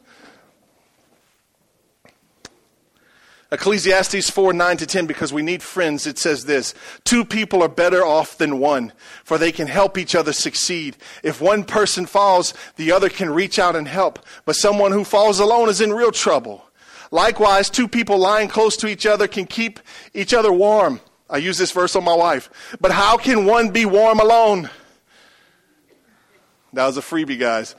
Ecclesiastes 3.53 4.31
4 4.31 4.53
9 4.53 4.77
to 4.79 4.87
10, 4.87 5.07
because 5.07 5.33
we 5.33 5.43
need 5.43 5.63
friends, 5.63 6.07
it 6.07 6.19
says 6.19 6.45
this 6.45 6.75
Two 7.05 7.25
people 7.25 7.63
are 7.63 7.69
better 7.69 8.05
off 8.05 8.39
than 8.39 8.59
one, 8.59 8.93
for 9.23 9.39
they 9.39 9.53
can 9.53 9.67
help 9.67 9.99
each 9.99 10.15
other 10.15 10.33
succeed. 10.33 10.97
If 11.23 11.41
one 11.41 11.65
person 11.65 12.07
falls, 12.07 12.55
the 12.77 12.93
other 12.93 13.09
can 13.09 13.31
reach 13.31 13.59
out 13.59 13.77
and 13.77 13.87
help, 13.87 14.19
but 14.45 14.57
someone 14.57 14.93
who 14.93 15.05
falls 15.05 15.39
alone 15.39 15.69
is 15.69 15.81
in 15.81 15.93
real 15.93 16.13
trouble. 16.13 16.65
Likewise, 17.11 17.71
two 17.71 17.87
people 17.87 18.19
lying 18.19 18.49
close 18.49 18.77
to 18.79 18.89
each 18.89 19.07
other 19.07 19.29
can 19.29 19.47
keep 19.47 19.79
each 20.15 20.35
other 20.35 20.53
warm. 20.53 21.01
I 21.31 21.39
use 21.39 21.59
this 21.59 21.71
verse 21.71 21.95
on 21.97 22.05
my 22.05 22.15
wife. 22.15 22.51
But 22.81 22.93
how 22.93 23.17
can 23.17 23.47
one 23.47 23.71
be 23.71 23.87
warm 23.87 24.21
alone? 24.21 24.69
That 26.73 26.87
was 26.87 26.97
a 26.97 27.03
freebie, 27.03 27.39
guys. 27.39 27.77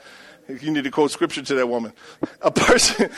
You 0.48 0.70
need 0.70 0.84
to 0.84 0.90
quote 0.92 1.10
scripture 1.10 1.42
to 1.42 1.54
that 1.54 1.68
woman. 1.68 1.92
A 2.40 2.52
person, 2.52 3.10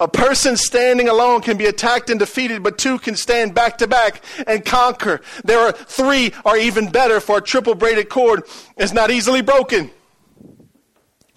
a 0.00 0.08
person 0.08 0.56
standing 0.56 1.08
alone 1.08 1.42
can 1.42 1.56
be 1.56 1.66
attacked 1.66 2.10
and 2.10 2.18
defeated, 2.18 2.62
but 2.62 2.76
two 2.76 2.98
can 2.98 3.14
stand 3.14 3.54
back 3.54 3.78
to 3.78 3.86
back 3.86 4.20
and 4.46 4.64
conquer. 4.64 5.20
There 5.44 5.60
are 5.60 5.70
three 5.70 6.32
are 6.44 6.56
even 6.56 6.90
better, 6.90 7.20
for 7.20 7.38
a 7.38 7.40
triple 7.40 7.76
braided 7.76 8.08
cord 8.08 8.42
is 8.76 8.92
not 8.92 9.12
easily 9.12 9.42
broken. 9.42 9.92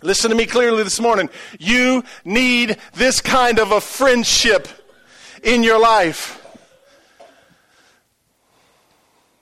Listen 0.01 0.31
to 0.31 0.35
me 0.35 0.45
clearly 0.47 0.83
this 0.83 0.99
morning. 0.99 1.29
You 1.59 2.03
need 2.25 2.77
this 2.93 3.21
kind 3.21 3.59
of 3.59 3.71
a 3.71 3.81
friendship 3.81 4.67
in 5.43 5.61
your 5.61 5.79
life. 5.79 6.43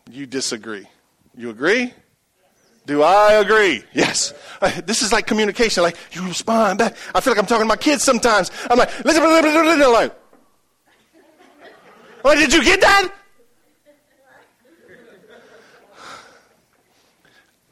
You 0.09 0.25
disagree. 0.25 0.87
You 1.35 1.49
agree? 1.49 1.93
Do 2.85 3.01
I 3.01 3.33
agree? 3.33 3.83
Yes. 3.93 4.33
Uh, 4.61 4.81
this 4.85 5.01
is 5.01 5.11
like 5.11 5.25
communication. 5.25 5.83
Like 5.83 5.97
you 6.11 6.25
respond 6.27 6.79
back. 6.79 6.95
I 7.13 7.21
feel 7.21 7.33
like 7.33 7.39
I'm 7.39 7.47
talking 7.47 7.63
to 7.63 7.67
my 7.67 7.75
kids 7.75 8.03
sometimes. 8.03 8.51
I'm 8.69 8.77
like, 8.77 9.03
listen, 9.03 9.23
listen, 9.23 9.65
listen. 9.65 9.91
Like, 9.91 10.13
did 12.37 12.53
you 12.53 12.63
get 12.63 12.81
that? 12.81 13.11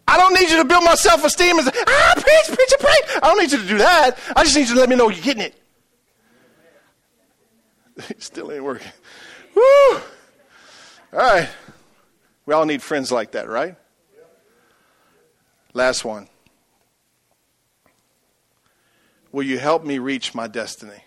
I 0.08 0.18
don't 0.18 0.34
need 0.34 0.50
you 0.50 0.58
to 0.58 0.66
build 0.66 0.84
my 0.84 0.96
self 0.96 1.24
esteem 1.24 1.60
say, 1.62 1.72
ah, 1.88 2.14
preach, 2.16 2.58
preach, 2.58 2.74
pray. 2.80 2.94
I 3.16 3.20
don't 3.22 3.40
need 3.40 3.52
you 3.52 3.58
to 3.58 3.68
do 3.68 3.78
that. 3.80 4.18
I 4.36 4.44
just 4.44 4.56
need 4.56 4.68
you 4.68 4.76
to 4.76 4.80
let 4.80 4.90
me 4.90 4.96
know 4.96 5.10
you're 5.10 5.24
getting 5.24 5.44
it. 5.44 5.60
It 8.10 8.22
still 8.24 8.52
ain't 8.52 8.64
working. 8.64 8.92
Woo! 9.56 9.62
All 9.62 10.02
right. 11.14 11.50
We 12.46 12.54
all 12.54 12.66
need 12.66 12.82
friends 12.82 13.12
like 13.12 13.32
that, 13.32 13.48
right? 13.48 13.76
Last 15.74 16.06
one. 16.06 16.28
Will 19.32 19.44
you 19.44 19.58
help 19.58 19.84
me 19.84 19.98
reach 19.98 20.36
my 20.36 20.48
destiny? 20.48 21.04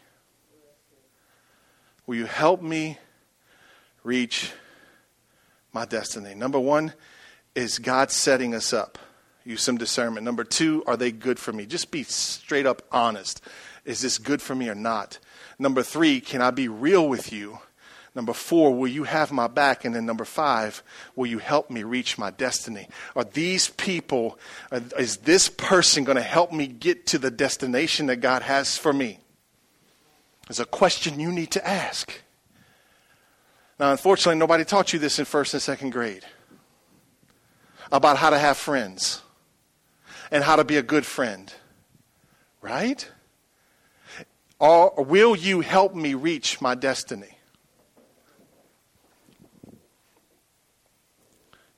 Will 2.06 2.16
you 2.16 2.26
help 2.26 2.60
me 2.62 2.98
reach 4.02 4.50
my 5.72 5.84
destiny? 5.84 6.34
Number 6.34 6.58
one 6.58 6.92
is 7.54 7.78
God 7.78 8.10
setting 8.10 8.54
us 8.54 8.72
up. 8.72 8.98
Use 9.44 9.62
some 9.62 9.78
discernment. 9.78 10.24
Number 10.24 10.42
two, 10.42 10.82
are 10.88 10.96
they 10.96 11.12
good 11.12 11.38
for 11.38 11.52
me? 11.52 11.66
Just 11.66 11.92
be 11.92 12.02
straight 12.02 12.66
up 12.66 12.82
honest. 12.90 13.40
Is 13.84 14.00
this 14.00 14.18
good 14.18 14.42
for 14.42 14.56
me 14.56 14.68
or 14.68 14.74
not? 14.74 15.20
Number 15.60 15.84
three, 15.84 16.20
can 16.20 16.42
I 16.42 16.50
be 16.50 16.66
real 16.66 17.08
with 17.08 17.32
you? 17.32 17.60
Number 18.16 18.32
four, 18.32 18.74
will 18.74 18.88
you 18.88 19.04
have 19.04 19.30
my 19.30 19.46
back? 19.46 19.84
And 19.84 19.94
then 19.94 20.06
number 20.06 20.24
five, 20.24 20.82
will 21.14 21.26
you 21.26 21.36
help 21.36 21.68
me 21.68 21.82
reach 21.82 22.16
my 22.16 22.30
destiny? 22.30 22.88
Are 23.14 23.24
these 23.24 23.68
people, 23.68 24.38
uh, 24.72 24.80
is 24.98 25.18
this 25.18 25.50
person 25.50 26.04
going 26.04 26.16
to 26.16 26.22
help 26.22 26.50
me 26.50 26.66
get 26.66 27.06
to 27.08 27.18
the 27.18 27.30
destination 27.30 28.06
that 28.06 28.16
God 28.16 28.40
has 28.40 28.78
for 28.78 28.94
me? 28.94 29.18
Is 30.48 30.58
a 30.58 30.64
question 30.64 31.20
you 31.20 31.30
need 31.30 31.50
to 31.50 31.68
ask. 31.68 32.22
Now, 33.78 33.90
unfortunately, 33.92 34.38
nobody 34.38 34.64
taught 34.64 34.94
you 34.94 34.98
this 34.98 35.18
in 35.18 35.26
first 35.26 35.52
and 35.52 35.62
second 35.62 35.90
grade 35.90 36.24
about 37.92 38.16
how 38.16 38.30
to 38.30 38.38
have 38.38 38.56
friends 38.56 39.20
and 40.30 40.42
how 40.42 40.56
to 40.56 40.64
be 40.64 40.78
a 40.78 40.82
good 40.82 41.04
friend. 41.04 41.52
Right? 42.62 43.06
Or 44.58 45.04
will 45.04 45.36
you 45.36 45.60
help 45.60 45.94
me 45.94 46.14
reach 46.14 46.62
my 46.62 46.74
destiny? 46.74 47.35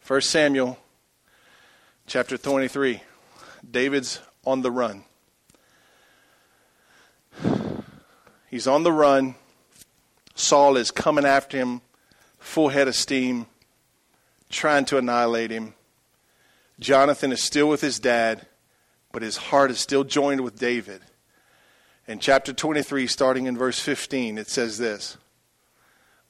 1 0.08 0.22
Samuel 0.22 0.78
chapter 2.06 2.38
23. 2.38 3.02
David's 3.70 4.20
on 4.42 4.62
the 4.62 4.70
run. 4.70 5.04
He's 8.48 8.66
on 8.66 8.84
the 8.84 8.92
run. 8.92 9.34
Saul 10.34 10.78
is 10.78 10.90
coming 10.90 11.26
after 11.26 11.58
him, 11.58 11.82
full 12.38 12.70
head 12.70 12.88
of 12.88 12.94
steam, 12.94 13.48
trying 14.48 14.86
to 14.86 14.96
annihilate 14.96 15.50
him. 15.50 15.74
Jonathan 16.80 17.30
is 17.30 17.42
still 17.42 17.68
with 17.68 17.82
his 17.82 17.98
dad, 17.98 18.46
but 19.12 19.20
his 19.20 19.36
heart 19.36 19.70
is 19.70 19.78
still 19.78 20.04
joined 20.04 20.40
with 20.40 20.58
David. 20.58 21.02
In 22.06 22.18
chapter 22.18 22.54
23, 22.54 23.06
starting 23.08 23.44
in 23.44 23.58
verse 23.58 23.78
15, 23.78 24.38
it 24.38 24.48
says 24.48 24.78
this 24.78 25.18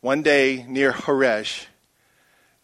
One 0.01 0.23
day 0.23 0.67
near 0.67 0.91
Horesh, 0.91 1.67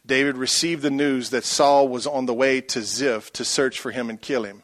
David 0.07 0.37
received 0.37 0.83
the 0.83 0.91
news 0.91 1.31
that 1.31 1.45
Saul 1.45 1.89
was 1.89 2.07
on 2.07 2.27
the 2.27 2.35
way 2.35 2.61
to 2.61 2.83
Ziph 2.83 3.33
to 3.33 3.45
search 3.45 3.81
for 3.81 3.91
him 3.91 4.11
and 4.11 4.21
kill 4.21 4.45
him. 4.45 4.63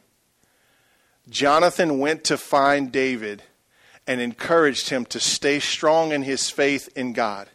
Jonathan 1.29 1.99
went 1.99 2.23
to 2.25 2.37
find 2.37 2.91
David 2.91 3.43
and 4.05 4.21
encouraged 4.21 4.89
him 4.89 5.05
to 5.05 5.19
stay 5.19 5.59
strong 5.59 6.11
in 6.11 6.23
his 6.23 6.49
faith 6.49 6.89
in 6.95 7.13
God. 7.13 7.49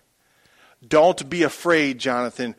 Don't 0.87 1.29
be 1.29 1.43
afraid, 1.43 1.99
Jonathan. 1.99 2.55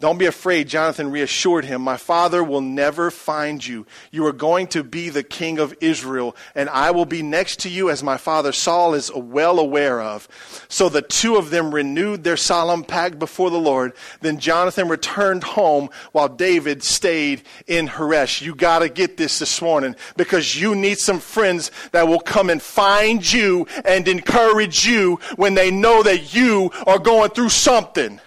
Don't 0.00 0.16
be 0.16 0.24
afraid, 0.24 0.66
Jonathan 0.66 1.10
reassured 1.10 1.66
him. 1.66 1.82
My 1.82 1.98
father 1.98 2.42
will 2.42 2.62
never 2.62 3.10
find 3.10 3.64
you. 3.64 3.84
You 4.10 4.24
are 4.26 4.32
going 4.32 4.66
to 4.68 4.82
be 4.82 5.10
the 5.10 5.22
king 5.22 5.58
of 5.58 5.74
Israel, 5.82 6.34
and 6.54 6.70
I 6.70 6.90
will 6.90 7.04
be 7.04 7.22
next 7.22 7.60
to 7.60 7.68
you 7.68 7.90
as 7.90 8.02
my 8.02 8.16
father 8.16 8.52
Saul 8.52 8.94
is 8.94 9.12
well 9.12 9.58
aware 9.58 10.00
of. 10.00 10.26
So 10.68 10.88
the 10.88 11.02
two 11.02 11.36
of 11.36 11.50
them 11.50 11.74
renewed 11.74 12.24
their 12.24 12.38
solemn 12.38 12.82
pact 12.82 13.18
before 13.18 13.50
the 13.50 13.58
Lord. 13.58 13.92
Then 14.22 14.38
Jonathan 14.38 14.88
returned 14.88 15.44
home 15.44 15.90
while 16.12 16.30
David 16.30 16.82
stayed 16.82 17.42
in 17.66 17.86
Horesh. 17.86 18.40
You 18.40 18.54
got 18.54 18.78
to 18.78 18.88
get 18.88 19.18
this 19.18 19.38
this 19.38 19.60
morning 19.60 19.96
because 20.16 20.58
you 20.58 20.74
need 20.74 20.98
some 20.98 21.20
friends 21.20 21.70
that 21.92 22.08
will 22.08 22.20
come 22.20 22.48
and 22.48 22.62
find 22.62 23.30
you 23.30 23.66
and 23.84 24.08
encourage 24.08 24.86
you 24.86 25.20
when 25.36 25.52
they 25.52 25.70
know 25.70 26.02
that 26.02 26.34
you 26.34 26.70
are 26.86 26.98
going 26.98 27.30
through 27.32 27.50
something. 27.50 28.18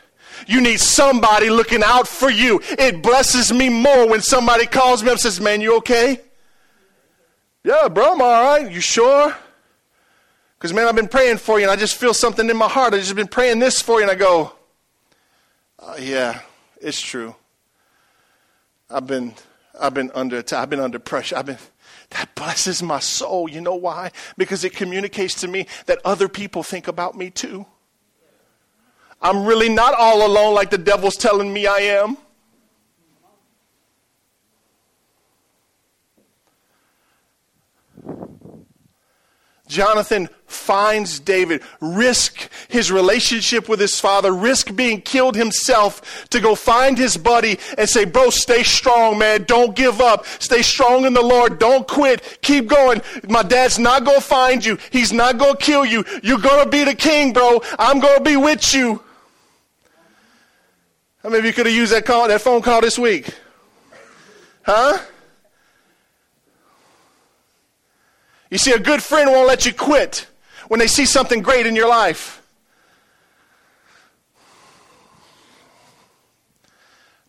You 0.48 0.62
need 0.62 0.80
somebody 0.80 1.50
looking 1.50 1.84
out 1.84 2.08
for 2.08 2.30
you. 2.30 2.62
It 2.64 3.02
blesses 3.02 3.52
me 3.54 3.70
more 3.70 4.08
when 4.08 4.22
somebody 4.22 4.66
calls 4.66 5.04
me 5.04 5.10
up 5.10 5.14
and 5.14 5.22
says, 5.22 5.40
Man, 5.40 5.62
you 5.62 5.78
okay? 5.78 6.20
Yeah, 7.64 7.88
bro, 7.88 8.14
I'm 8.14 8.22
all 8.22 8.44
right. 8.44 8.72
You 8.72 8.82
sure? 8.82 9.36
Because, 10.58 10.74
man, 10.74 10.88
I've 10.88 10.96
been 10.96 11.08
praying 11.08 11.38
for 11.38 11.60
you 11.60 11.66
and 11.66 11.72
I 11.72 11.76
just 11.76 11.96
feel 11.96 12.14
something 12.14 12.50
in 12.50 12.58
my 12.58 12.70
heart. 12.70 12.94
I've 12.94 13.02
just 13.02 13.16
been 13.16 13.28
praying 13.28 13.60
this 13.60 13.82
for 13.82 13.96
you. 14.00 14.04
And 14.04 14.12
I 14.12 14.16
go, 14.16 14.54
uh, 15.80 15.96
Yeah, 16.00 16.40
it's 16.82 17.02
true. 17.02 17.36
I've 18.90 19.08
been, 19.08 19.34
I've 19.80 19.94
been 19.94 20.12
under 20.14 20.38
attack. 20.38 20.60
I've 20.60 20.70
been 20.70 20.80
under 20.80 21.00
pressure. 21.00 21.38
I've 21.38 21.48
been, 21.48 21.58
that 22.12 22.36
blesses 22.36 22.84
my 22.84 23.00
soul. 23.00 23.50
You 23.50 23.62
know 23.62 23.76
why? 23.76 24.12
Because 24.38 24.64
it 24.64 24.74
communicates 24.74 25.36
to 25.42 25.48
me 25.48 25.68
that 25.88 26.00
other 26.06 26.30
people 26.30 26.64
think 26.64 26.88
about 26.88 27.16
me 27.16 27.30
too. 27.30 27.66
I'm 29.24 29.46
really 29.46 29.70
not 29.70 29.96
all 29.96 30.28
alone 30.28 30.54
like 30.54 30.70
the 30.70 30.78
devil's 30.78 31.16
telling 31.16 31.52
me 31.52 31.66
I 31.66 31.78
am. 31.78 32.18
Jonathan 39.74 40.30
finds 40.46 41.20
David, 41.20 41.64
risk 41.82 42.48
his 42.68 42.92
relationship 42.92 43.68
with 43.68 43.80
his 43.80 44.00
father, 44.00 44.32
risk 44.32 44.76
being 44.76 45.02
killed 45.02 45.36
himself 45.36 46.30
to 46.30 46.40
go 46.40 46.54
find 46.54 46.96
his 46.96 47.18
buddy 47.18 47.58
and 47.78 47.90
say, 47.90 48.06
Bro, 48.06 48.30
stay 48.32 48.62
strong, 48.62 49.18
man. 49.18 49.46
Don't 49.46 49.76
give 49.76 50.00
up. 50.00 50.28
Stay 50.40 50.62
strong 50.62 51.06
in 51.06 51.14
the 51.14 51.24
Lord. 51.24 51.58
Don't 51.58 51.88
quit. 51.88 52.40
Keep 52.44 52.68
going. 52.68 53.02
My 53.28 53.42
dad's 53.42 53.80
not 53.80 54.06
going 54.06 54.20
to 54.20 54.24
find 54.24 54.64
you. 54.64 54.78
He's 54.92 55.12
not 55.12 55.40
going 55.40 55.56
to 55.56 55.64
kill 55.64 55.86
you. 55.86 56.06
You're 56.22 56.38
going 56.38 56.64
to 56.64 56.70
be 56.70 56.84
the 56.84 56.94
king, 56.94 57.34
bro. 57.34 57.64
I'm 57.80 58.00
going 58.00 58.18
to 58.18 58.24
be 58.24 58.36
with 58.36 58.76
you. 58.76 59.02
How 61.24 61.30
many 61.30 61.40
of 61.40 61.46
you 61.46 61.54
could 61.54 61.68
have 61.68 61.76
used 61.76 61.94
that 61.94 62.06
call, 62.06 62.28
that 62.28 62.42
phone 62.42 62.62
call 62.62 62.82
this 62.82 63.00
week? 63.00 63.34
Huh? 64.64 64.98
You 68.50 68.58
see, 68.58 68.74
a 68.74 68.80
good 68.80 69.02
friend 69.02 69.32
won't 69.32 69.48
let 69.48 69.66
you 69.66 69.74
quit 69.74 70.28
when 70.68 70.82
they 70.82 70.88
see 70.88 71.06
something 71.06 71.42
great 71.42 71.66
in 71.66 71.78
your 71.78 71.88
life. 71.88 72.42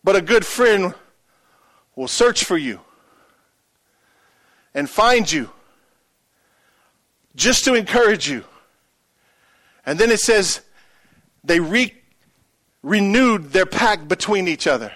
But 0.03 0.17
a 0.17 0.21
good 0.21 0.45
friend 0.45 0.93
will 1.95 2.09
search 2.09 2.43
for 2.43 2.57
you 2.57 2.81
and 4.73 4.89
find 4.89 5.31
you 5.31 5.49
just 7.33 7.63
to 7.63 7.75
encourage 7.75 8.27
you. 8.27 8.43
And 9.85 9.97
then 9.97 10.11
it 10.11 10.19
says 10.19 10.59
they 11.45 11.61
re- 11.61 11.93
renewed 12.85 13.51
their 13.51 13.65
pact 13.65 14.07
between 14.07 14.47
each 14.47 14.67
other. 14.67 14.93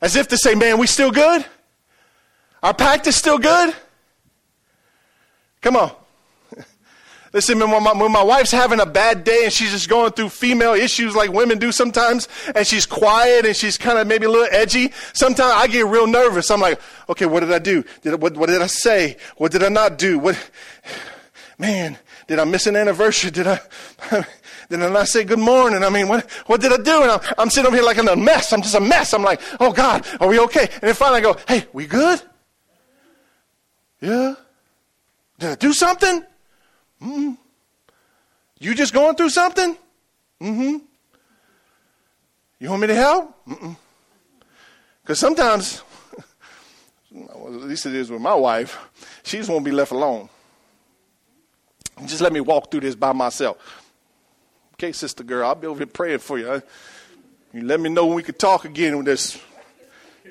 As 0.00 0.14
if 0.14 0.28
to 0.28 0.38
say, 0.38 0.54
man, 0.54 0.78
we 0.78 0.86
still 0.86 1.10
good? 1.10 1.44
Our 2.62 2.72
pact 2.72 3.06
is 3.08 3.16
still 3.16 3.38
good? 3.38 3.74
Come 5.60 5.76
on. 5.76 5.90
Listen, 7.32 7.58
when 7.58 7.82
my, 7.82 7.92
when 7.92 8.12
my 8.12 8.22
wife's 8.22 8.52
having 8.52 8.78
a 8.78 8.86
bad 8.86 9.24
day 9.24 9.40
and 9.42 9.52
she's 9.52 9.72
just 9.72 9.88
going 9.88 10.12
through 10.12 10.28
female 10.28 10.74
issues 10.74 11.16
like 11.16 11.32
women 11.32 11.58
do 11.58 11.72
sometimes, 11.72 12.28
and 12.54 12.64
she's 12.64 12.86
quiet 12.86 13.44
and 13.44 13.56
she's 13.56 13.76
kind 13.76 13.98
of 13.98 14.06
maybe 14.06 14.26
a 14.26 14.30
little 14.30 14.48
edgy, 14.52 14.92
sometimes 15.14 15.52
I 15.52 15.66
get 15.66 15.86
real 15.86 16.06
nervous. 16.06 16.48
I'm 16.52 16.60
like, 16.60 16.80
okay, 17.08 17.26
what 17.26 17.40
did 17.40 17.52
I 17.52 17.58
do? 17.58 17.82
Did, 18.02 18.22
what, 18.22 18.36
what 18.36 18.48
did 18.48 18.62
I 18.62 18.68
say? 18.68 19.16
What 19.36 19.50
did 19.50 19.64
I 19.64 19.68
not 19.68 19.98
do? 19.98 20.20
What, 20.20 20.50
man, 21.58 21.98
did 22.28 22.38
I 22.38 22.44
miss 22.44 22.68
an 22.68 22.76
anniversary? 22.76 23.32
Did 23.32 23.48
I, 23.48 23.60
did 24.68 24.80
I 24.80 25.04
say 25.04 25.24
good 25.24 25.38
morning? 25.38 25.82
I 25.84 25.90
mean, 25.90 26.08
what, 26.08 26.30
what 26.46 26.60
did 26.60 26.72
I 26.72 26.82
do? 26.82 27.02
And 27.02 27.12
I'm, 27.12 27.20
I'm 27.38 27.50
sitting 27.50 27.66
over 27.66 27.76
here 27.76 27.84
like 27.84 27.98
in 27.98 28.08
a 28.08 28.16
mess. 28.16 28.52
I'm 28.52 28.62
just 28.62 28.74
a 28.74 28.80
mess. 28.80 29.12
I'm 29.14 29.22
like, 29.22 29.40
oh 29.60 29.72
God, 29.72 30.06
are 30.20 30.28
we 30.28 30.40
okay? 30.40 30.68
And 30.72 30.82
then 30.82 30.94
finally 30.94 31.18
I 31.18 31.22
go, 31.22 31.36
hey, 31.46 31.66
we 31.72 31.86
good? 31.86 32.20
Yeah. 34.00 34.34
Did 35.38 35.50
I 35.50 35.54
do 35.54 35.72
something? 35.72 36.22
Mm-hmm. 37.02 37.32
You 38.58 38.74
just 38.74 38.92
going 38.92 39.16
through 39.16 39.30
something? 39.30 39.76
Mm-hmm. 40.40 40.76
You 42.58 42.70
want 42.70 42.80
me 42.82 42.88
to 42.88 42.94
help? 42.94 43.34
Because 45.02 45.18
sometimes, 45.18 45.82
well, 47.10 47.54
at 47.54 47.68
least 47.68 47.86
it 47.86 47.94
is 47.94 48.10
with 48.10 48.20
my 48.20 48.34
wife, 48.34 48.78
she 49.22 49.36
just 49.36 49.50
won't 49.50 49.64
be 49.64 49.70
left 49.70 49.92
alone. 49.92 50.28
Just 52.04 52.20
let 52.20 52.32
me 52.32 52.40
walk 52.40 52.70
through 52.70 52.80
this 52.80 52.94
by 52.94 53.12
myself. 53.12 53.85
Okay, 54.78 54.92
sister 54.92 55.24
girl, 55.24 55.48
I'll 55.48 55.54
be 55.54 55.66
over 55.66 55.78
here 55.78 55.86
praying 55.86 56.18
for 56.18 56.38
you. 56.38 56.62
You 57.54 57.62
let 57.62 57.80
me 57.80 57.88
know 57.88 58.04
when 58.04 58.16
we 58.16 58.22
can 58.22 58.34
talk 58.34 58.66
again 58.66 58.94
with 58.98 59.06
this 59.06 59.40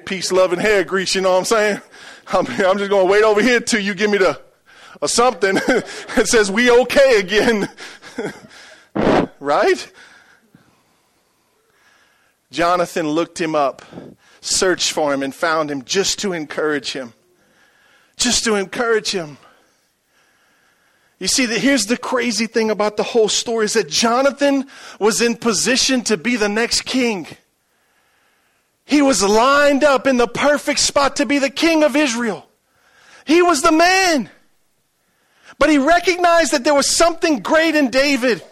peace, 0.05 0.31
love, 0.31 0.53
and 0.53 0.61
hair 0.61 0.83
grease, 0.83 1.15
you 1.15 1.21
know 1.21 1.31
what 1.31 1.39
I'm 1.39 1.45
saying? 1.45 1.81
I'm, 2.27 2.45
I'm 2.45 2.77
just 2.77 2.91
going 2.91 3.07
to 3.07 3.11
wait 3.11 3.23
over 3.23 3.41
here 3.41 3.59
till 3.59 3.79
you 3.79 3.95
give 3.95 4.11
me 4.11 4.19
the 4.19 4.39
or 5.01 5.07
something 5.07 5.55
that 5.67 6.25
says 6.27 6.51
we 6.51 6.69
okay 6.69 7.19
again. 7.19 7.67
right? 9.39 9.91
Jonathan 12.51 13.07
looked 13.07 13.41
him 13.41 13.55
up, 13.55 13.81
searched 14.41 14.91
for 14.91 15.11
him, 15.11 15.23
and 15.23 15.33
found 15.33 15.71
him 15.71 15.83
just 15.85 16.19
to 16.19 16.33
encourage 16.33 16.91
him. 16.91 17.13
Just 18.15 18.43
to 18.43 18.53
encourage 18.53 19.09
him. 19.09 19.39
You 21.19 21.27
see, 21.27 21.45
that 21.45 21.59
here's 21.59 21.85
the 21.85 21.97
crazy 21.97 22.45
thing 22.45 22.69
about 22.69 22.97
the 22.97 23.03
whole 23.03 23.29
story 23.29 23.65
is 23.65 23.73
that 23.73 23.89
Jonathan 23.89 24.65
was 24.99 25.21
in 25.21 25.35
position 25.35 26.03
to 26.03 26.17
be 26.17 26.35
the 26.35 26.49
next 26.49 26.81
king. 26.85 27.27
He 28.83 29.01
was 29.01 29.23
lined 29.23 29.83
up 29.83 30.07
in 30.07 30.17
the 30.17 30.27
perfect 30.27 30.79
spot 30.79 31.15
to 31.17 31.25
be 31.25 31.39
the 31.39 31.49
king 31.49 31.83
of 31.83 31.95
Israel. 31.95 32.47
He 33.25 33.41
was 33.41 33.61
the 33.61 33.71
man. 33.71 34.29
But 35.57 35.69
he 35.69 35.77
recognized 35.77 36.51
that 36.51 36.63
there 36.63 36.73
was 36.73 36.95
something 36.95 37.39
great 37.39 37.75
in 37.75 37.89
David. 37.89 38.43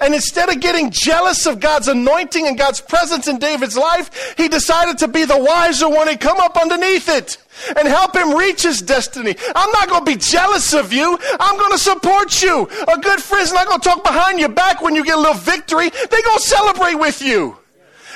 And 0.00 0.14
instead 0.14 0.48
of 0.48 0.60
getting 0.60 0.90
jealous 0.90 1.46
of 1.46 1.60
God's 1.60 1.88
anointing 1.88 2.46
and 2.46 2.56
God's 2.56 2.80
presence 2.80 3.28
in 3.28 3.38
David's 3.38 3.76
life, 3.76 4.34
he 4.36 4.48
decided 4.48 4.98
to 4.98 5.08
be 5.08 5.24
the 5.24 5.38
wiser 5.38 5.88
one 5.88 6.08
and 6.08 6.18
come 6.18 6.38
up 6.38 6.56
underneath 6.56 7.08
it 7.08 7.36
and 7.76 7.86
help 7.86 8.16
him 8.16 8.34
reach 8.34 8.62
his 8.62 8.80
destiny. 8.80 9.34
I'm 9.54 9.70
not 9.72 9.88
going 9.88 10.04
to 10.04 10.10
be 10.10 10.16
jealous 10.16 10.72
of 10.72 10.92
you. 10.92 11.18
I'm 11.38 11.58
going 11.58 11.72
to 11.72 11.78
support 11.78 12.42
you. 12.42 12.68
A 12.88 12.98
good 12.98 13.20
friend's 13.20 13.52
not 13.52 13.66
going 13.66 13.80
to 13.80 13.88
talk 13.88 14.02
behind 14.02 14.40
your 14.40 14.48
back 14.48 14.80
when 14.80 14.94
you 14.94 15.04
get 15.04 15.16
a 15.16 15.20
little 15.20 15.34
victory. 15.34 15.90
They're 15.90 16.22
going 16.22 16.38
to 16.38 16.44
celebrate 16.44 16.94
with 16.94 17.20
you. 17.20 17.58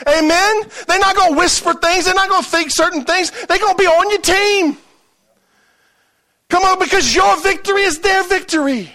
Amen? 0.07 0.63
They're 0.87 0.99
not 0.99 1.17
going 1.17 1.33
to 1.33 1.39
whisper 1.39 1.75
things. 1.75 2.05
They're 2.05 2.15
not 2.15 2.29
going 2.29 2.43
to 2.43 2.49
think 2.49 2.71
certain 2.71 3.05
things. 3.05 3.31
They're 3.47 3.59
going 3.59 3.77
to 3.77 3.83
be 3.83 3.87
on 3.87 4.11
your 4.11 4.21
team. 4.21 4.79
Come 6.49 6.63
on, 6.65 6.79
because 6.79 7.15
your 7.15 7.41
victory 7.41 7.83
is 7.83 7.99
their 8.01 8.23
victory. 8.25 8.93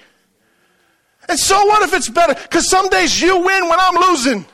And 1.32 1.40
so 1.40 1.66
what 1.66 1.82
if 1.82 1.94
it's 1.94 2.10
better? 2.10 2.34
Because 2.34 2.70
some 2.70 2.90
days 2.90 3.22
you 3.22 3.38
win 3.38 3.70
when 3.70 3.80
I'm 3.80 3.96
losing. 3.96 4.46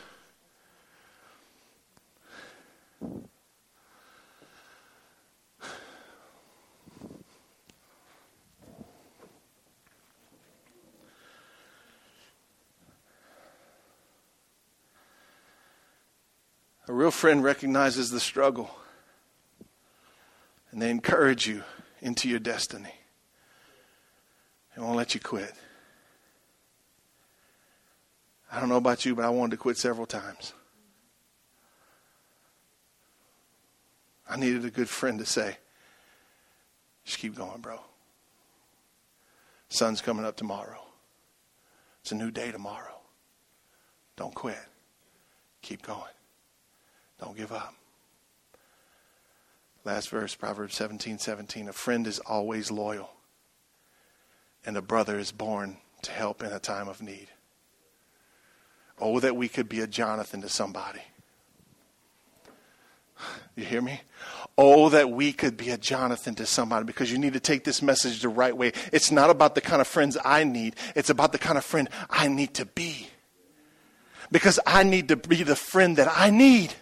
A 16.88 16.94
real 16.94 17.10
friend 17.10 17.44
recognizes 17.44 18.12
the 18.12 18.20
struggle 18.20 18.70
and 20.70 20.80
they 20.80 20.92
encourage 20.92 21.48
you 21.48 21.64
into 22.02 22.30
your 22.30 22.38
destiny. 22.38 22.94
It 24.76 24.80
won't 24.82 24.96
let 24.96 25.16
you 25.16 25.20
quit. 25.20 25.56
I 28.52 28.60
don't 28.60 28.70
know 28.70 28.78
about 28.78 29.06
you, 29.06 29.16
but 29.16 29.26
I 29.26 29.30
wanted 29.30 29.52
to 29.52 29.58
quit 29.58 29.78
several 29.78 30.06
times. 30.06 30.54
I 34.30 34.38
needed 34.38 34.66
a 34.66 34.70
good 34.70 34.90
friend 34.90 35.20
to 35.20 35.26
say, 35.26 35.58
just 37.06 37.20
keep 37.20 37.36
going, 37.36 37.62
bro. 37.62 37.80
Sun's 39.70 40.02
coming 40.02 40.26
up 40.26 40.36
tomorrow. 40.36 40.82
It's 42.02 42.12
a 42.12 42.16
new 42.16 42.32
day 42.32 42.52
tomorrow. 42.52 43.00
Don't 44.16 44.34
quit. 44.34 44.58
Keep 45.62 45.84
going. 45.84 46.02
Don't 47.20 47.36
give 47.36 47.52
up. 47.52 47.74
Last 49.84 50.10
verse, 50.10 50.36
Proverbs 50.36 50.76
17 50.76 51.18
17. 51.18 51.70
A 51.70 51.74
friend 51.74 52.08
is 52.08 52.20
always 52.20 52.72
loyal, 52.72 53.12
and 54.66 54.76
a 54.76 54.82
brother 54.82 55.18
is 55.18 55.32
born 55.32 55.78
to 56.02 56.12
help 56.12 56.44
in 56.44 56.52
a 56.52 56.60
time 56.60 56.88
of 56.90 57.02
need. 57.02 57.30
Oh, 59.00 59.20
that 59.20 59.36
we 59.36 59.48
could 59.48 59.70
be 59.70 59.82
a 59.82 59.88
Jonathan 59.88 60.42
to 60.42 60.50
somebody. 60.50 61.02
You 63.56 63.64
hear 63.64 63.82
me? 63.82 64.02
Oh, 64.58 64.90
that 64.90 65.10
we 65.10 65.34
could 65.34 65.58
be 65.58 65.70
a 65.70 65.78
Jonathan 65.78 66.36
to 66.36 66.46
somebody 66.46 66.86
because 66.86 67.12
you 67.12 67.18
need 67.18 67.34
to 67.34 67.40
take 67.40 67.64
this 67.64 67.82
message 67.82 68.22
the 68.22 68.30
right 68.30 68.56
way. 68.56 68.72
It's 68.92 69.12
not 69.12 69.30
about 69.30 69.56
the 69.56 69.62
kind 69.62 69.82
of 69.82 69.88
friends 69.88 70.18
I 70.24 70.44
need, 70.44 70.76
it's 70.96 71.10
about 71.10 71.32
the 71.32 71.40
kind 71.40 71.58
of 71.58 71.66
friend 71.66 71.90
I 72.10 72.28
need 72.28 72.54
to 72.56 72.66
be. 72.66 73.08
Because 74.32 74.60
I 74.66 74.84
need 74.84 75.08
to 75.08 75.16
be 75.16 75.44
the 75.44 75.56
friend 75.56 75.98
that 75.98 76.12
I 76.14 76.30
need. 76.30 76.74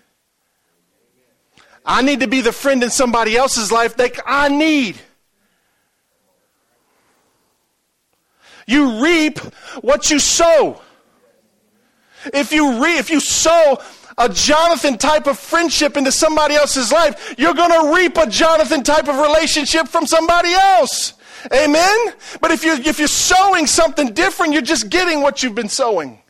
I 1.86 2.02
need 2.02 2.22
to 2.22 2.28
be 2.28 2.42
the 2.42 2.52
friend 2.52 2.84
in 2.84 2.90
somebody 2.90 3.38
else's 3.38 3.72
life 3.72 3.96
that 3.98 4.20
I 4.26 4.50
need. 4.50 4.98
You 8.68 9.04
reap 9.04 9.38
what 9.82 10.10
you 10.10 10.18
sow. 10.18 10.82
If 12.34 12.52
you 12.52 12.84
re- 12.84 12.98
if 12.98 13.10
you 13.10 13.20
sow 13.20 13.82
a 14.18 14.30
Jonathan 14.30 14.98
type 14.98 15.28
of 15.28 15.38
friendship 15.38 15.98
into 15.98 16.12
somebody 16.12 16.56
else's 16.56 16.92
life, 16.92 17.36
you're 17.38 17.54
going 17.54 17.72
to 17.72 17.96
reap 17.96 18.18
a 18.18 18.28
Jonathan 18.28 18.84
type 18.84 19.08
of 19.08 19.18
relationship 19.18 19.88
from 19.88 20.08
somebody 20.08 20.54
else. 20.54 21.14
Amen? 21.54 22.14
But 22.42 22.52
if 22.52 22.64
you're, 22.64 22.80
if 22.80 22.98
you're 22.98 23.08
sowing 23.08 23.68
something 23.68 24.14
different, 24.14 24.54
you're 24.54 24.62
just 24.62 24.90
getting 24.90 25.22
what 25.22 25.44
you've 25.44 25.56
been 25.56 25.70
sowing. 25.70 26.22